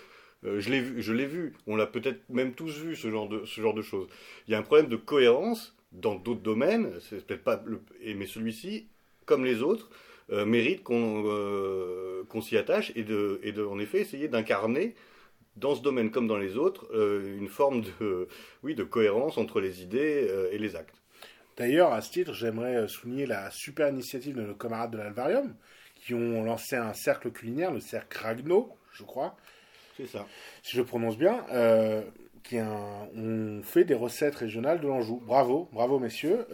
euh, 0.45 0.61
je 0.61 0.71
l'ai 0.71 0.81
vu, 0.81 1.27
vu. 1.27 1.55
On 1.67 1.77
l'a 1.77 1.87
peut-être 1.87 2.29
même 2.29 2.53
tous 2.53 2.79
vu 2.79 2.97
ce 2.97 3.11
genre 3.11 3.29
de 3.29 3.45
ce 3.45 3.61
genre 3.61 3.75
de 3.75 3.83
choses. 3.83 4.09
Il 4.47 4.53
y 4.53 4.55
a 4.55 4.59
un 4.59 4.63
problème 4.63 4.89
de 4.89 4.97
cohérence 4.97 5.75
dans 5.93 6.15
d'autres 6.15 6.43
domaines. 6.43 6.93
C'est 7.01 7.27
peut-être 7.27 7.45
pas 7.45 7.63
le, 7.65 7.81
mais 8.15 8.27
celui-ci, 8.27 8.87
comme 9.25 9.45
les 9.45 9.63
autres, 9.63 9.91
euh, 9.91 9.95
mérite 10.31 10.83
qu'on 10.83 11.25
euh, 11.27 12.25
qu'on 12.29 12.41
s'y 12.41 12.57
attache 12.57 12.93
et 12.97 13.05
de 13.05 13.41
et 13.43 13.53
de 13.53 13.65
en 13.65 13.79
effet 13.79 14.01
essayer 14.01 14.29
d'incarner 14.29 14.95
dans 15.57 15.75
ce 15.75 15.83
domaine 15.83 16.11
comme 16.11 16.27
dans 16.27 16.37
les 16.37 16.57
autres 16.57 16.87
une 16.95 17.49
forme 17.49 17.83
de 17.83 18.29
oui 18.63 18.75
de 18.75 18.85
cohérence 18.85 19.39
entre 19.39 19.61
les 19.61 19.83
idées 19.83 20.31
et 20.53 20.59
les 20.59 20.77
actes. 20.77 21.01
D'ailleurs, 21.57 21.93
à 21.93 22.03
ce 22.03 22.11
titre, 22.11 22.35
j'aimerais 22.35 22.87
souligner 22.87 23.25
la 23.25 23.51
super 23.51 23.89
initiative 23.89 24.37
de 24.37 24.43
nos 24.43 24.55
camarades 24.55 24.91
de 24.91 24.99
l'Alvarium 24.99 25.55
qui 25.95 26.13
ont 26.13 26.45
lancé 26.45 26.77
un 26.77 26.93
cercle 26.93 27.31
culinaire, 27.31 27.73
le 27.73 27.81
cercle 27.81 28.19
Ragno, 28.19 28.77
je 28.93 29.03
crois, 29.05 29.37
c'est 29.97 30.07
ça. 30.07 30.27
Si 30.63 30.77
je 30.77 30.83
prononce 30.83 31.17
bien, 31.17 31.45
euh, 31.51 32.03
qui 32.43 32.59
on 32.61 33.63
fait 33.63 33.85
des 33.85 33.95
recettes 33.95 34.37
régionales 34.37 34.81
de 34.81 34.87
l'Anjou. 34.87 35.21
Bravo, 35.25 35.69
bravo 35.73 35.99
messieurs. 35.99 36.47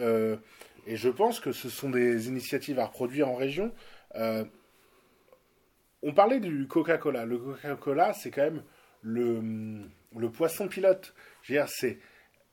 Euh, 0.87 0.91
et 0.91 0.95
je 0.95 1.09
pense 1.09 1.39
que 1.39 1.51
ce 1.51 1.69
sont 1.69 1.89
des 1.89 2.27
initiatives 2.27 2.79
à 2.79 2.85
reproduire 2.85 3.29
en 3.29 3.35
région. 3.35 3.71
Euh, 4.15 4.43
on 6.01 6.13
parlait 6.13 6.39
du 6.39 6.67
Coca-Cola. 6.67 7.25
Le 7.25 7.37
Coca-Cola, 7.37 8.13
c'est 8.13 8.31
quand 8.31 8.43
même 8.43 8.63
le, 9.01 10.29
poisson 10.29 10.67
pilote. 10.67 11.13
C'est 11.67 11.99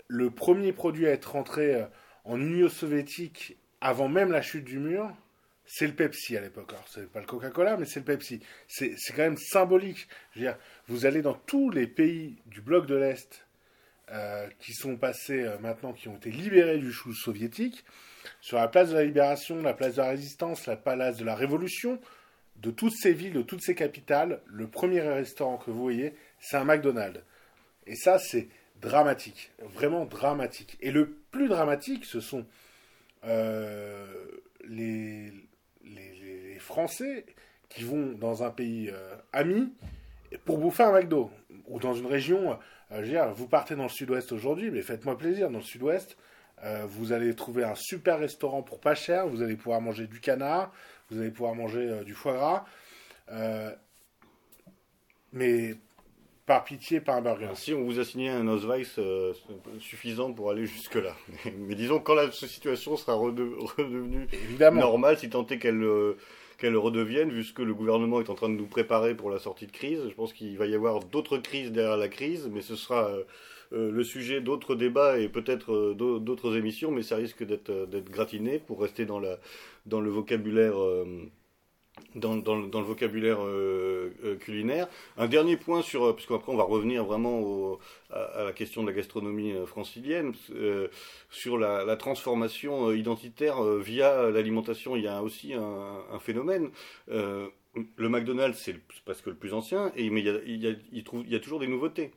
le 0.08 0.30
premier 0.30 0.72
produit 0.72 1.06
à 1.06 1.10
être 1.10 1.32
rentré 1.32 1.84
en 2.24 2.40
Union 2.40 2.68
soviétique 2.68 3.56
avant 3.80 4.08
même 4.08 4.30
la 4.30 4.42
chute 4.42 4.64
du 4.64 4.78
mur 4.78 5.14
c'est 5.72 5.86
le 5.86 5.94
Pepsi 5.94 6.36
à 6.36 6.40
l'époque. 6.40 6.72
Alors, 6.72 6.88
c'est 6.88 7.08
pas 7.08 7.20
le 7.20 7.26
Coca-Cola, 7.26 7.76
mais 7.76 7.86
c'est 7.86 8.00
le 8.00 8.04
Pepsi. 8.04 8.40
C'est, 8.66 8.96
quand 9.14 9.22
même 9.22 9.36
symbolique. 9.36 10.08
Je 10.32 10.40
veux 10.40 10.46
dire, 10.46 10.58
vous 10.88 11.06
allez 11.06 11.22
dans 11.22 11.34
tous 11.34 11.70
les 11.70 11.86
pays 11.86 12.42
du 12.46 12.60
bloc 12.60 12.86
de 12.86 12.96
l'Est 12.96 13.46
euh, 14.10 14.48
qui 14.58 14.72
sont 14.72 14.96
passés 14.96 15.44
euh, 15.44 15.58
maintenant, 15.60 15.92
qui 15.92 16.08
ont 16.08 16.16
été 16.16 16.32
libérés 16.32 16.78
du 16.78 16.92
chou 16.92 17.14
soviétique, 17.14 17.84
sur 18.40 18.58
la 18.58 18.68
place 18.68 18.90
de 18.90 18.94
la 18.94 19.04
libération, 19.04 19.62
la 19.62 19.74
place 19.74 19.94
de 19.94 20.02
la 20.02 20.08
résistance, 20.08 20.66
la 20.66 20.76
place 20.76 21.16
de 21.16 21.24
la 21.24 21.34
révolution, 21.34 22.00
de 22.56 22.70
toutes 22.70 22.92
ces 22.92 23.12
villes, 23.12 23.32
de 23.32 23.42
toutes 23.42 23.62
ces 23.62 23.74
capitales, 23.74 24.40
le 24.46 24.66
premier 24.66 25.00
restaurant 25.00 25.56
que 25.56 25.70
vous 25.70 25.80
voyez, 25.80 26.14
c'est 26.38 26.56
un 26.56 26.64
McDonald's. 26.64 27.20
Et 27.86 27.96
ça, 27.96 28.18
c'est 28.18 28.48
dramatique, 28.80 29.50
vraiment 29.60 30.04
dramatique. 30.04 30.76
Et 30.80 30.90
le 30.90 31.10
plus 31.30 31.48
dramatique, 31.48 32.04
ce 32.04 32.20
sont 32.20 32.46
euh, 33.24 34.06
les, 34.64 35.32
Français 36.58 37.24
qui 37.68 37.82
vont 37.82 38.12
dans 38.12 38.44
un 38.44 38.50
pays 38.50 38.90
euh, 38.90 39.16
ami 39.32 39.72
pour 40.44 40.58
bouffer 40.58 40.84
un 40.84 40.92
McDo. 40.92 41.30
Ou 41.66 41.80
dans 41.80 41.94
une 41.94 42.06
région, 42.06 42.52
euh, 42.52 42.56
je 42.92 43.00
veux 43.00 43.06
dire, 43.08 43.32
vous 43.32 43.48
partez 43.48 43.74
dans 43.74 43.84
le 43.84 43.88
sud-ouest 43.88 44.30
aujourd'hui, 44.30 44.70
mais 44.70 44.82
faites-moi 44.82 45.16
plaisir, 45.16 45.50
dans 45.50 45.58
le 45.58 45.64
sud-ouest, 45.64 46.16
euh, 46.64 46.86
vous 46.88 47.12
allez 47.12 47.34
trouver 47.34 47.64
un 47.64 47.74
super 47.74 48.18
restaurant 48.18 48.62
pour 48.62 48.80
pas 48.80 48.94
cher, 48.94 49.26
vous 49.26 49.42
allez 49.42 49.56
pouvoir 49.56 49.80
manger 49.80 50.06
du 50.06 50.20
canard, 50.20 50.72
vous 51.10 51.20
allez 51.20 51.30
pouvoir 51.30 51.54
manger 51.54 52.04
du 52.04 52.14
foie 52.14 52.34
gras. 52.34 52.64
mais 55.32 55.74
par 56.46 56.64
pitié, 56.64 57.00
par 57.00 57.16
un 57.16 57.22
burger. 57.22 57.50
Si 57.54 57.72
on 57.72 57.84
vous 57.84 58.00
a 58.00 58.04
signé 58.04 58.28
un 58.28 58.48
Osweiss 58.48 58.98
suffisant 59.78 60.32
pour 60.32 60.50
aller 60.50 60.66
jusque-là. 60.66 61.14
Mais 61.58 61.76
disons, 61.76 62.00
quand 62.00 62.14
la 62.14 62.32
situation 62.32 62.96
sera 62.96 63.14
redevenue 63.14 64.26
normale, 64.72 65.16
si 65.16 65.30
tant 65.30 65.46
est 65.46 65.58
qu'elle 65.58 65.84
qu'elle 66.60 66.76
redevienne, 66.76 67.30
vu 67.30 67.42
ce 67.42 67.52
que 67.52 67.62
le 67.62 67.74
gouvernement 67.74 68.20
est 68.20 68.30
en 68.30 68.34
train 68.34 68.48
de 68.48 68.54
nous 68.54 68.66
préparer 68.66 69.14
pour 69.14 69.30
la 69.30 69.38
sortie 69.38 69.66
de 69.66 69.72
crise. 69.72 70.02
Je 70.08 70.14
pense 70.14 70.32
qu'il 70.32 70.56
va 70.58 70.66
y 70.66 70.74
avoir 70.74 71.00
d'autres 71.00 71.38
crises 71.38 71.72
derrière 71.72 71.96
la 71.96 72.08
crise, 72.08 72.48
mais 72.52 72.60
ce 72.60 72.76
sera 72.76 73.08
euh, 73.08 73.10
euh, 73.18 73.24
le 73.72 74.02
sujet 74.04 74.40
d'autres 74.40 74.74
débats 74.74 75.18
et 75.18 75.28
peut-être 75.28 75.72
euh, 75.72 75.94
d'autres 75.94 76.56
émissions, 76.56 76.90
mais 76.90 77.02
ça 77.02 77.16
risque 77.16 77.44
d'être 77.44 78.10
gratiné 78.10 78.58
pour 78.58 78.80
rester 78.80 79.06
dans, 79.06 79.20
le 79.20 80.10
vocabulaire 80.10 80.78
euh, 83.44 84.14
euh, 84.24 84.36
culinaire. 84.36 84.88
Un 85.16 85.28
dernier 85.28 85.56
point 85.56 85.82
sur, 85.82 86.04
euh, 86.04 86.16
on 86.46 86.56
va 86.56 86.64
revenir 86.64 87.04
vraiment 87.04 87.78
à, 88.10 88.44
la 88.44 88.52
question 88.52 88.82
de 88.82 88.88
la 88.88 88.92
gastronomie 88.92 89.54
francilienne, 89.66 90.32
sur 91.30 91.58
la, 91.58 91.96
transformation 91.96 92.92
identitaire 92.92 93.62
via 93.62 94.30
l'alimentation. 94.30 94.96
Il 94.96 95.04
y 95.04 95.08
a 95.08 95.22
aussi 95.22 95.54
un, 95.54 96.18
phénomène. 96.18 96.70
le 97.08 98.08
McDonald's, 98.08 98.58
c'est 98.58 98.76
parce 99.04 99.20
que 99.20 99.30
le 99.30 99.36
plus 99.36 99.54
ancien, 99.54 99.92
et, 99.96 100.10
mais 100.10 100.22
il 100.22 100.62
y 100.92 101.34
a 101.34 101.40
toujours 101.40 101.60
des 101.60 101.68
nouveautés. 101.68 102.12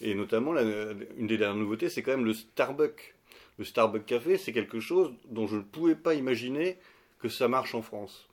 Et 0.00 0.14
notamment, 0.14 0.54
une 0.56 1.26
des 1.26 1.38
dernières 1.38 1.56
nouveautés, 1.56 1.88
c'est 1.88 2.02
quand 2.02 2.12
même 2.12 2.24
le 2.24 2.34
Starbucks. 2.34 3.14
Le 3.58 3.64
Starbucks 3.64 4.06
Café, 4.06 4.36
c'est 4.36 4.52
quelque 4.52 4.80
chose 4.80 5.12
dont 5.28 5.46
je 5.46 5.56
ne 5.56 5.62
pouvais 5.62 5.94
pas 5.94 6.14
imaginer 6.14 6.76
que 7.20 7.28
ça 7.28 7.48
marche 7.48 7.74
en 7.74 7.82
France. 7.82 8.28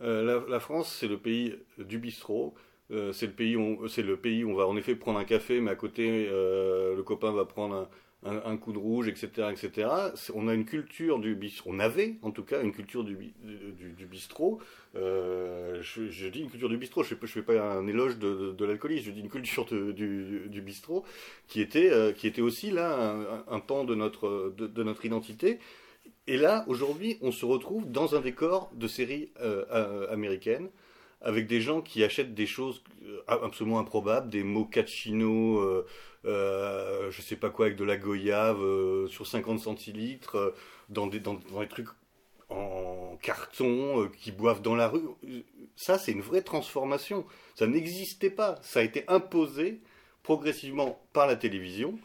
Euh, 0.00 0.42
la, 0.48 0.60
France, 0.60 0.96
c'est 0.98 1.08
le 1.08 1.18
pays 1.18 1.54
du 1.78 1.98
bistrot. 1.98 2.54
Euh, 2.90 3.12
c'est 3.12 3.26
le 3.26 4.16
pays 4.16 4.44
où 4.44 4.50
on 4.50 4.54
va 4.54 4.66
en 4.66 4.76
effet 4.76 4.94
prendre 4.94 5.18
un 5.18 5.24
café, 5.24 5.60
mais 5.60 5.70
à 5.70 5.76
côté 5.76 6.28
euh, 6.30 6.96
le 6.96 7.02
copain 7.02 7.32
va 7.32 7.44
prendre 7.44 7.74
un, 7.74 7.88
coup 8.60 8.72
de 8.72 8.78
rouge, 8.78 9.08
etc., 9.08 9.48
etc. 9.50 9.88
On 10.34 10.48
a 10.48 10.54
une 10.54 10.64
culture 10.64 11.18
du 11.18 11.34
bistrot. 11.34 11.70
On 11.72 11.78
avait 11.78 12.16
en 12.22 12.30
tout 12.30 12.44
cas 12.44 12.62
une 12.62 12.72
culture 12.72 13.04
du, 13.04 13.16
bistrot. 14.10 14.60
Je, 14.94 16.28
dis 16.28 16.40
une 16.40 16.50
culture 16.50 16.68
du 16.68 16.76
bistrot. 16.76 17.02
Je 17.02 17.14
ne 17.14 17.26
fais, 17.26 17.42
pas 17.42 17.60
un 17.60 17.86
éloge 17.86 18.18
de, 18.18 18.52
de, 18.52 18.64
l'alcoolisme. 18.64 19.06
Je 19.06 19.10
dis 19.10 19.20
une 19.20 19.30
culture 19.30 19.64
du, 19.64 20.62
bistrot 20.64 21.04
qui 21.48 21.60
était 21.60 21.90
qui 22.16 22.26
était 22.26 22.42
aussi 22.42 22.70
là 22.70 23.42
un, 23.48 23.60
pan 23.60 23.84
de 23.84 23.94
notre 23.94 24.54
de 24.56 24.82
notre 24.82 25.04
identité 25.04 25.58
et 26.26 26.36
là, 26.36 26.64
aujourd'hui, 26.68 27.18
on 27.20 27.32
se 27.32 27.44
retrouve 27.44 27.90
dans 27.90 28.14
un 28.14 28.20
décor 28.20 28.70
de 28.74 28.86
série 28.86 29.30
euh, 29.40 29.64
euh, 29.72 30.12
américaine, 30.12 30.68
avec 31.22 31.46
des 31.46 31.60
gens 31.60 31.80
qui 31.80 32.04
achètent 32.04 32.34
des 32.34 32.46
choses 32.46 32.82
euh, 33.04 33.22
absolument 33.26 33.78
improbables, 33.78 34.28
des 34.28 34.42
mochaccino, 34.42 35.60
euh, 36.24 37.10
je 37.10 37.22
sais 37.22 37.36
pas 37.36 37.50
quoi, 37.50 37.66
avec 37.66 37.78
de 37.78 37.84
la 37.84 37.96
goyave 37.96 38.58
sur 39.08 39.26
50 39.26 39.60
centilitres, 39.60 40.54
des, 40.88 41.20
dans, 41.20 41.34
des 41.34 41.68
trucs 41.68 41.88
en 42.48 43.16
carton, 43.22 44.08
qui 44.18 44.32
boivent 44.32 44.62
dans 44.62 44.74
la 44.74 44.88
rue. 44.88 45.08
Ça, 45.76 45.98
c'est 45.98 46.12
une 46.12 46.20
vraie 46.20 46.42
transformation. 46.42 47.24
Ça 47.54 47.66
n'existait 47.66 48.30
pas. 48.30 48.58
Ça 48.62 48.80
a 48.80 48.82
été 48.82 49.04
imposé 49.08 49.80
progressivement 50.22 51.00
par 51.12 51.26
la 51.26 51.36
télévision. 51.36 51.98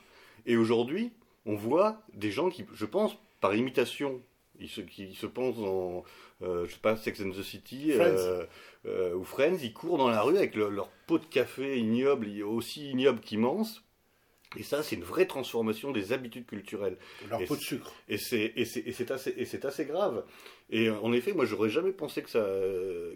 Et 0.46 0.58
aujourd'hui, 0.58 1.12
on 1.46 1.56
voit 1.56 2.02
des 2.14 2.32
gens 2.32 2.50
qui, 2.50 2.66
je 2.74 2.86
pense, 2.86 3.18
par 3.42 3.56
imitation, 3.56 4.22
ils 4.60 5.16
se, 5.16 5.26
pensent 5.26 5.60
en, 5.60 6.04
euh, 6.42 6.66
je 6.66 6.74
sais 6.74 6.80
pas, 6.80 6.96
Sex 6.96 7.22
and 7.22 7.32
the 7.32 7.42
City 7.42 7.94
euh, 7.94 8.46
euh, 8.86 9.16
ou 9.16 9.24
Friends, 9.24 9.58
ils 9.62 9.74
courent 9.74 9.98
dans 9.98 10.10
la 10.10 10.22
rue 10.22 10.38
avec 10.38 10.56
leur 10.56 10.90
pot 11.08 11.20
de 11.20 11.26
café 11.26 11.80
ignoble, 11.80 12.28
aussi 12.44 12.92
ignoble 12.92 13.20
qu'immense. 13.20 13.84
Et 14.58 14.64
ça, 14.64 14.82
c'est 14.82 14.96
une 14.96 15.04
vraie 15.04 15.26
transformation 15.26 15.92
des 15.92 16.14
habitudes 16.14 16.46
culturelles. 16.46 16.98
Leur 17.30 17.44
pot 17.44 17.56
de 17.56 17.62
sucre. 17.62 17.94
Et 18.08 18.18
c'est, 18.18 18.54
et 18.56 18.64
c'est, 18.66 19.12
assez, 19.12 19.34
et 19.36 19.46
c'est 19.46 19.66
assez 19.66 19.86
grave. 19.86 20.24
Et 20.70 20.90
en 20.90 21.12
effet, 21.12 21.34
moi, 21.34 21.46
j'aurais 21.46 21.70
jamais 21.70 21.92
pensé 21.92 22.24
que 22.24 22.30
ça, 22.30 22.46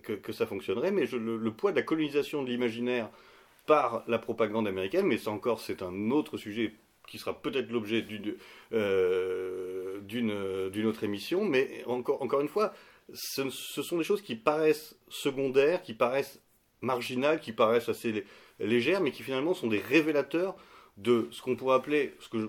que, 0.03 0.13
que 0.13 0.33
ça 0.33 0.45
fonctionnerait, 0.45 0.91
mais 0.91 1.05
je, 1.05 1.15
le, 1.15 1.51
poids 1.51 1.71
de 1.71 1.77
la 1.77 1.83
colonisation 1.83 2.43
de 2.43 2.49
l'imaginaire 2.49 3.09
par 3.65 4.03
la 4.07 4.19
propagande 4.19 4.67
américaine, 4.67 5.05
mais 5.05 5.17
ça 5.17 5.31
encore, 5.31 5.61
c'est 5.61 5.81
un 5.81 6.11
autre 6.11 6.37
sujet 6.37 6.73
qui 7.07 7.17
sera 7.17 7.41
peut-être 7.41 7.71
l'objet 7.71 8.01
d'une 8.01 8.35
euh, 8.73 9.99
autre 10.85 11.03
émission, 11.03 11.45
mais 11.45 11.83
encore, 11.85 12.21
encore 12.21 12.41
une 12.41 12.47
fois, 12.47 12.73
ce, 13.13 13.49
sont 13.49 13.97
des 13.97 14.03
choses 14.03 14.21
qui 14.21 14.35
paraissent 14.35 14.97
secondaires, 15.09 15.81
qui 15.81 15.93
paraissent 15.93 16.41
marginales, 16.81 17.39
qui 17.39 17.51
paraissent 17.51 17.89
assez 17.89 18.11
lé- 18.11 18.25
légères, 18.59 19.01
mais 19.01 19.11
qui 19.11 19.23
finalement 19.23 19.53
sont 19.53 19.67
des 19.67 19.79
révélateurs 19.79 20.55
de 20.97 21.27
ce 21.31 21.41
qu'on 21.41 21.55
pourrait 21.55 21.75
appeler, 21.75 22.13
ce 22.19 22.29
que 22.29 22.39
je- 22.39 22.47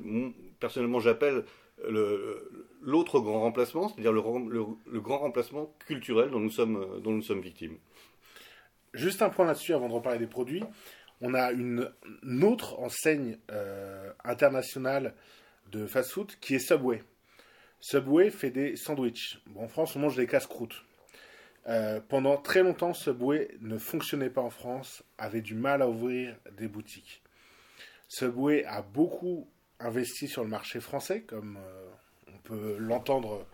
personnellement 0.61 1.01
j'appelle 1.01 1.45
le- 1.89 2.67
l'autre 2.81 3.21
grand 3.21 3.41
remplacement, 3.41 3.89
c'est-à-dire 3.89 4.13
le- 4.13 4.23
le 4.87 5.01
grand 5.01 5.19
remplacement 5.19 5.75
culturel 5.87 6.31
dont 6.31 6.41
nous 6.41 6.51
sommes, 6.51 7.01
dont 7.03 7.13
nous 7.13 7.23
sommes 7.23 7.41
victimes. 7.41 7.77
Juste 8.95 9.23
un 9.23 9.31
point 9.31 9.47
là-dessus 9.47 9.73
avant 9.73 9.89
de 9.89 9.95
reparler 9.95 10.19
des 10.19 10.27
produits. 10.27 10.63
On 11.25 11.35
a 11.35 11.53
une, 11.53 11.89
autre 12.43 12.81
enseigne 12.81 13.39
euh, 13.53 14.13
internationale 14.25 15.15
de 15.71 15.87
fast-food 15.87 16.33
qui 16.41 16.57
est 16.57 16.59
Subway. 16.59 17.03
Subway 17.81 18.31
fait 18.31 18.51
des 18.51 18.77
sandwichs. 18.77 19.41
En 19.57 19.69
France, 19.69 19.95
on 19.95 20.01
mange 20.01 20.17
des 20.17 20.27
casse-croûtes. 20.27 20.83
Euh, 21.69 22.01
pendant 22.09 22.37
très 22.37 22.65
longtemps, 22.65 22.93
Subway 22.93 23.57
ne 23.61 23.79
fonctionnait 23.79 24.31
pas 24.31 24.41
en 24.41 24.51
France, 24.51 25.05
avait 25.17 25.43
du 25.43 25.55
mal 25.55 25.81
à 25.81 25.89
ouvrir 25.89 26.37
des 26.59 26.67
boutiques. 26.67 27.23
Subway 28.09 28.65
a 28.65 28.83
beaucoup 28.83 29.49
investi 29.79 30.27
sur 30.27 30.43
le 30.43 30.51
marché 30.51 30.81
français, 30.81 31.23
comme 31.23 31.57
euh, 31.57 31.89
on 32.35 32.39
peut 32.39 32.77
l'entendre 32.79 33.47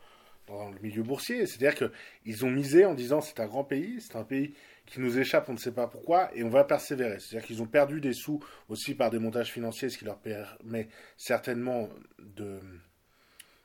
dans 0.46 0.70
le 0.70 0.78
milieu 0.80 1.02
boursier. 1.02 1.46
C'est-à-dire 1.46 1.90
qu'ils 2.24 2.46
ont 2.46 2.50
misé 2.50 2.86
en 2.86 2.94
disant 2.94 3.20
c'est 3.20 3.40
un 3.40 3.46
grand 3.46 3.64
pays, 3.64 4.00
c'est 4.00 4.16
un 4.16 4.24
pays 4.24 4.54
qui 4.88 5.00
nous 5.00 5.18
échappe, 5.18 5.48
on 5.48 5.52
ne 5.52 5.58
sait 5.58 5.72
pas 5.72 5.86
pourquoi, 5.86 6.30
et 6.34 6.42
on 6.42 6.48
va 6.48 6.64
persévérer. 6.64 7.18
C'est-à-dire 7.20 7.46
qu'ils 7.46 7.62
ont 7.62 7.66
perdu 7.66 8.00
des 8.00 8.12
sous 8.12 8.40
aussi 8.68 8.94
par 8.94 9.10
des 9.10 9.18
montages 9.18 9.52
financiers, 9.52 9.90
ce 9.90 9.98
qui 9.98 10.04
leur 10.04 10.18
permet 10.18 10.88
certainement 11.16 11.88
de 12.18 12.58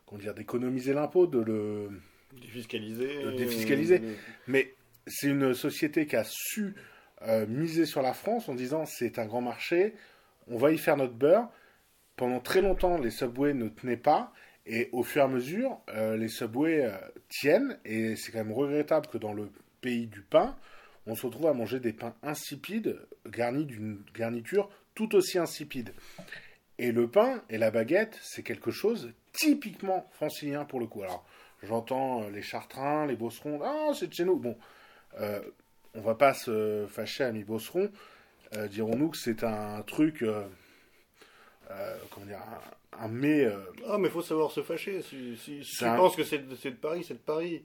comment 0.06 0.22
dire 0.22 0.34
d'économiser 0.34 0.94
l'impôt, 0.94 1.28
de 1.28 1.40
le 1.40 1.90
Défiscaliser. 2.42 3.24
De 3.24 3.32
défiscaliser. 3.32 4.02
mais 4.48 4.74
c'est 5.08 5.28
une 5.28 5.54
société 5.54 6.06
qui 6.06 6.16
a 6.16 6.24
su 6.24 6.76
euh, 7.24 7.46
miser 7.48 7.86
sur 7.86 8.02
la 8.02 8.14
France 8.14 8.50
en 8.50 8.56
disant 8.56 8.86
c'est 8.86 9.20
un 9.20 9.26
grand 9.26 9.42
marché, 9.42 9.94
on 10.48 10.58
va 10.58 10.72
y 10.72 10.78
faire 10.78 10.98
notre 10.98 11.14
beurre. 11.14 11.50
Pendant 12.16 12.40
très 12.40 12.62
longtemps, 12.62 12.98
les 12.98 13.10
subways 13.10 13.54
ne 13.54 13.70
tenaient 13.70 13.98
pas, 13.98 14.34
et 14.66 14.90
au 14.92 15.04
fur 15.04 15.22
et 15.22 15.26
à 15.26 15.28
mesure, 15.28 15.80
euh, 15.90 16.16
les 16.16 16.28
subways 16.28 16.86
euh, 16.86 16.92
tiennent, 17.28 17.80
et 17.86 18.16
c'est 18.16 18.32
quand 18.32 18.44
même 18.44 18.54
regrettable 18.54 19.08
que 19.08 19.18
dans 19.18 19.34
le 19.34 19.50
pays 19.82 20.08
du 20.08 20.22
pain, 20.22 20.56
on 21.08 21.16
se 21.16 21.26
retrouve 21.26 21.48
à 21.48 21.54
manger 21.54 21.80
des 21.80 21.94
pains 21.94 22.16
insipides 22.24 23.00
garnis 23.28 23.66
d'une 23.66 24.02
garniture 24.16 24.70
tout 24.96 25.16
aussi 25.16 25.38
insipide. 25.40 25.94
Et 26.78 26.92
le 26.92 27.08
pain 27.10 27.44
et 27.50 27.58
la 27.58 27.72
baguette, 27.72 28.20
c'est 28.24 28.44
quelque 28.44 28.72
chose 28.72 29.12
typiquement 29.32 30.10
francilien 30.14 30.66
pour 30.66 30.80
le 30.80 30.88
coup. 30.88 31.04
Alors, 31.04 31.26
j'entends 31.62 32.24
euh, 32.24 32.30
les 32.30 32.42
chartrains, 32.42 33.06
les 33.06 33.16
bosserons, 33.16 33.62
ah, 33.64 33.92
c'est 33.98 34.08
de 34.08 34.14
chez 34.14 34.26
nous. 34.26 34.38
Bon, 34.38 34.58
euh, 35.20 35.42
on 35.94 36.02
va 36.02 36.16
pas 36.16 36.34
se 36.34 36.86
fâcher, 36.90 37.24
amis 37.24 37.44
bosserons, 37.44 37.92
euh, 38.56 38.68
dirons-nous 38.68 39.10
que 39.10 39.18
c'est 39.18 39.44
un 39.44 39.82
truc, 39.84 40.24
euh, 40.24 40.46
comment 42.12 42.26
dire, 42.26 42.42
un, 42.94 43.06
un 43.06 43.08
mets. 43.08 43.48
Ah, 43.88 43.98
mais 43.98 44.08
il 44.08 44.12
faut 44.12 44.22
savoir 44.22 44.52
se 44.52 44.62
fâcher. 44.62 45.02
Si, 45.02 45.38
si, 45.38 45.64
si 45.64 45.78
tu 45.78 45.86
un- 45.86 45.96
penses 45.96 46.16
que 46.16 46.24
c'est 46.24 46.40
de, 46.40 46.56
c'est 46.56 46.72
de 46.72 46.76
Paris, 46.76 47.04
c'est 47.08 47.16
de 47.16 47.20
Paris. 47.20 47.64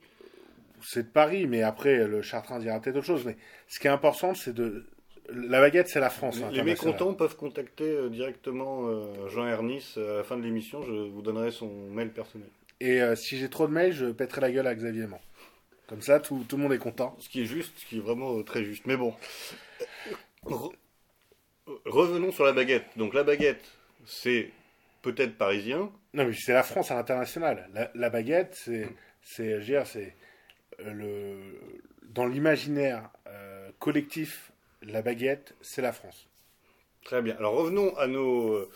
C'est 0.82 1.02
de 1.04 1.08
Paris, 1.08 1.46
mais 1.46 1.62
après, 1.62 2.06
le 2.06 2.22
chartrain 2.22 2.58
dira 2.58 2.80
peut-être 2.80 2.96
autre 2.96 3.06
chose. 3.06 3.24
Mais 3.24 3.36
ce 3.68 3.78
qui 3.80 3.86
est 3.86 3.90
important, 3.90 4.34
c'est 4.34 4.52
de. 4.54 4.86
La 5.30 5.60
baguette, 5.60 5.88
c'est 5.88 6.00
la 6.00 6.08
France. 6.10 6.40
Les- 6.52 6.62
mécontents 6.62 7.12
peuvent 7.12 7.36
contacter 7.36 7.84
euh, 7.84 8.08
directement 8.08 8.86
euh, 8.88 9.28
Jean 9.28 9.46
Ernis 9.46 9.94
euh, 9.98 10.14
à 10.14 10.16
la 10.18 10.24
fin 10.24 10.38
de 10.38 10.42
l'émission. 10.42 10.82
Je 10.82 10.90
vous 10.92 11.20
donnerai 11.20 11.50
son 11.50 11.68
mail 11.90 12.10
personnel. 12.10 12.48
Et 12.80 13.02
euh, 13.02 13.14
si 13.14 13.36
j'ai 13.36 13.50
trop 13.50 13.66
de 13.66 13.72
mails, 13.72 13.92
je 13.92 14.06
pèterai 14.06 14.40
la 14.40 14.50
gueule 14.52 14.66
à 14.66 14.74
Xavier 14.74 15.06
Mans. 15.06 15.20
Comme 15.86 16.00
ça, 16.00 16.18
tout, 16.20 16.44
tout 16.48 16.56
le 16.56 16.62
monde 16.62 16.72
est 16.72 16.78
content. 16.78 17.14
Ce 17.18 17.28
qui 17.28 17.42
est 17.42 17.46
juste, 17.46 17.72
ce 17.78 17.86
qui 17.86 17.98
est 17.98 18.00
vraiment 18.00 18.42
très 18.42 18.64
juste. 18.64 18.86
Mais 18.86 18.96
bon. 18.96 19.14
Re- 20.44 20.72
Revenons 21.84 22.32
sur 22.32 22.44
la 22.44 22.52
baguette. 22.52 22.86
Donc 22.96 23.12
la 23.14 23.22
baguette, 23.24 23.62
c'est 24.06 24.50
peut-être 25.02 25.36
parisien. 25.36 25.90
Non, 26.14 26.24
mais 26.24 26.32
c'est 26.32 26.54
la 26.54 26.62
France 26.62 26.90
à 26.90 26.94
l'international. 26.94 27.68
La, 27.74 27.90
la 27.94 28.08
baguette, 28.10 28.54
c'est, 28.54 28.88
c'est, 29.22 29.60
le, 30.78 31.36
dans 32.02 32.26
l'imaginaire 32.26 33.10
euh, 33.26 33.70
collectif, 33.78 34.52
la 34.82 35.02
baguette, 35.02 35.54
c'est 35.60 35.82
la 35.82 35.92
France. 35.92 36.26
Très 37.04 37.22
bien. 37.22 37.36
Alors 37.38 37.54
revenons 37.54 37.96
à 37.96 38.06
nos, 38.06 38.52
euh, 38.54 38.70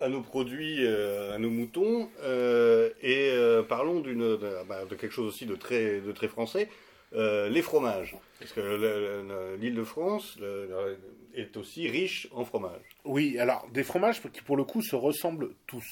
à 0.00 0.08
nos 0.08 0.22
produits, 0.22 0.86
euh, 0.86 1.34
à 1.34 1.38
nos 1.38 1.50
moutons, 1.50 2.10
euh, 2.22 2.90
et 3.02 3.30
euh, 3.32 3.62
parlons 3.62 4.00
d'une, 4.00 4.36
de, 4.36 4.64
bah, 4.68 4.84
de 4.84 4.94
quelque 4.94 5.12
chose 5.12 5.26
aussi 5.26 5.46
de 5.46 5.56
très, 5.56 6.00
de 6.00 6.12
très 6.12 6.28
français, 6.28 6.68
euh, 7.14 7.48
les 7.48 7.62
fromages. 7.62 8.16
Parce 8.38 8.52
que 8.52 8.60
le- 8.60 8.76
le- 8.76 9.22
le- 9.26 9.56
l'Île-de-France 9.56 10.36
le- 10.40 10.66
le- 10.66 10.98
est 11.34 11.56
aussi 11.56 11.88
riche 11.88 12.28
en 12.32 12.44
fromage. 12.44 12.82
Oui, 13.04 13.38
alors 13.38 13.68
des 13.72 13.82
fromages 13.82 14.20
qui 14.32 14.42
pour 14.42 14.56
le 14.56 14.64
coup 14.64 14.80
se 14.82 14.96
ressemblent 14.96 15.50
tous. 15.66 15.86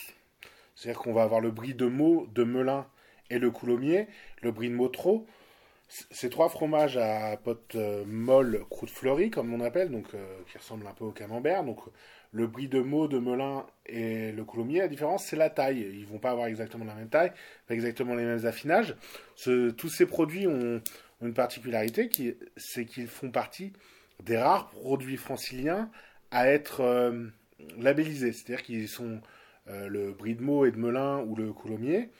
C'est-à-dire 0.74 1.00
qu'on 1.00 1.12
va 1.12 1.24
avoir 1.24 1.40
le 1.40 1.50
brie 1.50 1.74
de 1.74 1.86
Meaux, 1.86 2.28
de 2.34 2.44
Melun 2.44 2.86
et 3.30 3.38
le 3.38 3.50
coulommiers, 3.50 4.06
le 4.42 4.52
brie 4.52 4.68
de 4.68 4.74
Motreau. 4.74 5.26
C- 5.88 6.04
Ces 6.10 6.28
trois 6.28 6.48
fromages 6.48 6.96
à 6.96 7.36
pâte 7.36 7.74
euh, 7.74 8.04
molle, 8.06 8.64
croûte 8.68 8.90
fleurie, 8.90 9.30
comme 9.30 9.52
on 9.54 9.60
appelle, 9.60 9.90
donc 9.90 10.06
euh, 10.14 10.38
qui 10.50 10.58
ressemblent 10.58 10.86
un 10.86 10.92
peu 10.92 11.04
au 11.04 11.12
camembert. 11.12 11.64
Donc 11.64 11.80
le 12.32 12.46
brie 12.46 12.68
de 12.68 12.80
Meaux, 12.80 13.08
de 13.08 13.18
Melun 13.18 13.64
et 13.86 14.32
le 14.32 14.44
coulommiers, 14.44 14.80
la 14.80 14.88
différence 14.88 15.24
c'est 15.24 15.36
la 15.36 15.48
taille. 15.48 15.80
Ils 15.80 16.04
vont 16.04 16.18
pas 16.18 16.30
avoir 16.30 16.46
exactement 16.46 16.84
la 16.84 16.94
même 16.94 17.08
taille, 17.08 17.32
pas 17.66 17.74
exactement 17.74 18.14
les 18.14 18.24
mêmes 18.24 18.44
affinages. 18.44 18.96
Tous 19.44 19.88
ces 19.88 20.04
produits 20.04 20.46
ont, 20.46 20.82
une 21.22 21.34
particularité, 21.34 22.08
qui, 22.08 22.34
c'est 22.56 22.84
qu'ils 22.84 23.08
font 23.08 23.30
partie 23.30 23.72
des 24.22 24.36
rares 24.36 24.68
produits 24.70 25.16
franciliens 25.16 25.90
à 26.30 26.48
être 26.48 26.82
euh, 26.82 27.28
labellisés. 27.78 28.32
C'est-à-dire 28.32 28.62
qu'ils 28.62 28.88
sont 28.88 29.20
le 29.66 30.12
brie 30.12 30.34
de 30.34 30.42
Meaux 30.42 30.64
et 30.64 30.70
de 30.70 30.78
Melun 30.78 31.22
ou 31.24 31.34
le 31.34 31.52
coulommiers. 31.52 32.10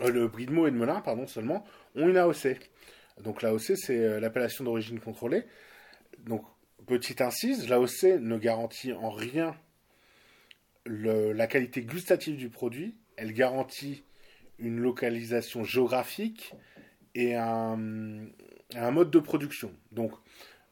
Euh, 0.00 0.10
le 0.10 0.28
brie 0.28 0.46
de 0.46 0.52
Meaux 0.52 0.66
et 0.66 0.70
de 0.70 0.76
Melun, 0.76 1.00
pardon, 1.00 1.26
seulement, 1.26 1.64
ont 1.94 2.08
une 2.08 2.16
AOC. 2.16 2.58
Donc 3.22 3.42
l'AOC, 3.42 3.76
c'est 3.76 3.98
euh, 3.98 4.20
l'appellation 4.20 4.64
d'origine 4.64 5.00
contrôlée. 5.00 5.44
Donc, 6.20 6.44
petite 6.86 7.20
incise, 7.20 7.68
l'AOC 7.68 8.20
ne 8.20 8.38
garantit 8.38 8.92
en 8.92 9.10
rien 9.10 9.56
la 10.86 11.46
qualité 11.46 11.82
gustative 11.82 12.36
du 12.36 12.48
produit. 12.48 12.96
Elle 13.16 13.32
garantit 13.32 14.02
une 14.58 14.80
localisation 14.80 15.62
géographique 15.62 16.54
et 17.14 17.36
un, 17.36 18.26
un 18.74 18.90
mode 18.90 19.10
de 19.10 19.18
production. 19.18 19.72
Donc, 19.92 20.12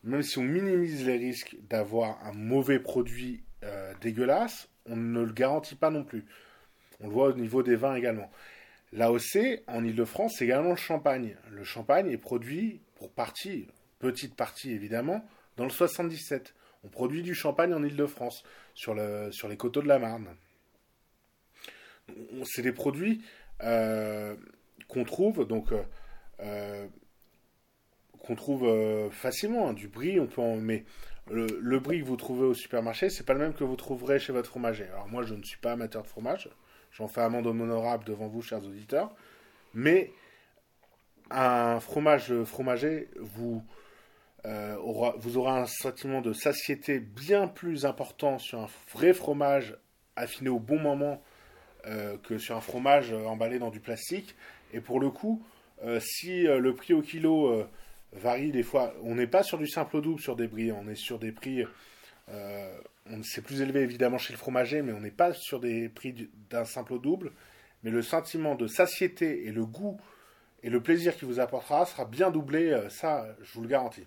même 0.05 0.23
si 0.23 0.39
on 0.39 0.43
minimise 0.43 1.07
les 1.07 1.17
risques 1.17 1.57
d'avoir 1.69 2.25
un 2.25 2.33
mauvais 2.33 2.79
produit 2.79 3.43
euh, 3.65 3.93
dégueulasse, 4.01 4.69
on 4.87 4.97
ne 4.97 5.23
le 5.23 5.33
garantit 5.33 5.75
pas 5.75 5.91
non 5.91 6.05
plus. 6.05 6.25
On 7.01 7.09
le 7.09 7.13
voit 7.13 7.29
au 7.29 7.35
niveau 7.35 7.63
des 7.63 7.77
vins 7.77 7.95
également. 7.95 8.31
L'AOC, 8.93 9.63
en 9.67 9.85
Ile-de-France, 9.85 10.37
c'est 10.39 10.45
également 10.45 10.71
le 10.71 10.77
champagne. 10.77 11.37
Le 11.51 11.65
champagne 11.65 12.11
est 12.11 12.17
produit, 12.19 12.81
pour 12.97 13.11
partie, 13.11 13.69
petite 13.99 14.35
partie 14.35 14.73
évidemment, 14.73 15.25
dans 15.57 15.65
le 15.65 15.71
77. 15.71 16.55
On 16.85 16.89
produit 16.89 17.23
du 17.23 17.35
champagne 17.35 17.75
en 17.75 17.83
Ile-de-France, 17.83 18.45
sur, 18.75 18.95
le, 18.95 19.31
sur 19.33 19.49
les 19.49 19.57
coteaux 19.57 19.83
de 19.83 19.89
la 19.89 19.99
Marne. 19.99 20.29
C'est 22.45 22.63
des 22.63 22.73
produits 22.73 23.23
euh, 23.63 24.35
qu'on 24.89 25.05
trouve, 25.05 25.47
donc, 25.47 25.73
euh, 25.73 25.83
euh, 26.41 26.87
qu'on 28.21 28.35
trouve 28.35 29.11
facilement. 29.11 29.69
hein. 29.69 29.73
Du 29.75 29.89
brie, 29.89 30.19
on 30.19 30.27
peut 30.27 30.41
en. 30.41 30.57
Mais 30.57 30.85
le, 31.31 31.47
le 31.61 31.79
brie 31.81 32.01
que 32.01 32.07
vous 32.07 32.17
trouvez 32.17 32.47
au 32.47 32.55
supermarché, 32.55 33.11
c'est 33.11 33.25
pas 33.27 33.35
le 33.35 33.41
même 33.41 33.53
que 33.53 33.65
vous 33.65 33.77
trouverez 33.77 34.19
chez 34.19 34.33
votre 34.33 34.49
fromager. 34.49 34.85
Alors, 34.85 35.09
moi, 35.09 35.23
je 35.25 35.35
ne 35.35 35.43
suis 35.43 35.59
pas 35.59 35.73
amateur 35.73 36.03
de 36.03 36.09
fromage. 36.09 36.49
J'en 36.93 37.09
fais 37.09 37.21
amende 37.21 37.47
honorable 37.47 38.05
devant 38.05 38.27
vous, 38.27 38.43
chers 38.43 38.65
auditeurs. 38.65 39.15
Mais 39.75 40.13
un 41.31 41.81
fromage 41.81 42.33
fromager 42.45 43.09
vous, 43.19 43.63
euh, 44.47 44.77
aura, 44.77 45.15
vous 45.19 45.37
aurez 45.37 45.53
un 45.53 45.67
sentiment 45.67 46.21
de 46.21 46.33
satiété 46.33 47.01
bien 47.01 47.49
plus 47.49 47.87
important 47.87 48.39
sur 48.39 48.61
un 48.61 48.69
vrai 48.93 49.13
fromage 49.13 49.77
affiné 50.17 50.49
au 50.49 50.59
bon 50.59 50.79
moment 50.79 51.23
euh, 51.87 52.17
que 52.19 52.39
sur 52.39 52.57
un 52.57 52.61
fromage 52.61 53.13
euh, 53.13 53.25
emballé 53.27 53.59
dans 53.59 53.71
du 53.71 53.81
plastique. 53.81 54.37
Et 54.73 54.81
pour 54.81 55.01
le 55.01 55.11
coup, 55.11 55.43
si 56.01 56.43
le 56.43 56.75
prix 56.75 56.93
au 56.93 57.03
kilo 57.03 57.65
varie 58.13 58.51
des 58.51 58.65
fois, 58.65 58.93
on 59.05 59.15
n'est 59.15 59.29
pas 59.29 59.45
sur 59.45 59.59
du 59.59 59.69
simple 59.69 60.01
double 60.01 60.21
sur 60.21 60.35
des 60.35 60.49
bris, 60.49 60.73
on 60.73 60.89
est 60.89 60.97
sur 60.97 61.21
des 61.21 61.31
prix, 61.31 61.65
c'est 63.23 63.43
plus 63.43 63.63
élevé 63.63 63.81
évidemment 63.81 64.19
chez 64.19 64.33
le 64.33 64.39
fromager, 64.39 64.83
mais 64.83 64.93
on 64.93 65.01
n'est 65.01 65.11
pas 65.11 65.33
sur 65.33 65.61
des 65.61 65.89
prix 65.89 66.13
du- 66.13 66.31
d'un 66.51 66.65
simple 66.65 66.95
au 66.95 66.99
double. 66.99 67.33
Mais 67.83 67.91
le 67.91 68.03
sentiment 68.03 68.55
de 68.55 68.67
satiété 68.67 69.47
et 69.47 69.53
le 69.53 69.65
goût 69.65 70.01
et 70.63 70.71
le 70.71 70.83
plaisir 70.83 71.17
qu'il 71.17 71.29
vous 71.29 71.41
apportera 71.41 71.87
sera 71.87 72.05
bien 72.05 72.31
doublé, 72.31 72.71
euh, 72.71 72.89
ça, 72.89 73.27
je 73.41 73.53
vous 73.55 73.63
le 73.63 73.69
garantis. 73.69 74.07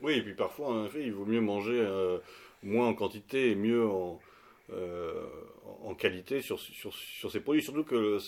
Oui, 0.00 0.14
et 0.14 0.22
puis 0.22 0.34
parfois, 0.34 0.68
en 0.68 0.86
effet, 0.86 1.04
il 1.04 1.12
vaut 1.12 1.26
mieux 1.26 1.40
manger 1.40 1.78
euh, 1.78 2.18
moins 2.62 2.88
en 2.88 2.94
quantité 2.94 3.50
et 3.50 3.54
mieux 3.54 3.86
en, 3.86 4.20
en 5.82 5.94
qualité 5.94 6.40
sur, 6.40 6.58
ces 6.60 7.40
produits. 7.40 7.62
Surtout 7.62 7.84
que 7.84 8.18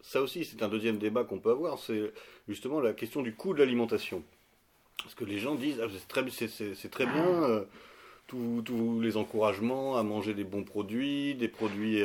ça 0.00 0.22
aussi, 0.22 0.44
c'est 0.44 0.62
un 0.62 0.68
deuxième 0.68 0.98
débat 0.98 1.24
qu'on 1.24 1.38
peut 1.40 1.50
avoir, 1.50 1.78
c'est 1.78 2.12
justement 2.48 2.80
la 2.80 2.92
question 2.92 3.22
du 3.22 3.34
coût 3.34 3.52
de 3.52 3.58
l'alimentation. 3.58 4.22
Parce 5.02 5.14
que 5.14 5.24
les 5.24 5.38
gens 5.38 5.54
disent, 5.54 5.80
ah, 5.82 5.88
c'est 5.90 6.08
très, 6.08 6.22
très, 6.90 7.06
bien, 7.06 7.64
tous 8.30 9.00
les 9.00 9.16
encouragements 9.16 9.96
à 9.96 10.02
manger 10.02 10.34
des 10.34 10.44
bons 10.44 10.64
produits, 10.64 11.34
des 11.34 11.48
produits 11.48 12.02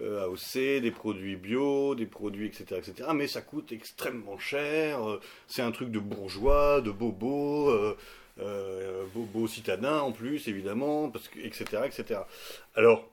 euh, 0.00 0.26
AOC, 0.26 0.80
des 0.80 0.92
produits 0.92 1.34
bio, 1.34 1.96
des 1.96 2.06
produits, 2.06 2.46
etc., 2.46 2.76
etc. 2.76 3.08
Mais 3.14 3.26
ça 3.26 3.42
coûte 3.42 3.72
extrêmement 3.72 4.38
cher. 4.38 5.08
Euh, 5.08 5.20
c'est 5.48 5.62
un 5.62 5.72
truc 5.72 5.90
de 5.90 5.98
bourgeois, 5.98 6.80
de 6.80 6.92
bobo, 6.92 7.70
euh, 7.70 7.96
euh 8.38 9.04
bobo 9.12 9.48
citadin 9.48 9.98
en 9.98 10.12
plus, 10.12 10.46
évidemment, 10.46 11.10
parce 11.10 11.26
que, 11.26 11.40
etc., 11.40 11.82
etc. 11.84 12.20
Alors, 12.76 13.10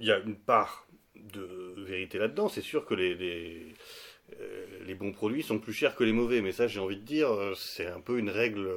il 0.00 0.06
y 0.06 0.12
a 0.12 0.18
une 0.20 0.36
part 0.36 0.86
de 1.16 1.74
vérité 1.78 2.18
là-dedans. 2.18 2.48
C'est 2.48 2.62
sûr 2.62 2.84
que 2.84 2.94
les, 2.94 3.14
les, 3.16 4.94
bons 4.94 5.12
produits 5.12 5.42
sont 5.42 5.58
plus 5.58 5.72
chers 5.72 5.96
que 5.96 6.04
les 6.04 6.12
mauvais, 6.12 6.40
mais 6.42 6.52
ça, 6.52 6.68
j'ai 6.68 6.80
envie 6.80 6.96
de 6.96 7.02
dire, 7.02 7.28
c'est 7.56 7.86
un 7.86 8.00
peu 8.00 8.18
une 8.18 8.30
règle 8.30 8.68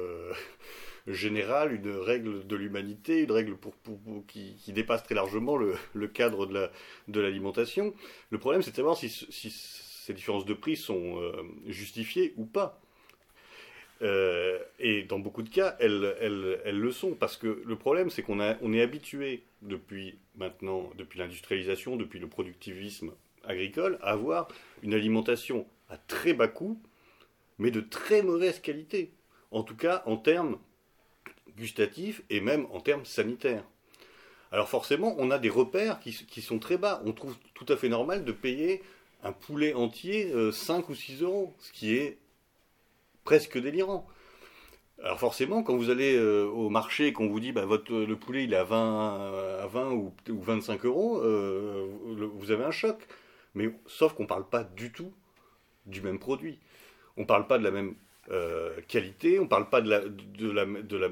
générale, 1.08 1.72
une 1.72 1.90
règle 1.90 2.46
de 2.46 2.56
l'humanité, 2.56 3.22
une 3.22 3.32
règle 3.32 3.56
qui, 4.26 4.72
dépasse 4.72 5.02
très 5.02 5.14
largement 5.14 5.56
le, 5.56 6.06
cadre 6.08 6.46
de 6.46 7.20
l'alimentation. 7.20 7.94
le 8.30 8.38
problème, 8.38 8.62
c'est 8.62 8.70
de 8.70 8.76
savoir 8.76 8.96
si, 8.96 9.08
ces 9.10 10.14
différences 10.14 10.44
de 10.44 10.54
prix 10.54 10.76
sont 10.76 11.20
euh, 11.20 11.32
justifiées 11.66 12.32
ou 12.36 12.46
pas. 12.46 12.80
Euh, 14.00 14.58
et 14.78 15.02
dans 15.02 15.18
beaucoup 15.18 15.42
de 15.42 15.48
cas, 15.48 15.76
elles, 15.80 16.14
le 16.64 16.90
sont, 16.92 17.14
parce 17.14 17.36
que 17.36 17.62
le 17.64 17.76
problème, 17.76 18.10
c'est 18.10 18.22
qu'on 18.22 18.40
on 18.40 18.72
est 18.72 18.80
habitué 18.80 19.42
depuis 19.62 20.18
maintenant, 20.36 20.90
depuis 20.96 21.18
l'industrialisation, 21.18 21.96
depuis 21.96 22.20
le 22.20 22.28
productivisme 22.28 23.12
agricole, 23.44 23.98
à 24.02 24.12
avoir 24.12 24.48
une 24.82 24.94
alimentation 24.94 25.66
à 25.88 25.96
très 25.96 26.32
bas 26.32 26.48
coût, 26.48 26.80
mais 27.58 27.70
de 27.70 27.80
très 27.80 28.22
mauvaise 28.22 28.60
qualité. 28.60 29.10
En 29.50 29.62
tout 29.62 29.76
cas, 29.76 30.02
en 30.06 30.16
termes 30.16 30.58
gustatif 31.58 32.22
et 32.30 32.40
même 32.40 32.66
en 32.72 32.80
termes 32.80 33.04
sanitaires. 33.04 33.64
Alors 34.50 34.68
forcément, 34.68 35.14
on 35.18 35.30
a 35.30 35.38
des 35.38 35.50
repères 35.50 36.00
qui, 36.00 36.40
sont 36.40 36.58
très 36.58 36.78
bas. 36.78 37.02
On 37.04 37.12
trouve 37.12 37.36
tout 37.54 37.66
à 37.68 37.76
fait 37.76 37.88
normal 37.88 38.24
de 38.24 38.32
payer 38.32 38.82
un 39.22 39.32
poulet 39.32 39.74
entier 39.74 40.32
5 40.52 40.84
euh, 40.84 40.92
ou 40.92 40.94
6 40.94 41.22
euros, 41.22 41.54
ce 41.58 41.72
qui 41.72 41.94
est 41.94 42.18
presque 43.24 43.58
délirant. 43.58 44.06
Alors 45.02 45.18
forcément, 45.20 45.62
quand 45.62 45.76
vous 45.76 45.90
allez 45.90 46.16
euh, 46.16 46.46
au 46.46 46.70
marché 46.70 47.08
et 47.08 47.12
qu'on 47.12 47.28
vous 47.28 47.40
dit 47.40 47.52
bah, 47.52 47.66
votre, 47.66 47.92
le 47.92 48.16
poulet 48.16 48.44
il 48.44 48.52
est 48.52 48.56
à 48.56 48.64
20, 48.64 49.60
à 49.62 49.66
20 49.66 49.92
ou, 49.92 50.14
25 50.28 50.84
euros, 50.86 51.18
euh, 51.18 51.86
vous 52.34 52.50
avez 52.50 52.64
un 52.64 52.70
choc. 52.70 53.06
Mais 53.54 53.70
sauf 53.86 54.14
qu'on 54.14 54.24
ne 54.24 54.28
parle 54.28 54.48
pas 54.48 54.64
du 54.64 54.92
tout 54.92 55.12
du 55.86 56.00
même 56.00 56.18
produit. 56.18 56.58
On 57.16 57.22
ne 57.22 57.26
parle 57.26 57.46
pas 57.46 57.58
de 57.58 57.64
la 57.64 57.70
même 57.70 57.94
euh, 58.30 58.70
qualité, 58.88 59.38
on 59.38 59.44
ne 59.44 59.48
parle 59.48 59.70
pas 59.70 59.80
de 59.80 59.88
la, 59.88 60.00
de 60.00 60.50
la, 60.50 60.66
de 60.66 60.96
la, 60.96 61.08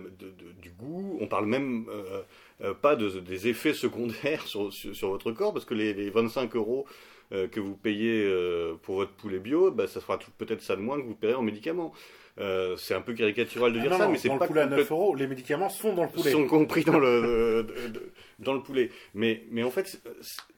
du 0.61 0.71
goût, 0.71 1.17
on 1.21 1.27
parle 1.27 1.47
même 1.47 1.87
euh, 1.89 2.23
euh, 2.63 2.75
pas 2.75 2.95
des 2.95 3.49
effets 3.49 3.73
secondaires 3.73 4.43
sur, 4.47 4.73
sur, 4.73 5.09
votre 5.09 5.33
corps, 5.33 5.53
parce 5.53 5.65
que 5.65 5.75
les, 5.75 6.11
25 6.11 6.55
euros 6.57 6.87
que 7.31 7.59
vous 7.59 7.75
payez 7.75 8.25
pour 8.83 8.97
votre 8.97 9.11
poulet 9.11 9.41
bio, 9.41 9.73
bah, 9.73 9.89
ça 9.89 10.01
sera 10.01 10.17
peut-être 10.39 10.63
ça 10.63 10.77
de 10.77 10.81
moins 10.81 10.97
que 11.01 11.07
vous 11.07 11.17
paierez 11.17 11.35
en 11.35 11.43
médicaments. 11.43 11.93
c'est 12.37 12.95
un 12.95 13.01
peu 13.01 13.15
caricatural 13.15 13.73
de 13.73 13.81
ah 13.81 13.83
dire 13.83 13.97
ça, 13.97 14.07
mais 14.07 14.17
c'est 14.17 14.29
pas 14.29 14.39
le 14.39 14.47
poulet 14.47 14.61
à 14.61 14.67
9 14.67 14.93
euros, 14.93 15.15
les 15.17 15.27
médicaments 15.27 15.69
sont 15.69 15.93
dans 15.93 16.05
le 16.05 16.09
poulet. 16.09 16.31
Sont 16.31 16.47
compris 16.47 16.85
dans 16.85 17.01
le, 17.01 17.67
dans 18.39 18.55
le 18.55 18.63
poulet. 18.63 18.91
Mais, 19.15 19.43
mais 19.51 19.65
en 19.65 19.71
fait, 19.71 20.01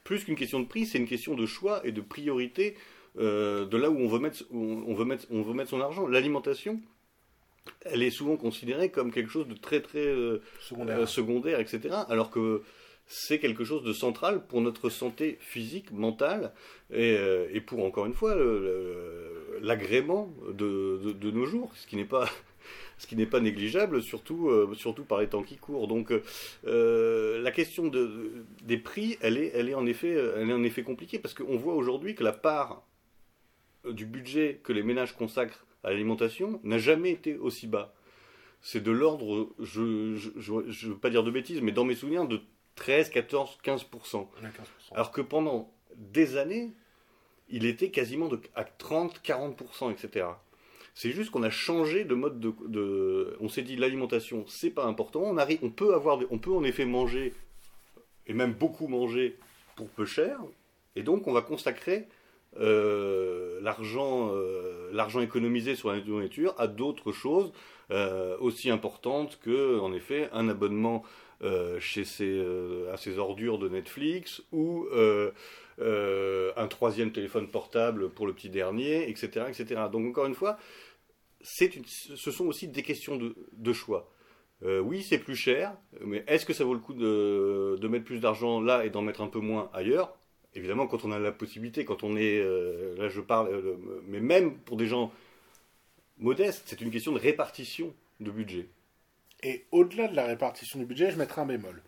plus 0.04 0.24
qu'une 0.24 0.36
question 0.36 0.60
de 0.60 0.66
prix, 0.66 0.84
c'est 0.84 0.98
une 0.98 1.08
question 1.08 1.34
de 1.34 1.46
choix 1.46 1.80
et 1.84 1.92
de 1.92 2.02
priorité 2.02 2.76
euh, 3.18 3.66
de 3.66 3.76
là 3.76 3.90
où 3.90 3.98
on 3.98 4.06
veut 4.06 4.20
mettre, 4.20 4.44
on 4.52 4.94
veut 4.94 5.04
mettre, 5.04 5.26
on 5.30 5.42
veut 5.42 5.54
mettre 5.54 5.70
son 5.70 5.80
argent. 5.80 6.06
L'alimentation, 6.06 6.80
elle 7.84 8.02
est 8.02 8.10
souvent 8.10 8.36
considérée 8.36 8.90
comme 8.90 9.12
quelque 9.12 9.30
chose 9.30 9.48
de 9.48 9.54
très 9.54 9.80
très 9.80 10.06
euh, 10.06 10.40
euh, 10.72 11.06
secondaire. 11.06 11.58
etc. 11.60 11.96
Alors 12.08 12.30
que 12.30 12.62
c'est 13.06 13.38
quelque 13.38 13.64
chose 13.64 13.82
de 13.82 13.92
central 13.92 14.46
pour 14.46 14.60
notre 14.60 14.90
santé 14.90 15.38
physique, 15.40 15.90
mentale, 15.92 16.52
et, 16.92 17.60
pour 17.66 17.82
encore 17.84 18.04
une 18.06 18.12
fois 18.12 18.36
l'agrément 19.62 20.30
de, 20.52 21.14
de, 21.14 21.30
nos 21.30 21.46
jours, 21.46 21.72
ce 21.74 21.86
qui 21.86 21.96
n'est 21.96 22.04
pas 22.04 22.28
ce 22.98 23.06
qui 23.06 23.16
n'est 23.16 23.26
pas 23.26 23.40
négligeable, 23.40 24.02
surtout, 24.02 24.50
surtout 24.74 25.04
par 25.04 25.20
les 25.20 25.26
temps 25.26 25.42
qui 25.42 25.56
courent. 25.56 25.88
Donc 25.88 26.12
la 26.64 27.50
question 27.50 27.88
de, 27.88 28.44
des 28.62 28.76
prix, 28.76 29.16
elle 29.22 29.38
est, 29.38 29.52
elle, 29.54 29.70
est 29.70 29.74
en 29.74 29.86
effet, 29.86 30.10
elle 30.10 30.50
est 30.50 30.54
en 30.54 30.62
effet 30.62 30.82
compliquée, 30.82 31.18
parce 31.18 31.32
qu'on 31.32 31.56
voit 31.56 31.74
aujourd'hui 31.74 32.14
que 32.14 32.22
la 32.22 32.32
part 32.32 32.84
du 33.92 34.06
budget 34.06 34.60
que 34.62 34.72
les 34.72 34.82
ménages 34.82 35.14
consacrent 35.14 35.66
à 35.84 35.90
l'alimentation 35.90 36.60
n'a 36.64 36.78
jamais 36.78 37.10
été 37.10 37.36
aussi 37.36 37.66
bas. 37.66 37.94
C'est 38.60 38.82
de 38.82 38.90
l'ordre, 38.90 39.50
je 39.60 39.82
ne 39.82 40.88
veux 40.88 40.98
pas 40.98 41.10
dire 41.10 41.22
de 41.22 41.30
bêtises, 41.30 41.60
mais 41.62 41.72
dans 41.72 41.84
mes 41.84 41.94
souvenirs, 41.94 42.26
de 42.26 42.40
13, 42.74 43.10
14, 43.10 43.58
15%. 43.64 44.26
Alors 44.92 45.12
que 45.12 45.20
pendant 45.20 45.72
des 45.96 46.36
années, 46.36 46.72
il 47.48 47.64
était 47.64 47.90
quasiment 47.90 48.28
de, 48.28 48.40
à 48.54 48.64
30, 48.64 49.20
40%, 49.24 49.92
etc. 49.92 50.26
C'est 50.94 51.12
juste 51.12 51.30
qu'on 51.30 51.44
a 51.44 51.50
changé 51.50 52.04
de 52.04 52.14
mode 52.14 52.40
de. 52.40 53.36
on 53.40 53.48
s'est 53.48 53.62
dit 53.62 53.76
l'alimentation, 53.76 54.44
c'est 54.48 54.70
pas 54.70 54.84
important. 54.84 55.20
On, 55.22 55.36
arrive, 55.36 55.60
on, 55.62 55.70
peut 55.70 55.94
avoir, 55.94 56.18
on 56.30 56.38
peut 56.38 56.52
en 56.52 56.64
effet 56.64 56.84
manger, 56.84 57.34
et 58.26 58.34
même 58.34 58.52
beaucoup 58.52 58.88
manger 58.88 59.38
pour 59.76 59.88
peu 59.88 60.04
cher. 60.04 60.40
Et 60.96 61.02
donc, 61.02 61.28
on 61.28 61.32
va 61.32 61.42
consacrer 61.42 62.08
euh, 62.56 63.60
l'argent, 63.60 64.30
euh, 64.32 64.88
l'argent 64.92 65.20
économisé 65.20 65.76
sur 65.76 65.92
la 65.92 66.00
nourriture 66.00 66.54
à 66.58 66.66
d'autres 66.66 67.12
choses 67.12 67.52
euh, 67.90 68.36
aussi 68.38 68.70
importantes 68.70 69.38
que, 69.42 69.78
en 69.78 69.92
effet, 69.92 70.28
un 70.32 70.48
abonnement 70.48 71.02
chez 71.78 72.04
ces, 72.04 72.44
à 72.92 72.96
ces 72.96 73.16
ordures 73.16 73.60
de 73.60 73.68
Netflix 73.68 74.42
ou 74.50 74.88
un 75.80 76.66
troisième 76.66 77.12
téléphone 77.12 77.48
portable 77.48 78.10
pour 78.10 78.26
le 78.26 78.32
petit 78.32 78.50
dernier, 78.50 79.08
etc. 79.08 79.46
etc. 79.48 79.82
Donc, 79.92 80.08
encore 80.08 80.26
une 80.26 80.34
fois, 80.34 80.58
ce 81.40 82.30
sont 82.32 82.46
aussi 82.46 82.66
des 82.66 82.82
questions 82.82 83.20
de, 83.52 83.72
choix. 83.72 84.10
oui, 84.62 85.04
c'est 85.04 85.18
plus 85.18 85.36
cher, 85.36 85.76
mais 86.00 86.24
est-ce 86.26 86.44
que 86.44 86.52
ça 86.52 86.64
vaut 86.64 86.74
le 86.74 86.80
coup 86.80 86.94
de 86.94 87.86
mettre 87.86 88.04
plus 88.04 88.18
d'argent 88.18 88.60
là 88.60 88.84
et 88.84 88.90
d'en 88.90 89.02
mettre 89.02 89.20
un 89.20 89.28
peu 89.28 89.38
moins 89.38 89.70
ailleurs? 89.72 90.17
Évidemment, 90.58 90.86
quand 90.86 91.04
on 91.04 91.12
a 91.12 91.18
la 91.18 91.32
possibilité, 91.32 91.84
quand 91.84 92.02
on 92.02 92.16
est, 92.16 92.38
euh, 92.38 92.96
là 92.98 93.08
je 93.08 93.20
parle, 93.20 93.48
euh, 93.48 93.76
mais 94.06 94.20
même 94.20 94.58
pour 94.58 94.76
des 94.76 94.86
gens 94.86 95.12
modestes, 96.18 96.64
c'est 96.66 96.80
une 96.80 96.90
question 96.90 97.12
de 97.12 97.18
répartition 97.18 97.94
de 98.20 98.30
budget. 98.30 98.68
Et 99.42 99.66
au-delà 99.70 100.08
de 100.08 100.16
la 100.16 100.26
répartition 100.26 100.78
du 100.78 100.84
budget, 100.84 101.10
je 101.10 101.16
mettrai 101.16 101.40
un 101.40 101.46
bémol. 101.46 101.80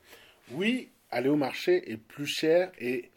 Oui, 0.53 0.91
aller 1.11 1.29
au 1.29 1.37
marché 1.37 1.91
est 1.91 1.97
plus 1.97 2.27
cher 2.27 2.71
et 2.79 3.11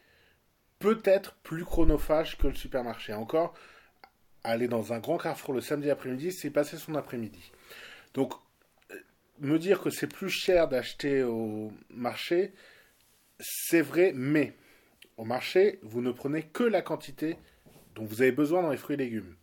peut-être 0.80 1.36
plus 1.44 1.64
chronophage 1.64 2.38
que 2.38 2.48
le 2.48 2.56
supermarché. 2.56 3.14
Encore, 3.14 3.54
aller 4.44 4.68
dans 4.68 4.92
un 4.92 5.00
grand 5.00 5.18
carrefour 5.18 5.54
le 5.54 5.62
samedi 5.62 5.90
après-midi, 5.92 6.32
c'est 6.32 6.50
passer 6.50 6.78
son 6.78 6.96
après-midi. 6.96 7.52
Donc, 8.16 8.34
euh, 8.92 8.96
me 9.40 9.60
dire 9.60 9.82
que 9.82 9.92
c'est 9.92 10.08
plus 10.08 10.30
cher 10.30 10.68
d'acheter 10.68 11.22
au 11.22 11.72
marché, 11.92 12.54
c'est 13.40 13.82
vrai, 13.82 14.14
mais 14.16 14.56
au 15.18 15.26
marché, 15.26 15.80
vous 15.84 16.02
ne 16.02 16.12
prenez 16.12 16.44
que 16.44 16.64
la 16.64 16.82
quantité 16.82 17.38
dont 17.96 18.06
vous 18.06 18.22
avez 18.22 18.32
besoin 18.32 18.62
dans 18.62 18.72
les 18.72 18.78
fruits 18.78 18.96
et 18.96 18.98
légumes. 18.98 19.36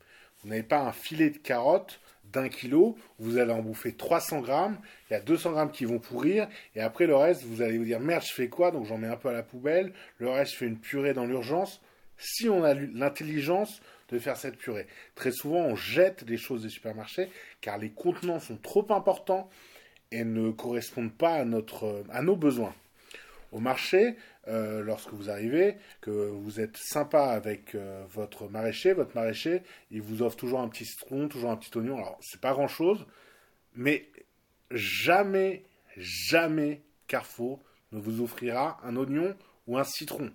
Vous 0.43 0.49
n'avez 0.49 0.63
pas 0.63 0.81
un 0.81 0.93
filet 0.93 1.31
de 1.31 1.39
carottes 1.39 2.01
d'un 2.25 2.49
kilo, 2.49 2.97
vous 3.19 3.39
allez 3.39 3.53
en 3.53 3.63
bouffer 3.63 3.93
300 3.93 4.41
grammes, 4.41 4.79
il 5.11 5.15
y 5.15 5.17
a 5.17 5.21
200 5.21 5.53
grammes 5.53 5.73
qui 5.73 5.85
vont 5.85 5.99
pourrir, 5.99 6.49
et 6.77 6.81
après 6.81 7.07
le 7.07 7.17
reste, 7.17 7.43
vous 7.45 7.61
allez 7.61 7.77
vous 7.77 7.85
dire 7.85 8.01
merde, 8.01 8.23
je 8.23 8.33
fais 8.33 8.49
quoi? 8.49 8.71
Donc 8.71 8.87
j'en 8.87 8.99
mets 8.99 9.09
un 9.09 9.17
peu 9.17 9.29
à 9.29 9.33
la 9.33 9.43
poubelle, 9.43 9.93
le 10.19 10.31
reste, 10.31 10.53
je 10.53 10.59
fais 10.59 10.67
une 10.67 10.79
purée 10.79 11.13
dans 11.13 11.27
l'urgence. 11.27 11.81
Si 12.19 12.49
on 12.49 12.63
a 12.63 12.75
l'intelligence 12.75 13.81
de 14.11 14.19
faire 14.19 14.37
cette 14.37 14.57
purée. 14.57 14.87
Très 15.15 15.33
souvent, 15.33 15.61
on 15.61 15.77
jette 15.77 16.25
des 16.25 16.37
choses 16.37 16.63
des 16.63 16.69
supermarchés 16.69 17.29
car 17.61 17.79
les 17.79 17.91
contenants 17.91 18.41
sont 18.41 18.57
trop 18.57 18.87
importants 18.91 19.49
et 20.11 20.25
ne 20.25 20.51
correspondent 20.51 21.13
pas 21.13 21.35
à, 21.35 21.45
nos 21.45 22.37
besoins. 22.37 22.75
Au 23.53 23.59
marché, 23.59 24.17
euh, 24.47 24.81
lorsque 24.81 25.13
vous 25.13 25.29
arrivez, 25.29 25.77
que 26.01 26.11
vous 26.11 26.61
êtes 26.61 26.77
sympa 26.77 27.25
avec 27.25 27.75
euh, 27.75 28.05
votre 28.09 28.49
maraîcher, 28.49 28.93
votre 28.93 29.15
maraîcher, 29.15 29.63
il 29.91 30.03
vous 30.03 30.23
offre 30.23 30.37
toujours 30.37 30.61
un 30.61 30.69
petit 30.69 30.85
citron, 30.85 31.29
toujours 31.29 31.51
un 31.51 31.57
petit 31.57 31.77
oignon. 31.77 31.97
Alors, 31.97 32.19
c'est 32.21 32.41
pas 32.41 32.53
grand 32.53 32.69
chose, 32.69 33.07
mais 33.75 34.09
jamais, 34.71 35.65
jamais 35.97 36.83
Carrefour 37.09 37.61
ne 37.91 37.99
vous 37.99 38.21
offrira 38.21 38.79
un 38.85 38.95
oignon 38.97 39.37
ou 39.67 39.79
un 39.79 39.85
citron. 39.85 40.31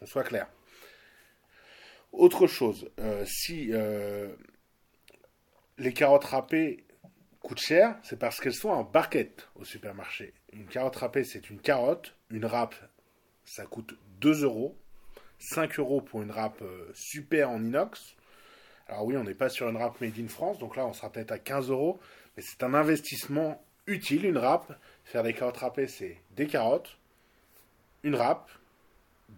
On 0.00 0.06
soit 0.06 0.24
clair. 0.24 0.48
Autre 2.12 2.46
chose, 2.46 2.90
euh, 2.98 3.24
si 3.26 3.72
les 5.78 5.92
carottes 5.92 6.24
râpées 6.24 6.86
coûtent 7.40 7.60
cher, 7.60 7.98
c'est 8.02 8.18
parce 8.18 8.40
qu'elles 8.40 8.54
sont 8.54 8.70
en 8.70 8.84
barquette 8.84 9.48
au 9.56 9.64
supermarché. 9.64 10.34
Une 10.52 10.66
carotte 10.66 10.96
râpée, 10.96 11.24
c'est 11.24 11.50
une 11.50 11.60
carotte, 11.60 12.14
une 12.32 12.46
râpe, 12.46 12.74
ça 13.44 13.64
coûte 13.66 13.96
2 14.20 14.44
euros. 14.44 14.76
5 15.38 15.78
euros 15.78 16.00
pour 16.00 16.22
une 16.22 16.30
râpe 16.30 16.62
euh, 16.62 16.90
super 16.94 17.50
en 17.50 17.62
inox. 17.62 18.14
Alors 18.88 19.04
oui, 19.04 19.16
on 19.16 19.24
n'est 19.24 19.34
pas 19.34 19.48
sur 19.48 19.68
une 19.68 19.76
râpe 19.76 20.00
made 20.00 20.18
in 20.18 20.28
France, 20.28 20.58
donc 20.58 20.76
là 20.76 20.86
on 20.86 20.92
sera 20.92 21.10
peut-être 21.10 21.32
à 21.32 21.38
15 21.38 21.70
euros, 21.70 22.00
mais 22.36 22.42
c'est 22.42 22.62
un 22.62 22.74
investissement 22.74 23.64
utile, 23.86 24.24
une 24.24 24.38
râpe. 24.38 24.72
Faire 25.04 25.22
des 25.22 25.34
carottes 25.34 25.56
râpées, 25.56 25.88
c'est 25.88 26.18
des 26.36 26.46
carottes, 26.46 26.96
une 28.04 28.14
râpe, 28.14 28.50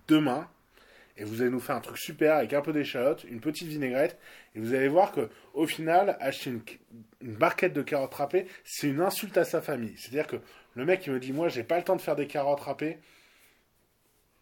deux 0.08 0.20
mains, 0.20 0.48
et 1.16 1.24
vous 1.24 1.42
allez 1.42 1.50
nous 1.50 1.60
faire 1.60 1.76
un 1.76 1.80
truc 1.80 1.98
super 1.98 2.36
avec 2.36 2.52
un 2.52 2.60
peu 2.60 2.72
d'échalote, 2.72 3.24
une 3.24 3.40
petite 3.40 3.68
vinaigrette, 3.68 4.18
et 4.54 4.60
vous 4.60 4.74
allez 4.74 4.88
voir 4.88 5.12
que 5.12 5.28
au 5.52 5.66
final, 5.66 6.16
acheter 6.20 6.50
une, 6.50 6.62
barquette 7.20 7.72
de 7.72 7.82
carottes 7.82 8.14
râpées, 8.14 8.46
c'est 8.64 8.88
une 8.88 9.00
insulte 9.00 9.36
à 9.38 9.44
sa 9.44 9.62
famille. 9.62 9.94
C'est-à-dire 9.96 10.26
que 10.26 10.36
le 10.74 10.84
mec 10.84 11.00
qui 11.00 11.10
me 11.10 11.20
dit, 11.20 11.32
moi, 11.32 11.48
j'ai 11.48 11.62
pas 11.62 11.78
le 11.78 11.84
temps 11.84 11.96
de 11.96 12.00
faire 12.00 12.16
des 12.16 12.26
carottes 12.26 12.60
râpées, 12.60 12.98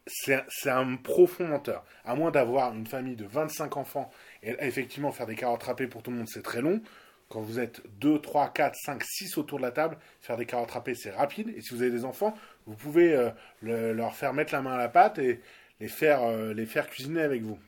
c'est 0.06 0.70
un 0.70 0.96
profond 0.96 1.46
menteur. 1.46 1.84
À 2.04 2.16
moins 2.16 2.30
d'avoir 2.30 2.74
une 2.74 2.86
famille 2.86 3.16
de 3.16 3.26
25 3.26 3.76
enfants, 3.76 4.10
et 4.42 4.56
effectivement, 4.60 5.12
faire 5.12 5.26
des 5.26 5.36
carottes 5.36 5.62
râpées 5.62 5.86
pour 5.86 6.02
tout 6.02 6.10
le 6.10 6.16
monde, 6.16 6.28
c'est 6.28 6.42
très 6.42 6.62
long. 6.62 6.82
Quand 7.28 7.40
vous 7.40 7.60
êtes 7.60 7.80
2, 7.98 8.18
3, 8.18 8.52
4, 8.52 8.76
5, 8.76 9.02
6 9.02 9.38
autour 9.38 9.58
de 9.58 9.62
la 9.62 9.70
table, 9.70 9.96
faire 10.20 10.36
des 10.36 10.44
carottes 10.44 10.72
râpées, 10.72 10.94
c'est 10.94 11.12
rapide. 11.12 11.52
Et 11.56 11.62
si 11.62 11.72
vous 11.72 11.80
avez 11.80 11.90
des 11.90 12.04
enfants, 12.04 12.34
vous 12.66 12.74
pouvez 12.74 13.14
euh, 13.14 13.30
le, 13.62 13.92
leur 13.92 14.14
faire 14.14 14.34
mettre 14.34 14.52
la 14.52 14.60
main 14.60 14.74
à 14.74 14.76
la 14.76 14.88
pâte 14.88 15.18
et 15.18 15.40
les 15.82 15.88
faire, 15.88 16.22
euh, 16.22 16.54
les 16.54 16.64
faire 16.64 16.88
cuisiner 16.88 17.22
avec 17.22 17.42
vous. 17.42 17.58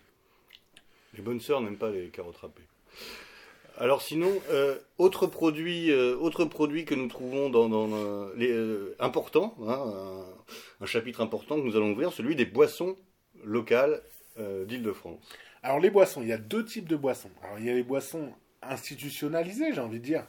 Les 1.14 1.22
bonnes 1.22 1.40
sœurs 1.40 1.60
n'aiment 1.60 1.76
pas 1.76 1.90
les 1.90 2.08
carottes 2.10 2.36
râpées. 2.36 2.62
Alors 3.76 4.02
sinon, 4.02 4.30
euh, 4.50 4.78
autre 4.98 5.26
produit, 5.26 5.90
euh, 5.90 6.16
autre 6.16 6.44
produit 6.44 6.84
que 6.84 6.94
nous 6.94 7.08
trouvons 7.08 7.50
dans, 7.50 7.68
dans 7.68 7.88
euh, 7.92 8.32
les 8.36 8.94
important, 9.00 9.56
hein, 9.62 10.24
un, 10.80 10.84
un 10.84 10.86
chapitre 10.86 11.20
important 11.22 11.56
que 11.56 11.66
nous 11.66 11.74
allons 11.74 11.90
ouvrir, 11.90 12.12
celui 12.12 12.36
des 12.36 12.46
boissons 12.46 12.96
locales 13.42 14.00
d'Île-de-France. 14.36 15.20
Alors 15.62 15.80
les 15.80 15.90
boissons, 15.90 16.22
il 16.22 16.28
y 16.28 16.32
a 16.32 16.38
deux 16.38 16.64
types 16.64 16.88
de 16.88 16.96
boissons. 16.96 17.30
Alors 17.42 17.58
il 17.58 17.66
y 17.66 17.70
a 17.70 17.74
les 17.74 17.82
boissons 17.82 18.32
institutionnalisées, 18.62 19.72
j'ai 19.72 19.80
envie 19.80 19.98
de 19.98 20.04
dire. 20.04 20.24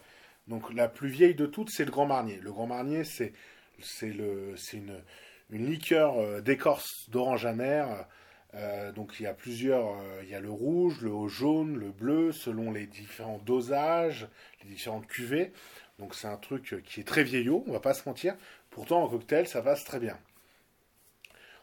Donc 0.48 0.74
la 0.74 0.88
plus 0.88 1.10
vieille 1.10 1.36
de 1.36 1.46
toutes, 1.46 1.70
c'est 1.70 1.86
le 1.86 1.92
Grand 1.92 2.06
Marnier. 2.08 2.40
Le 2.42 2.52
Grand 2.52 2.68
Marnier, 2.68 3.04
c'est 3.04 3.34
c'est 3.80 4.14
le 4.14 4.54
c'est 4.58 4.78
une 4.78 5.02
une 5.50 5.70
liqueur 5.70 6.18
euh, 6.18 6.42
d'écorce 6.42 7.10
d'orange 7.10 7.46
amère. 7.46 8.08
Euh, 8.56 8.92
donc 8.94 9.16
il 9.20 9.24
y 9.24 9.28
a 9.28 9.34
plusieurs, 9.34 9.90
euh, 9.90 10.22
il 10.24 10.30
y 10.30 10.36
a 10.36 10.40
le 10.40 10.50
rouge, 10.50 11.02
le 11.02 11.28
jaune, 11.28 11.78
le 11.78 11.92
bleu, 11.92 12.32
selon 12.32 12.72
les 12.72 12.88
différents 12.88 13.40
dosages, 13.46 14.28
les 14.64 14.70
différentes 14.70 15.08
cuvées. 15.08 15.52
Donc 16.00 16.16
c'est 16.16 16.28
un 16.28 16.38
truc 16.38 16.74
euh, 16.74 16.82
qui 16.86 17.02
est 17.02 17.04
très 17.04 17.24
vieillot, 17.24 17.64
on 17.68 17.74
va 17.74 17.80
pas 17.80 17.94
se 17.94 18.08
mentir. 18.08 18.36
Pourtant 18.70 19.04
en 19.04 19.10
cocktail, 19.10 19.48
ça 19.48 19.62
passe 19.62 19.84
très 19.84 20.00
bien. 20.00 20.18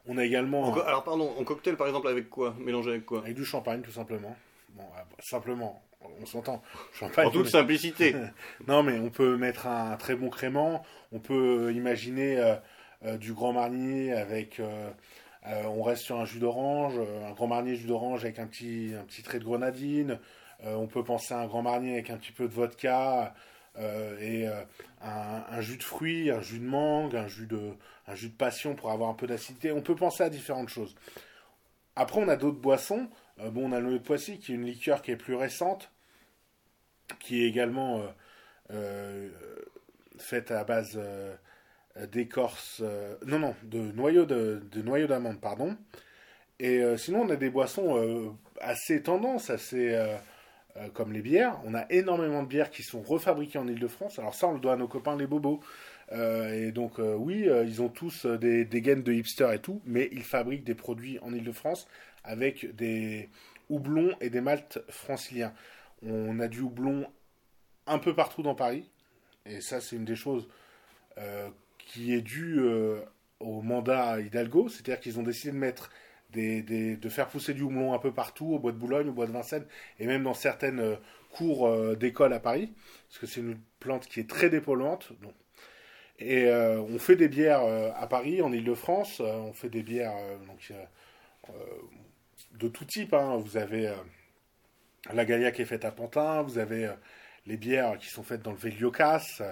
On 0.07 0.19
a 0.19 0.25
également 0.25 0.65
En 0.65 0.81
alors 0.81 1.05
pardon, 1.05 1.35
en 1.39 1.45
cocktail 1.45 1.77
par 1.77 1.87
exemple 1.87 2.09
avec 2.09 2.29
quoi? 2.29 2.55
Mélangé 2.59 2.91
avec 2.91 3.07
quoi? 3.07 3.21
Avec 3.21 3.35
du 3.35 3.45
champagne 3.45 3.81
tout 3.81 3.93
simplement. 3.93 4.37
Bon, 4.71 4.85
ah, 4.97 5.05
bah, 5.09 5.17
simplement, 5.21 5.83
on 6.21 6.27
s'entend. 6.27 6.63
Champagne. 6.93 7.27
En 7.27 7.31
toute 7.31 7.49
simplicité. 7.49 8.15
Non, 8.67 8.83
mais 8.83 8.99
on 8.99 9.11
peut 9.11 9.37
mettre 9.37 9.67
un, 9.67 9.97
très 9.97 10.15
bon 10.15 10.29
crément. 10.29 10.85
On 11.13 11.21
peut 11.21 11.73
imaginer 11.75 12.39
euh, 12.39 12.57
du 13.19 13.33
Grand 13.33 13.53
Marnier 13.53 14.13
avec. 14.13 14.61
euh, 14.61 14.91
euh, 15.47 15.65
on 15.65 15.83
reste 15.83 16.03
sur 16.03 16.21
un 16.21 16.25
jus 16.25 16.39
d'orange, 16.39 16.95
euh, 16.99 17.27
un 17.27 17.33
Grand 17.33 17.49
Marnier 17.49 17.75
jus 17.75 17.89
d'orange 17.89 18.25
avec 18.25 18.39
un 18.39 18.47
petit, 18.47 18.93
un 18.95 19.23
trait 19.23 19.41
de 19.41 19.45
grenadine. 19.45 20.21
Euh, 20.65 20.75
on 20.75 20.87
peut 20.87 21.03
penser 21.03 21.35
à 21.35 21.39
un 21.39 21.47
Grand 21.47 21.63
Marnier 21.63 21.95
avec 21.95 22.11
un 22.11 22.17
petit 22.17 22.33
peu 22.33 22.47
de 22.47 22.53
vodka 22.53 23.35
euh, 23.79 24.19
et 24.21 24.47
euh, 24.47 24.63
un, 25.01 25.61
jus 25.61 25.79
de 25.79 25.83
fruits, 25.83 26.31
un 26.31 26.41
jus 26.43 26.61
de 26.61 26.65
mangue, 26.65 27.17
un 27.17 27.27
jus 27.27 27.47
de, 27.47 27.75
passion 28.39 28.77
pour 28.77 28.93
avoir 28.93 29.11
un 29.11 29.15
peu 29.15 29.27
d'acidité. 29.27 29.73
On 29.73 29.83
peut 29.83 29.97
penser 29.97 30.23
à 30.23 30.31
différentes 30.31 30.69
choses. 30.69 30.95
Après, 31.97 32.21
on 32.21 32.29
a 32.29 32.37
d'autres 32.37 32.61
boissons. 32.61 33.09
Euh, 33.41 33.51
bon, 33.51 33.69
on 33.69 33.73
a 33.73 33.81
le 33.81 33.95
de 33.95 33.99
Poissy 33.99 34.39
qui 34.39 34.53
est 34.53 34.55
une 34.55 34.65
liqueur 34.65 35.03
qui 35.03 35.11
est 35.11 35.17
plus 35.17 35.35
récente, 35.35 35.91
qui 37.19 37.43
est 37.43 37.49
également 37.49 38.01
euh, 38.01 38.07
euh, 38.71 39.31
faite 40.19 40.53
à 40.53 40.63
base 40.63 40.93
euh, 40.97 41.35
d'écorce, 42.11 42.81
euh, 42.83 43.17
non 43.27 43.39
non, 43.39 43.55
de 43.65 43.79
noyaux 43.93 44.25
de, 44.27 44.63
d'amande, 45.07 45.41
pardon. 45.41 45.77
Et 46.59 46.79
euh, 46.79 46.97
sinon, 46.97 47.23
on 47.23 47.31
a 47.31 47.37
des 47.37 47.51
boissons 47.51 47.97
euh, 47.99 48.31
assez 48.61 49.03
tendances, 49.03 49.51
assez 49.51 49.95
euh, 49.95 50.17
euh, 50.77 50.89
comme 50.91 51.13
les 51.13 51.21
bières. 51.21 51.61
On 51.65 51.75
a 51.75 51.85
énormément 51.91 52.43
de 52.43 52.49
bières 52.49 52.71
qui 52.71 52.83
sont 52.83 53.03
refabriquées 53.03 53.59
en 53.59 53.67
Ile-de-France. 53.67 54.19
Alors 54.19 54.35
ça, 54.35 54.49
on 54.49 54.55
le 54.55 54.61
doit 54.61 54.75
à 54.75 54.77
nos 54.77 54.89
copains 54.89 55.17
les 55.17 55.27
bobos. 55.27 55.61
Euh, 56.13 56.69
et 56.69 56.73
donc 56.73 56.99
euh, 56.99 57.15
oui, 57.15 57.49
euh, 57.49 57.65
ils 57.65 57.81
ont 57.83 57.89
tous 57.89 58.27
euh, 58.27 58.39
des, 58.39 58.67
gaines 58.81 59.03
de 59.03 59.13
hipsters 59.13 59.53
et 59.53 59.61
tout, 59.61 59.81
mais 59.85 60.09
ils 60.13 60.25
fabriquent 60.25 60.65
des 60.65 60.75
produits 60.75 61.19
en 61.21 61.33
Ile-de-France 61.33 61.89
avec 62.25 62.75
des 62.75 63.29
houblons 63.69 64.15
et 64.21 64.31
des 64.31 64.41
maltes 64.41 64.81
franciliens. 64.89 65.53
On 66.03 66.39
a 66.41 66.49
du 66.49 66.61
houblon 66.61 67.07
un 67.87 67.99
peu 67.99 68.15
partout 68.15 68.43
dans 68.43 68.55
Paris, 68.55 68.91
et 69.47 69.61
ça 69.61 69.81
c'est 69.81 69.97
une 69.97 70.05
des 70.05 70.17
choses 70.17 70.49
euh, 71.19 71.49
qui 71.93 72.15
est 72.15 72.23
due 72.23 72.61
euh, 72.61 73.01
au 73.41 73.61
mandat 73.61 74.21
Hidalgo, 74.21 74.69
c'est-à-dire 74.69 75.01
qu'ils 75.01 75.19
ont 75.21 75.23
décidé 75.23 75.53
de 75.53 75.59
mettre 75.59 75.91
des, 76.31 76.63
de 76.97 77.09
faire 77.11 77.29
pousser 77.29 77.53
du 77.53 77.63
houblon 77.63 77.93
un 77.93 77.99
peu 77.99 78.13
partout, 78.13 78.55
au 78.55 78.59
bois 78.59 78.73
de 78.73 78.79
Boulogne, 78.79 79.09
au 79.11 79.13
bois 79.13 79.27
de 79.27 79.33
Vincennes, 79.33 79.67
et 79.99 80.07
même 80.07 80.23
dans 80.23 80.33
certaines 80.33 80.81
euh, 80.81 80.97
cours 81.31 81.67
euh, 81.67 81.95
d'école 81.95 82.33
à 82.33 82.41
Paris, 82.41 82.73
parce 83.09 83.19
que 83.19 83.27
c'est 83.27 83.41
une 83.41 83.59
plante 83.81 84.07
qui 84.07 84.21
est 84.21 84.29
très 84.29 84.49
dépolluante. 84.49 85.13
Donc. 85.21 85.35
Et 86.19 86.49
on 86.53 86.99
fait 87.01 87.17
des 87.17 87.27
bières 87.27 87.65
à 87.97 88.07
Paris, 88.07 88.43
en 88.43 88.53
Ile-de-France, 88.53 89.19
on 89.19 89.53
fait 89.53 89.71
des 89.71 89.83
bières 89.83 90.15
donc, 90.47 90.73
de 92.53 92.69
tout 92.69 92.85
type. 92.85 93.13
hein. 93.13 93.39
Vous 93.39 93.57
avez 93.57 93.93
la 95.13 95.25
Galia 95.25 95.51
qui 95.51 95.63
est 95.63 95.65
faite 95.65 95.85
à 95.85 95.91
Pantin, 95.91 96.43
vous 96.43 96.59
avez 96.59 96.93
les 97.47 97.57
bières 97.57 97.99
qui 97.99 98.07
sont 98.09 98.23
faites 98.23 98.43
dans 98.43 98.53
le 98.53 98.57
Véliocas, 98.57 99.43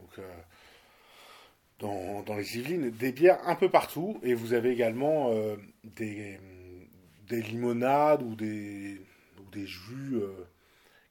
donc, 0.00 0.24
dans, 1.78 2.24
les 2.36 2.58
Yvelines, 2.58 2.90
des 2.90 3.12
bières 3.12 3.38
un 3.46 3.54
peu 3.54 3.68
partout, 3.68 4.18
et 4.22 4.34
vous 4.34 4.54
avez 4.54 4.70
également 4.70 5.30
euh, 5.32 5.56
des, 5.84 6.38
des 7.28 7.42
limonades 7.42 8.22
ou 8.22 8.34
des, 8.34 9.00
jus 9.64 10.16
euh, 10.16 10.32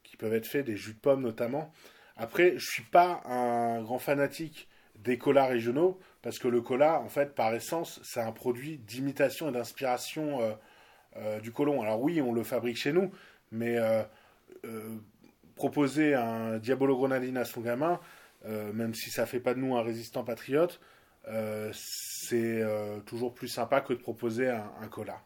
qui 0.03 0.17
peuvent 0.17 0.33
être 0.33 0.45
faits, 0.45 0.65
des 0.65 0.77
jus 0.77 0.93
de 0.93 0.99
pommes 0.99 1.21
notamment. 1.21 1.71
Après, 2.15 2.53
je 2.57 2.69
suis 2.69 2.83
pas 2.83 3.21
un 3.25 3.81
grand 3.81 3.97
fanatique 3.99 4.67
des 4.95 5.17
colas 5.17 5.47
régionaux, 5.47 5.99
parce 6.21 6.39
que 6.39 6.47
le 6.47 6.61
cola, 6.61 6.99
en 7.01 7.09
fait, 7.09 7.35
par 7.35 7.53
essence, 7.53 7.99
c'est 8.03 8.21
un 8.21 8.31
produit 8.31 8.77
d'imitation 8.77 9.49
et 9.49 9.51
d'inspiration 9.51 10.39
euh, 11.17 11.39
du 11.39 11.51
colon. 11.51 11.81
Alors 11.81 12.01
oui, 12.01 12.21
on 12.21 12.33
le 12.33 12.43
fabrique 12.43 12.77
chez 12.77 12.93
nous, 12.93 13.11
mais 13.51 13.77
proposer 15.55 16.13
un 16.13 16.57
Diabolo 16.57 16.95
Grenadine 16.97 17.37
à 17.37 17.45
son 17.45 17.61
gamin, 17.61 17.99
même 18.45 18.93
si 18.93 19.09
ça 19.09 19.25
fait 19.25 19.39
pas 19.39 19.53
de 19.53 19.59
nous 19.59 19.75
un 19.75 19.81
résistant 19.81 20.23
patriote, 20.23 20.79
euh, 21.27 21.71
c'est 21.73 22.61
euh, 22.61 22.99
toujours 23.01 23.33
plus 23.33 23.47
sympa 23.47 23.81
que 23.81 23.93
de 23.93 23.99
proposer 23.99 24.47
un, 24.47 24.71
un 24.81 24.87
cola. 24.87 25.21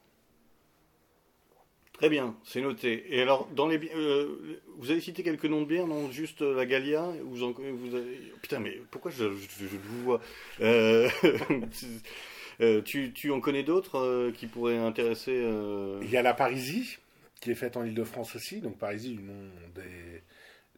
Très 1.93 2.07
bien, 2.07 2.37
c'est 2.45 2.61
noté. 2.61 3.03
Et 3.09 3.21
alors, 3.21 3.49
dans 3.53 3.67
les 3.67 3.77
euh, 3.93 4.61
vous 4.77 4.89
avez 4.89 5.01
cité 5.01 5.21
quelques 5.21 5.45
noms 5.45 5.61
de 5.61 5.65
bières, 5.65 5.87
non 5.87 6.09
Juste 6.09 6.41
euh, 6.41 6.55
la 6.55 6.65
Gallia 6.65 7.05
vous 7.23 7.43
en, 7.43 7.51
vous 7.51 7.95
avez... 7.95 8.31
Putain, 8.41 8.59
mais 8.59 8.79
pourquoi 8.89 9.11
je, 9.11 9.35
je, 9.35 9.67
je 9.67 9.75
vous 9.75 10.03
vois 10.03 10.21
Euh, 10.61 11.09
euh, 12.61 12.81
tu, 12.81 13.11
tu 13.11 13.31
en 13.31 13.41
connais 13.41 13.63
d'autres 13.63 13.99
euh, 13.99 14.31
qui 14.31 14.47
pourraient 14.47 14.77
intéresser 14.77 15.41
euh, 15.43 15.99
Il 16.03 16.09
y 16.09 16.15
a 16.15 16.21
la 16.21 16.33
Parisie, 16.33 16.99
qui 17.41 17.51
est 17.51 17.55
faite 17.55 17.75
en 17.75 17.83
Ile-de-France 17.83 18.33
aussi. 18.33 18.61
Donc 18.61 18.77
Parisie, 18.77 19.15
du 19.15 19.23
nom 19.23 19.49
des, 19.75 20.23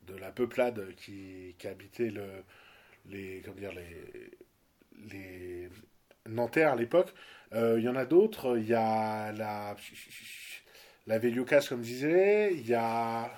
de 0.07 0.15
la 0.17 0.31
peuplade 0.31 0.93
qui, 0.95 1.55
habitait 1.65 2.09
le, 2.09 2.27
les, 3.09 3.41
comment 3.43 3.57
dire, 3.57 3.73
les, 3.73 4.31
les 5.11 5.69
Nanterre 6.27 6.73
à 6.73 6.75
l'époque. 6.75 7.13
Euh, 7.53 7.75
il 7.79 7.83
y 7.83 7.89
en 7.89 7.95
a 7.95 8.05
d'autres. 8.05 8.57
Il 8.57 8.67
y 8.67 8.73
a 8.73 9.31
la, 9.33 9.75
la 11.07 11.19
Véliocas, 11.19 11.65
comme 11.67 11.83
je 11.83 11.87
disais. 11.87 12.53
Il 12.53 12.67
y 12.67 12.73
a... 12.73 13.31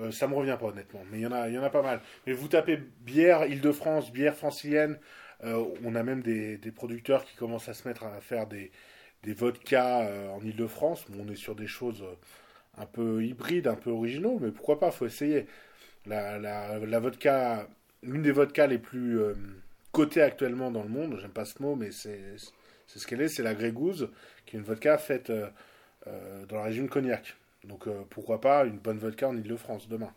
Euh, 0.00 0.10
ça 0.10 0.26
me 0.26 0.34
revient 0.34 0.56
pas 0.58 0.66
honnêtement, 0.66 1.02
mais 1.10 1.18
il 1.18 1.22
y 1.22 1.26
en 1.26 1.32
a, 1.32 1.50
y 1.50 1.58
en 1.58 1.62
a 1.62 1.68
pas 1.68 1.82
mal. 1.82 2.00
Mais 2.26 2.32
vous 2.32 2.48
tapez 2.48 2.78
bière 3.00 3.44
Île-de-France, 3.44 4.10
bière 4.10 4.34
francilienne, 4.34 4.98
euh, 5.44 5.66
on 5.84 5.94
a 5.94 6.02
même 6.02 6.22
des, 6.22 6.56
producteurs 6.74 7.26
qui 7.26 7.36
commencent 7.36 7.68
à 7.68 7.74
se 7.74 7.86
mettre 7.86 8.04
à 8.04 8.22
faire 8.22 8.46
des, 8.46 8.70
des 9.22 9.34
vodkas 9.34 10.30
en 10.32 10.40
Ile-de-France. 10.42 11.04
Bon, 11.10 11.26
on 11.28 11.30
est 11.30 11.36
sur 11.36 11.54
des 11.54 11.66
choses 11.66 12.02
un 12.78 12.86
peu 12.86 13.24
hybrides, 13.24 13.66
un 13.66 13.74
peu 13.74 13.90
originaux, 13.90 14.38
mais 14.40 14.50
pourquoi 14.50 14.78
pas, 14.78 14.90
faut 14.90 15.06
essayer. 15.06 15.46
La, 16.06 16.98
vodka, 16.98 17.68
l'une 18.02 18.22
des 18.22 18.32
vodkas 18.32 18.66
les 18.66 18.78
plus 18.78 19.20
euh, 19.20 19.34
cotées 19.92 20.22
actuellement 20.22 20.70
dans 20.70 20.82
le 20.82 20.88
monde, 20.88 21.18
j'aime 21.20 21.30
pas 21.30 21.44
ce 21.44 21.62
mot, 21.62 21.76
mais 21.76 21.92
c'est 21.92 22.20
ce 22.86 23.06
qu'elle 23.06 23.20
est, 23.20 23.28
c'est 23.28 23.42
la 23.42 23.54
Grey 23.54 23.72
Goose, 23.72 24.10
qui 24.46 24.56
est 24.56 24.58
une 24.58 24.64
vodka 24.64 24.98
faite 24.98 25.30
euh, 25.30 25.48
euh, 26.08 26.44
dans 26.46 26.56
la 26.56 26.64
région 26.64 26.84
de 26.84 26.88
Cognac. 26.88 27.36
Donc 27.64 27.88
pourquoi 28.10 28.40
pas 28.40 28.64
une 28.64 28.78
bonne 28.78 28.98
vodka 28.98 29.28
en 29.28 29.36
Ile-de-France 29.36 29.88
demain. 29.88 30.12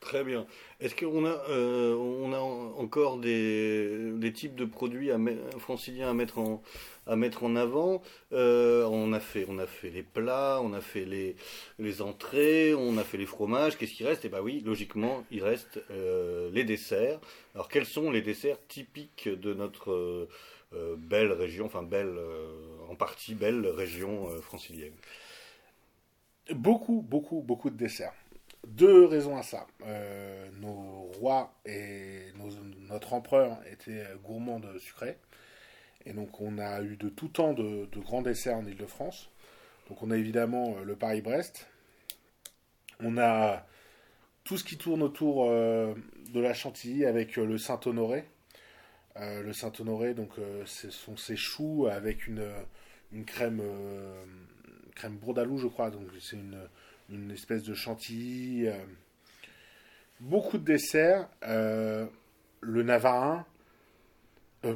Très 0.00 0.24
bien. 0.24 0.46
Est-ce 0.80 0.94
qu'on 0.94 1.26
a, 1.26 1.44
euh, 1.50 1.94
on 1.94 2.32
a 2.32 2.38
encore 2.38 3.18
des, 3.18 4.32
types 4.34 4.54
de 4.54 4.64
produits 4.64 5.10
franciliens 5.58 6.08
à 6.08 6.14
mettre 6.14 6.38
en, 6.38 7.56
avant? 7.56 8.02
Euh, 8.32 8.84
on, 8.86 9.12
a 9.12 9.20
fait, 9.20 9.46
les 9.90 10.02
plats, 10.02 10.60
on 10.62 10.72
a 10.72 10.80
fait 10.80 11.04
les, 11.04 11.36
les 11.78 12.00
entrées, 12.00 12.74
on 12.74 12.96
a 12.96 13.04
fait 13.04 13.18
les 13.18 13.26
fromages. 13.26 13.76
Qu'est-ce 13.76 13.92
qui 13.92 14.04
reste? 14.04 14.24
Eh 14.24 14.30
bien 14.30 14.40
oui, 14.40 14.62
logiquement, 14.64 15.22
il 15.30 15.44
reste 15.44 15.78
euh, 15.90 16.50
les 16.50 16.64
desserts. 16.64 17.20
Alors 17.54 17.68
quels 17.68 17.86
sont 17.86 18.10
les 18.10 18.22
desserts 18.22 18.58
typiques 18.68 19.28
de 19.28 19.52
notre 19.52 20.28
belle 20.96 21.32
région, 21.32 21.66
enfin 21.66 21.82
belle, 21.82 22.16
en 22.88 22.94
partie 22.94 23.34
belle 23.34 23.66
région 23.66 24.28
francilienne? 24.40 24.94
Beaucoup, 26.52 27.02
beaucoup, 27.02 27.42
beaucoup 27.42 27.68
de 27.68 27.76
desserts. 27.76 28.14
Deux 28.66 29.06
raisons 29.06 29.36
à 29.36 29.42
ça. 29.42 29.66
Euh, 29.86 30.48
nos 30.60 31.10
rois 31.18 31.54
et 31.64 32.26
notre 32.88 33.14
empereur 33.14 33.58
étaient 33.70 34.04
gourmands 34.22 34.60
de 34.60 34.78
sucré. 34.78 35.16
Et 36.04 36.12
donc 36.12 36.40
on 36.40 36.58
a 36.58 36.82
eu 36.82 36.96
de 36.96 37.08
tout 37.08 37.28
temps 37.28 37.54
de, 37.54 37.88
grands 37.96 38.22
desserts 38.22 38.56
en 38.56 38.66
Ile-de-France. 38.66 39.30
Donc 39.88 40.02
on 40.02 40.10
a 40.10 40.16
évidemment 40.16 40.76
euh, 40.76 40.84
le 40.84 40.94
Paris-Brest. 40.94 41.68
On 43.00 43.16
a 43.16 43.66
tout 44.44 44.58
ce 44.58 44.64
qui 44.64 44.76
tourne 44.76 45.02
autour 45.02 45.46
euh, 45.48 45.94
de 46.32 46.40
la 46.40 46.52
Chantilly 46.52 47.06
avec 47.06 47.36
le 47.36 47.56
Saint-Honoré. 47.56 48.24
le 49.16 49.52
Saint-Honoré, 49.52 50.14
donc 50.14 50.32
ce 50.66 50.90
sont 50.90 51.16
ces 51.16 51.36
choux 51.36 51.86
avec 51.90 52.26
une, 52.26 52.44
crème, 53.26 53.62
crème 54.94 55.16
bourdalou, 55.16 55.58
je 55.58 55.66
crois. 55.66 55.90
Donc 55.90 56.08
c'est 56.20 56.36
une 56.36 56.58
une 57.10 57.30
espèce 57.30 57.62
de 57.62 57.74
chantilly. 57.74 58.66
Euh, 58.66 58.76
beaucoup 60.20 60.58
de 60.58 60.64
desserts. 60.64 61.28
Euh, 61.44 62.06
le 62.60 62.82
navarin. 62.82 63.46
Euh, 64.64 64.74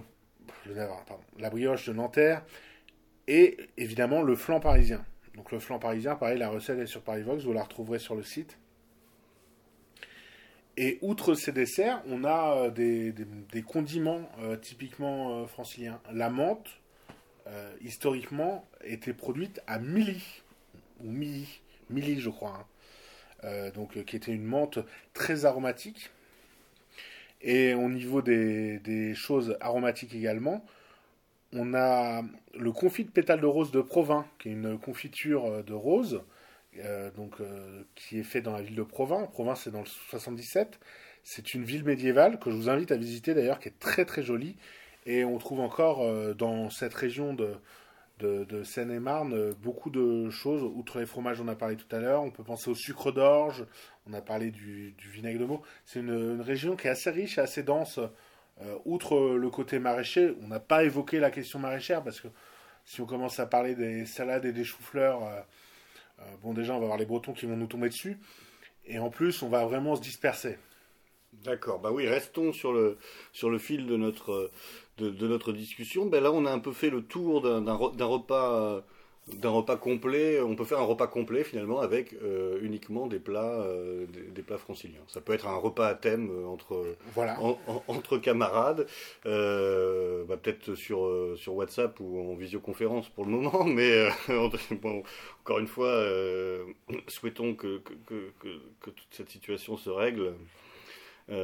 le 0.66 0.74
navarin, 0.74 1.02
pardon. 1.06 1.24
La 1.38 1.50
brioche 1.50 1.86
de 1.86 1.92
Nanterre. 1.92 2.44
Et 3.26 3.56
évidemment 3.76 4.22
le 4.22 4.36
flan 4.36 4.60
parisien. 4.60 5.04
Donc 5.34 5.50
le 5.50 5.58
flan 5.58 5.78
parisien, 5.78 6.14
pareil, 6.14 6.38
la 6.38 6.48
recette 6.48 6.78
est 6.78 6.86
sur 6.86 7.02
Parivox, 7.02 7.42
vous 7.42 7.52
la 7.52 7.62
retrouverez 7.62 7.98
sur 7.98 8.14
le 8.14 8.22
site. 8.22 8.58
Et 10.76 10.98
outre 11.02 11.34
ces 11.34 11.50
desserts, 11.50 12.02
on 12.06 12.24
a 12.24 12.68
des, 12.70 13.14
condiments 13.66 14.28
typiquement 14.60 15.46
franciliens. 15.46 16.00
La 16.12 16.30
menthe, 16.30 16.68
historiquement, 17.80 18.68
était 18.84 19.14
produite 19.14 19.60
à 19.66 19.78
Milly, 19.78 20.22
ou 21.00 21.10
Milly. 21.10 21.62
Milly, 21.90 22.20
je 22.20 22.30
crois, 22.30 22.58
hein. 22.60 22.66
euh, 23.44 23.70
donc, 23.70 23.96
euh, 23.96 24.02
qui 24.02 24.16
était 24.16 24.32
une 24.32 24.44
menthe 24.44 24.78
très 25.12 25.44
aromatique. 25.44 26.10
Et 27.42 27.74
au 27.74 27.88
niveau 27.90 28.22
des, 28.22 29.14
choses 29.14 29.56
aromatiques 29.60 30.14
également, 30.14 30.64
on 31.52 31.74
a 31.74 32.22
le 32.54 32.72
confit 32.72 33.04
de 33.04 33.10
pétales 33.10 33.40
de 33.40 33.46
rose 33.46 33.70
de 33.70 33.80
Provins, 33.82 34.26
qui 34.38 34.48
est 34.48 34.52
une 34.52 34.78
confiture 34.78 35.44
euh, 35.46 35.62
de 35.62 35.74
rose, 35.74 36.22
donc, 37.16 37.36
qui 37.94 38.18
est 38.18 38.24
fait 38.24 38.40
dans 38.40 38.50
la 38.50 38.60
ville 38.60 38.74
de 38.74 38.82
Provins. 38.82 39.26
Provins, 39.26 39.54
c'est 39.54 39.70
dans 39.70 39.82
le 39.82 39.86
77. 39.86 40.80
C'est 41.22 41.54
une 41.54 41.62
ville 41.62 41.84
médiévale 41.84 42.40
que 42.40 42.50
je 42.50 42.56
vous 42.56 42.68
invite 42.68 42.90
à 42.90 42.96
visiter 42.96 43.32
d'ailleurs, 43.32 43.60
qui 43.60 43.68
est 43.68 43.78
très 43.78 44.04
très 44.04 44.24
jolie. 44.24 44.56
Et 45.06 45.24
on 45.24 45.38
trouve 45.38 45.60
encore 45.60 46.34
dans 46.34 46.70
cette 46.70 46.94
région 46.94 47.32
de, 47.32 47.54
de, 48.18 48.62
Seine-et-Marne, 48.62 49.52
beaucoup 49.54 49.90
de 49.90 50.30
choses. 50.30 50.62
Outre 50.62 51.00
les 51.00 51.06
fromages, 51.06 51.40
on 51.40 51.48
a 51.48 51.56
parlé 51.56 51.76
tout 51.76 51.94
à 51.94 51.98
l'heure. 51.98 52.22
On 52.22 52.30
peut 52.30 52.44
penser 52.44 52.70
au 52.70 52.74
sucre 52.74 53.12
d'orge. 53.12 53.66
On 54.06 54.12
a 54.12 54.20
parlé 54.20 54.50
du, 54.50 54.94
vinaigre 54.98 55.40
de 55.40 55.44
Meaux. 55.44 55.62
C'est 55.84 56.00
une, 56.00 56.40
région 56.40 56.76
qui 56.76 56.86
est 56.86 56.90
assez 56.90 57.10
riche 57.10 57.38
et 57.38 57.40
assez 57.40 57.62
dense. 57.62 57.98
Euh, 58.60 58.78
outre 58.84 59.36
le 59.36 59.50
côté 59.50 59.78
maraîcher, 59.78 60.34
on 60.42 60.48
n'a 60.48 60.60
pas 60.60 60.84
évoqué 60.84 61.18
la 61.18 61.32
question 61.32 61.58
maraîchère 61.58 62.04
parce 62.04 62.20
que 62.20 62.28
si 62.84 63.00
on 63.00 63.06
commence 63.06 63.40
à 63.40 63.46
parler 63.46 63.74
des 63.74 64.06
salades 64.06 64.44
et 64.44 64.52
des 64.52 64.64
choux-fleurs, 64.64 65.24
euh, 65.24 65.40
euh, 66.20 66.24
bon, 66.42 66.54
déjà, 66.54 66.74
on 66.74 66.78
va 66.78 66.84
avoir 66.84 66.98
les 66.98 67.06
Bretons 67.06 67.32
qui 67.32 67.46
vont 67.46 67.56
nous 67.56 67.66
tomber 67.66 67.88
dessus. 67.88 68.18
Et 68.86 68.98
en 68.98 69.10
plus, 69.10 69.42
on 69.42 69.48
va 69.48 69.64
vraiment 69.64 69.96
se 69.96 70.02
disperser. 70.02 70.58
D'accord, 71.42 71.80
bah 71.80 71.90
oui, 71.90 72.06
restons 72.06 72.52
sur 72.52 72.72
le, 72.72 72.96
sur 73.32 73.50
le 73.50 73.58
fil 73.58 73.86
de 73.86 73.96
notre, 73.96 74.52
de, 74.98 75.26
notre 75.26 75.52
discussion. 75.52 76.06
Ben 76.06 76.22
là, 76.22 76.32
on 76.32 76.46
a 76.46 76.50
un 76.50 76.58
peu 76.58 76.72
fait 76.72 76.90
le 76.90 77.02
tour 77.02 77.42
d'un 77.42 77.74
repas 77.74 78.84
d'un 79.32 79.50
repas 79.50 79.76
complet. 79.76 80.40
On 80.40 80.54
peut 80.54 80.64
faire 80.64 80.78
un 80.78 80.84
repas 80.84 81.06
complet 81.06 81.44
finalement 81.44 81.80
avec 81.80 82.14
euh, 82.22 82.58
uniquement 82.62 83.06
des 83.06 83.18
plats, 83.18 83.62
euh, 83.62 84.06
des, 84.06 84.42
plats 84.42 84.58
franciliens. 84.58 85.00
Ça 85.08 85.20
peut 85.20 85.32
être 85.32 85.46
un 85.46 85.56
repas 85.56 85.88
à 85.88 85.94
thème 85.94 86.30
euh, 86.30 86.46
entre, 86.46 86.96
entre 87.88 88.18
camarades, 88.18 88.86
bah, 89.24 90.36
peut-être 90.36 90.74
sur, 90.74 91.08
sur 91.36 91.54
WhatsApp 91.54 91.98
ou 92.00 92.20
en 92.20 92.34
visioconférence 92.34 93.08
pour 93.08 93.24
le 93.24 93.30
moment, 93.30 93.64
mais 93.64 94.08
encore 95.40 95.58
une 95.58 95.68
fois, 95.68 96.04
souhaitons 97.08 97.54
que, 97.54 97.78
que, 97.78 98.30
que, 98.40 98.90
toute 98.90 99.08
cette 99.10 99.30
situation 99.30 99.76
se 99.76 99.90
règle 99.90 100.34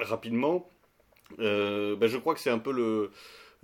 rapidement. 0.00 0.68
Euh, 1.40 1.96
ben 1.96 2.08
je 2.08 2.18
crois 2.18 2.34
que 2.34 2.40
c'est 2.40 2.50
un 2.50 2.58
peu 2.58 3.10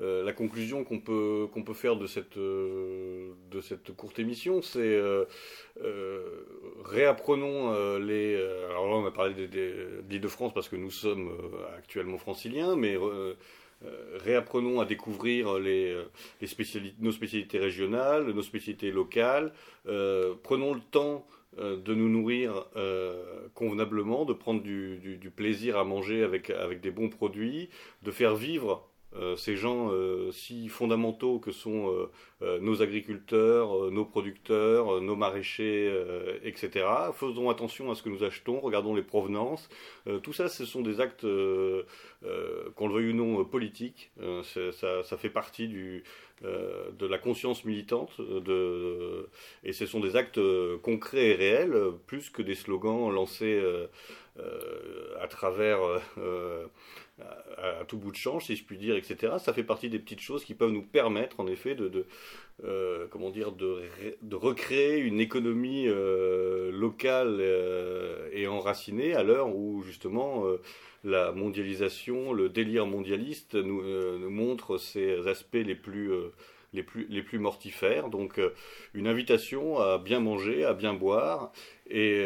euh, 0.00 0.24
la 0.24 0.32
conclusion 0.32 0.84
qu'on 0.84 1.00
peut, 1.00 1.46
qu'on 1.52 1.62
peut 1.62 1.74
faire 1.74 1.96
de 1.96 2.06
cette, 2.06 2.36
euh, 2.36 3.32
de 3.50 3.61
cette 3.61 3.92
courte 3.92 4.18
émission. 4.18 4.62
C'est 4.62 5.00
réapprenons 6.84 7.98
les. 7.98 8.36
alors 8.70 8.86
là, 8.88 8.94
on 8.96 9.06
a 9.06 9.11
parlé 9.11 9.46
d'Île-de-France 9.46 10.54
parce 10.54 10.68
que 10.68 10.76
nous 10.76 10.90
sommes 10.90 11.32
actuellement 11.76 12.18
franciliens, 12.18 12.76
mais. 12.76 12.96
réapprenons 14.24 14.78
à 14.78 14.84
découvrir 14.84 15.58
nos 17.00 17.12
spécialités 17.12 17.58
régionales, 17.58 18.26
nos 18.26 18.42
spécialités 18.42 18.90
locales. 18.90 19.54
prenons 19.84 20.74
le 20.74 20.82
temps 20.90 21.26
de 21.59 21.94
nous 21.94 22.09
nourrir 22.09 22.66
euh, 22.76 23.48
convenablement, 23.55 24.24
de 24.24 24.32
prendre 24.32 24.62
du, 24.62 24.98
du, 24.98 25.30
plaisir 25.30 25.76
à 25.78 25.84
manger 25.84 26.22
avec, 26.22 26.51
avec 26.51 26.80
des 26.80 26.90
bons 26.90 27.09
produits, 27.09 27.68
de 28.03 28.11
faire 28.11 28.36
vivre 28.36 28.89
euh, 29.16 29.36
ces 29.36 29.56
gens 29.56 29.90
si 30.30 30.68
fondamentaux 30.68 31.38
que 31.38 31.52
sont 31.52 32.08
nos 32.40 32.82
agriculteurs, 32.82 33.90
nos 33.90 34.04
producteurs, 34.04 35.00
nos 35.00 35.16
maraîchers, 35.16 35.92
etc. 36.42 36.86
Faisons 37.14 37.50
attention 37.50 37.90
à 37.90 37.94
ce 37.94 38.02
que 38.02 38.08
nous 38.08 38.24
achetons, 38.24 38.61
regardons 38.61 38.94
les 38.94 39.02
provenances. 39.02 39.68
tout 40.22 40.32
ça, 40.32 40.48
ce 40.48 40.64
sont 40.64 40.82
des 40.82 41.00
actes, 41.00 41.22
qu'on 41.22 42.88
le 42.88 42.94
veuille 42.94 43.11
ou 43.11 43.14
non, 43.14 43.44
politiques. 43.44 44.12
Ça, 44.42 45.16
fait 45.18 45.30
partie 45.30 46.02
euh, 46.42 46.90
de 46.98 47.06
la 47.06 47.18
conscience 47.18 47.66
militante, 47.66 48.18
et 49.62 49.74
ce 49.74 49.84
sont 49.84 50.00
des 50.00 50.16
actes 50.16 50.38
euh, 50.38 50.78
concrets 50.78 51.28
et 51.28 51.34
réels, 51.34 51.76
plus 52.06 52.30
que 52.30 52.40
des 52.40 52.54
slogans 52.54 53.12
lancés 53.12 53.61
euh, 53.61 53.86
à 55.20 55.28
travers, 55.28 55.80
à, 57.59 57.85
tout 57.85 57.99
bout 57.99 58.11
de 58.11 58.16
champ, 58.16 58.41
si 58.41 58.57
je 58.57 58.64
puis 58.64 58.79
dire, 58.79 58.97
etc. 58.97 59.35
Ça 59.39 59.53
fait 59.53 59.64
partie 59.64 59.89
des 59.89 59.99
petites 59.99 60.21
choses 60.21 60.45
qui 60.45 60.55
peuvent 60.55 60.71
nous 60.71 60.83
permettre, 60.83 61.41
en 61.41 61.47
effet, 61.47 61.75
de, 61.75 62.07
comment 63.11 63.31
dire, 63.31 63.53
de, 63.53 63.81
recréer 64.33 64.99
une 64.99 65.21
économie 65.21 65.87
locale 66.73 67.41
et 68.33 68.47
enracinée 68.47 69.14
à 69.14 69.23
l'heure 69.23 69.55
où, 69.55 69.83
justement, 69.83 70.45
la 71.05 71.33
mondialisation, 71.33 72.33
le 72.33 72.49
délire 72.49 72.87
mondialiste 72.87 73.55
nous, 73.55 73.81
euh, 73.83 74.29
montre 74.29 74.79
ces 74.79 75.27
aspects 75.29 75.55
les 75.55 75.75
plus, 75.75 76.12
euh, 76.12 76.29
les 76.73 76.83
plus, 76.83 77.07
les 77.09 77.23
plus 77.23 77.39
mortifères. 77.39 78.09
Donc 78.09 78.39
euh, 78.39 78.55
une 78.95 79.07
invitation 79.07 79.79
à 79.79 79.99
bien 79.99 80.21
manger, 80.21 80.64
à 80.64 80.75
bien 80.75 80.95
boire. 80.95 81.53
Et 81.89 82.21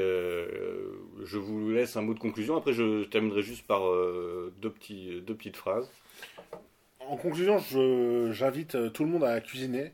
je 1.25 1.39
vous 1.39 1.71
laisse 1.71 1.97
un 1.97 2.03
mot 2.03 2.13
de 2.13 2.19
conclusion. 2.19 2.57
Après, 2.57 2.75
je 2.75 3.05
terminerai 3.05 3.41
juste 3.41 3.67
par 3.67 3.81
deux, 4.61 4.71
petits, 4.71 5.23
deux 5.23 5.35
petites 5.35 5.57
phrases. 5.57 5.91
En 7.01 7.17
conclusion, 7.17 7.59
j'invite 8.31 8.93
tout 8.93 9.05
le 9.05 9.11
monde 9.11 9.25
à 9.25 9.41
cuisiner. 9.41 9.93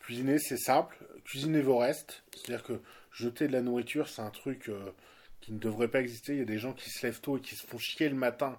Cuisiner, 0.00 0.38
c'est 0.38 0.58
simple. 0.58 0.98
Cuisinez 1.24 1.62
vos 1.62 1.78
restes. 1.78 2.24
C'est-à-dire 2.34 2.62
que 2.62 2.74
jeter 3.10 3.48
de 3.48 3.54
la 3.54 3.62
nourriture, 3.62 4.06
c'est 4.06 4.20
un 4.20 4.28
truc 4.28 4.70
qui 5.40 5.52
ne 5.52 5.58
devrait 5.58 5.88
pas 5.88 6.00
exister. 6.00 6.32
Il 6.32 6.38
y 6.40 6.42
a 6.42 6.44
des 6.44 6.58
gens 6.58 6.72
qui 6.72 6.90
se 6.90 7.06
lèvent 7.06 7.20
tôt 7.20 7.38
et 7.38 7.40
qui 7.40 7.54
se 7.54 7.66
font 7.66 7.78
chier 7.78 8.10
le 8.10 8.16
matin 8.16 8.58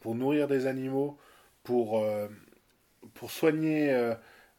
pour 0.00 0.14
nourrir 0.14 0.48
des 0.48 0.66
animaux, 0.66 1.18
pour, 1.64 1.98
euh, 1.98 2.28
pour 3.14 3.30
soigner 3.30 3.92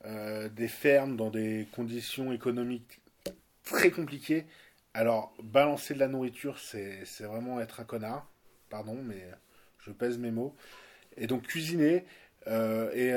euh, 0.05 0.07
euh, 0.07 0.49
des 0.49 0.67
fermes 0.67 1.17
dans 1.17 1.29
des 1.29 1.67
conditions 1.73 2.31
économiques 2.31 3.01
très 3.63 3.91
compliquées. 3.91 4.45
Alors, 4.93 5.33
balancer 5.43 5.93
de 5.93 5.99
la 5.99 6.07
nourriture, 6.07 6.57
c'est 6.59 7.03
vraiment 7.21 7.59
être 7.59 7.79
un 7.79 7.83
connard. 7.83 8.27
Pardon, 8.69 8.97
mais 9.03 9.27
je 9.79 9.91
pèse 9.91 10.17
mes 10.17 10.31
mots. 10.31 10.55
Et 11.17 11.27
donc, 11.27 11.43
cuisiner 11.43 12.05
et 12.47 13.13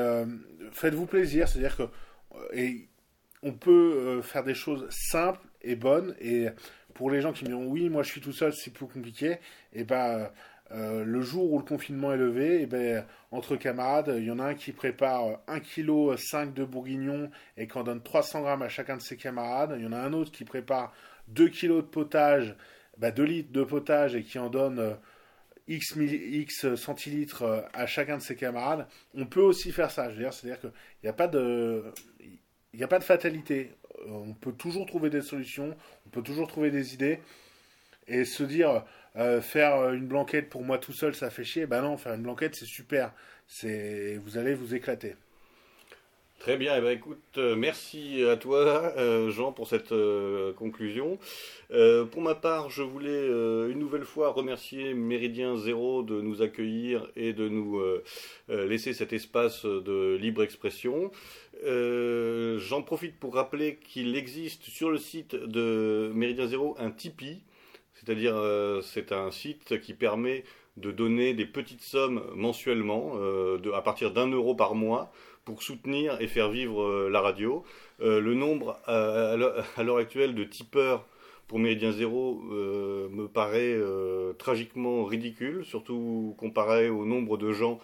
faites-vous 0.73 1.07
plaisir. 1.07 1.49
C'est-à-dire 1.49 1.77
que 1.77 1.85
et 2.53 2.89
on 3.43 3.53
peut 3.53 4.21
faire 4.23 4.45
des 4.45 4.55
choses 4.55 4.87
simples 4.91 5.47
et 5.63 5.77
bonnes. 5.77 6.15
Et 6.21 6.49
pour 6.95 7.11
les 7.11 7.21
gens 7.21 7.33
qui 7.33 7.45
me 7.45 7.49
disent 7.49 7.67
oui, 7.67 7.89
moi 7.89 8.03
je 8.03 8.11
suis 8.11 8.21
tout 8.21 8.33
seul, 8.33 8.53
c'est 8.53 8.73
plus 8.73 8.87
compliqué, 8.87 9.39
et 9.73 9.85
ben 9.85 10.31
le 10.75 11.21
jour 11.21 11.53
où 11.53 11.59
le 11.59 11.65
confinement 11.65 12.13
est 12.13 12.17
levé, 12.17 12.63
et 12.63 12.67
ben 12.67 13.05
entre 13.31 13.57
camarades, 13.57 14.15
il 14.17 14.25
y 14.25 14.31
en 14.31 14.39
a 14.39 14.45
un 14.45 14.55
qui 14.55 14.73
prépare 14.73 15.41
1 15.47 15.61
kg 15.61 16.17
5 16.17 16.55
de 16.55 16.65
bourguignon 16.65 17.31
et 17.57 17.67
qui 17.67 17.79
en 17.79 17.85
donne 17.85 18.03
300 18.03 18.43
grammes 18.43 18.63
à 18.63 18.69
chacun 18.69 18.97
de 18.97 19.03
ses 19.03 19.17
camarades. 19.17 19.75
Il 19.77 19.85
y 19.85 19.87
en 19.87 19.93
a 19.93 19.99
un 19.99 20.13
autre 20.13 20.33
qui 20.33 20.45
prépare 20.45 20.93
2 21.29 21.49
kg 21.49 21.77
de 21.77 21.81
potage, 21.83 22.49
2 22.49 22.55
bah, 22.99 23.11
litres 23.11 23.53
de 23.53 23.65
potage 23.65 24.15
et 24.15 24.23
qui 24.23 24.39
en 24.39 24.49
donne 24.49 24.97
X, 25.69 25.95
X 25.97 26.75
centilitres 26.75 27.43
euh, 27.43 27.61
à 27.73 27.87
chacun 27.87 28.19
de 28.19 28.23
ses 28.23 28.37
camarades, 28.37 28.87
on 29.15 29.27
peut 29.27 29.41
aussi 29.41 29.73
faire 29.73 29.91
ça. 29.91 30.11
C'est-à-dire 30.11 30.61
qu'il 30.61 30.73
n'y 31.05 31.11
a 31.11 31.13
pas 31.13 31.29
de. 31.29 31.85
Fatalité. 33.01 33.73
Euh, 34.01 34.11
on 34.11 34.35
peut 34.35 34.53
toujours 34.53 34.87
trouver 34.87 35.11
des 35.11 35.23
solutions, 35.23 35.77
on 36.07 36.11
peut 36.11 36.23
toujours 36.23 36.49
trouver 36.49 36.71
des 36.71 36.95
idées. 36.95 37.21
Et 38.09 38.25
se 38.25 38.43
dire, 38.43 38.85
euh, 39.17 39.41
faire 39.41 39.91
une 39.93 40.07
blanquette 40.07 40.49
pour 40.49 40.63
moi 40.63 40.79
tout 40.79 40.93
seul, 40.93 41.15
ça 41.15 41.31
fait 41.31 41.45
chier. 41.45 41.67
Ben 41.67 41.83
non, 41.83 41.97
faire 41.97 42.15
une 42.15 42.23
blanquette, 42.23 42.55
c'est 42.55 42.67
super. 42.67 43.13
C'est, 43.47 44.17
vous 44.25 44.39
allez 44.39 44.55
vous 44.55 44.75
éclater. 44.75 45.17
Très 46.43 46.57
bien, 46.57 46.77
eh 46.77 46.81
ben, 46.81 46.91
écoute, 46.91 47.23
euh, 47.37 47.55
merci 47.55 48.25
à 48.25 48.37
toi 48.37 48.93
euh, 48.97 49.31
Jean 49.31 49.53
pour 49.53 49.69
cette 49.69 49.93
euh, 49.93 50.53
conclusion. 50.55 51.17
pour 52.11 52.21
ma 52.21 52.35
part, 52.35 52.69
je 52.69 52.83
voulais 52.83 53.29
une 53.71 53.79
nouvelle 53.79 54.05
fois 54.05 54.33
remercier 54.33 54.93
Méridien 54.93 55.55
Zéro 55.57 56.03
de 56.03 56.21
nous 56.21 56.43
accueillir 56.43 57.09
et 57.15 57.33
de 57.33 57.49
nous 57.49 57.81
laisser 58.49 58.93
cet 58.93 59.13
espace 59.13 59.65
de 59.65 60.17
libre 60.21 60.43
expression. 60.43 61.13
J'en 61.65 62.83
profite 62.83 63.21
pour 63.21 63.35
rappeler 63.35 63.77
qu'il 63.77 64.17
existe 64.17 64.65
sur 64.65 64.91
le 64.91 64.99
site 64.99 65.37
de 65.37 66.11
Méridien 66.13 66.49
Zéro 66.49 66.75
un 66.81 66.91
Tipeee, 66.91 67.41
c'est-à-dire 68.05 68.35
c'est 68.83 69.13
un 69.13 69.31
site 69.31 69.81
qui 69.81 69.95
permet 69.95 70.45
de 70.77 70.91
donner 70.91 71.35
des 71.35 71.47
petites 71.47 71.83
sommes 71.83 72.23
mensuellement, 72.35 73.15
à 73.75 73.83
partir 73.83 74.13
d'un 74.13 74.29
euro 74.29 74.55
par 74.55 74.75
mois 74.75 75.13
pour 75.45 75.63
soutenir 75.63 76.21
et 76.21 76.29
faire 76.29 76.51
vivre 76.51 76.83
euh, 76.83 77.11
la 77.11 77.21
radio. 77.21 77.65
Euh, 78.01 78.21
le 78.21 78.35
nombre 78.35 78.79
euh, 78.89 79.63
à 79.77 79.83
l'heure 79.83 79.97
actuelle 79.97 80.35
de 80.35 80.45
tipeurs 80.45 81.07
pour 81.49 81.59
Méridien 81.59 81.93
Zéro 81.93 82.41
me 82.41 83.27
paraît 83.27 83.77
tragiquement 84.39 85.05
ridicule, 85.05 85.67
surtout 85.67 86.35
comparé 86.39 86.89
au 86.89 87.05
nombre 87.05 87.37
de 87.37 87.53
gens 87.53 87.79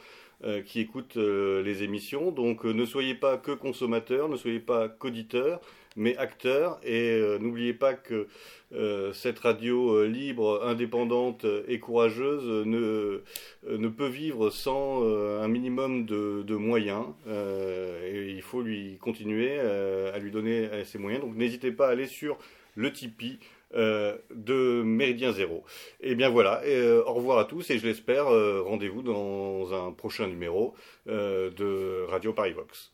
qui 0.64 0.80
écoutent 0.80 1.16
les 1.16 1.82
émissions. 1.82 2.30
Donc 2.30 2.64
ne 2.64 2.86
soyez 2.86 3.14
pas 3.14 3.36
que 3.36 3.52
consommateurs, 3.52 4.30
ne 4.30 4.38
soyez 4.38 4.60
pas 4.60 4.88
qu'auditeurs, 4.88 5.60
mais 5.98 6.16
acteurs. 6.16 6.80
Et 6.82 7.20
n'oubliez 7.40 7.74
pas 7.74 7.94
que 7.94 8.26
euh, 8.74 9.14
cette 9.14 9.38
radio 9.38 9.94
euh, 9.94 10.06
libre, 10.06 10.62
indépendante 10.62 11.46
et 11.68 11.78
courageuse 11.78 12.66
ne, 12.66 12.78
euh, 12.78 13.22
ne 13.64 13.88
peut 13.88 14.08
vivre 14.08 14.50
sans 14.50 15.02
un 15.08 15.48
minimum 15.48 16.04
de, 16.04 16.54
moyens. 16.54 17.06
et 17.26 18.30
il 18.30 18.42
faut 18.42 18.62
lui 18.62 18.98
continuer 18.98 19.58
à 19.58 20.18
lui 20.18 20.30
donner 20.30 20.68
ses 20.84 20.98
moyens. 20.98 21.22
Donc 21.22 21.36
n'hésitez 21.36 21.72
pas 21.72 21.88
à 21.88 21.90
aller 21.90 22.06
sur 22.06 22.38
le 22.74 22.92
Tipeee. 22.92 23.38
de 23.72 24.82
Méridien 24.82 25.32
Zéro. 25.32 25.64
Et 26.00 26.14
bien 26.14 26.30
voilà, 26.30 26.62
au 27.06 27.12
revoir 27.12 27.38
à 27.38 27.44
tous 27.44 27.70
et 27.70 27.78
je 27.78 27.86
l'espère, 27.86 28.26
rendez-vous 28.64 29.02
dans 29.02 29.72
un 29.74 29.92
prochain 29.92 30.26
numéro 30.26 30.74
de 31.06 32.06
Radio 32.08 32.32
Paris 32.32 32.52
Vox. 32.52 32.92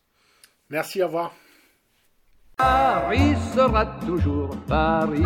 Merci, 0.69 1.01
au 1.01 1.07
revoir. 1.07 1.33
Paris 2.57 3.35
sera 3.53 3.85
toujours 4.05 4.55
Paris, 4.67 5.21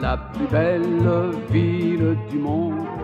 la 0.00 0.16
plus 0.16 0.46
belle 0.46 1.32
ville 1.50 2.16
du 2.30 2.38
monde 2.38 2.99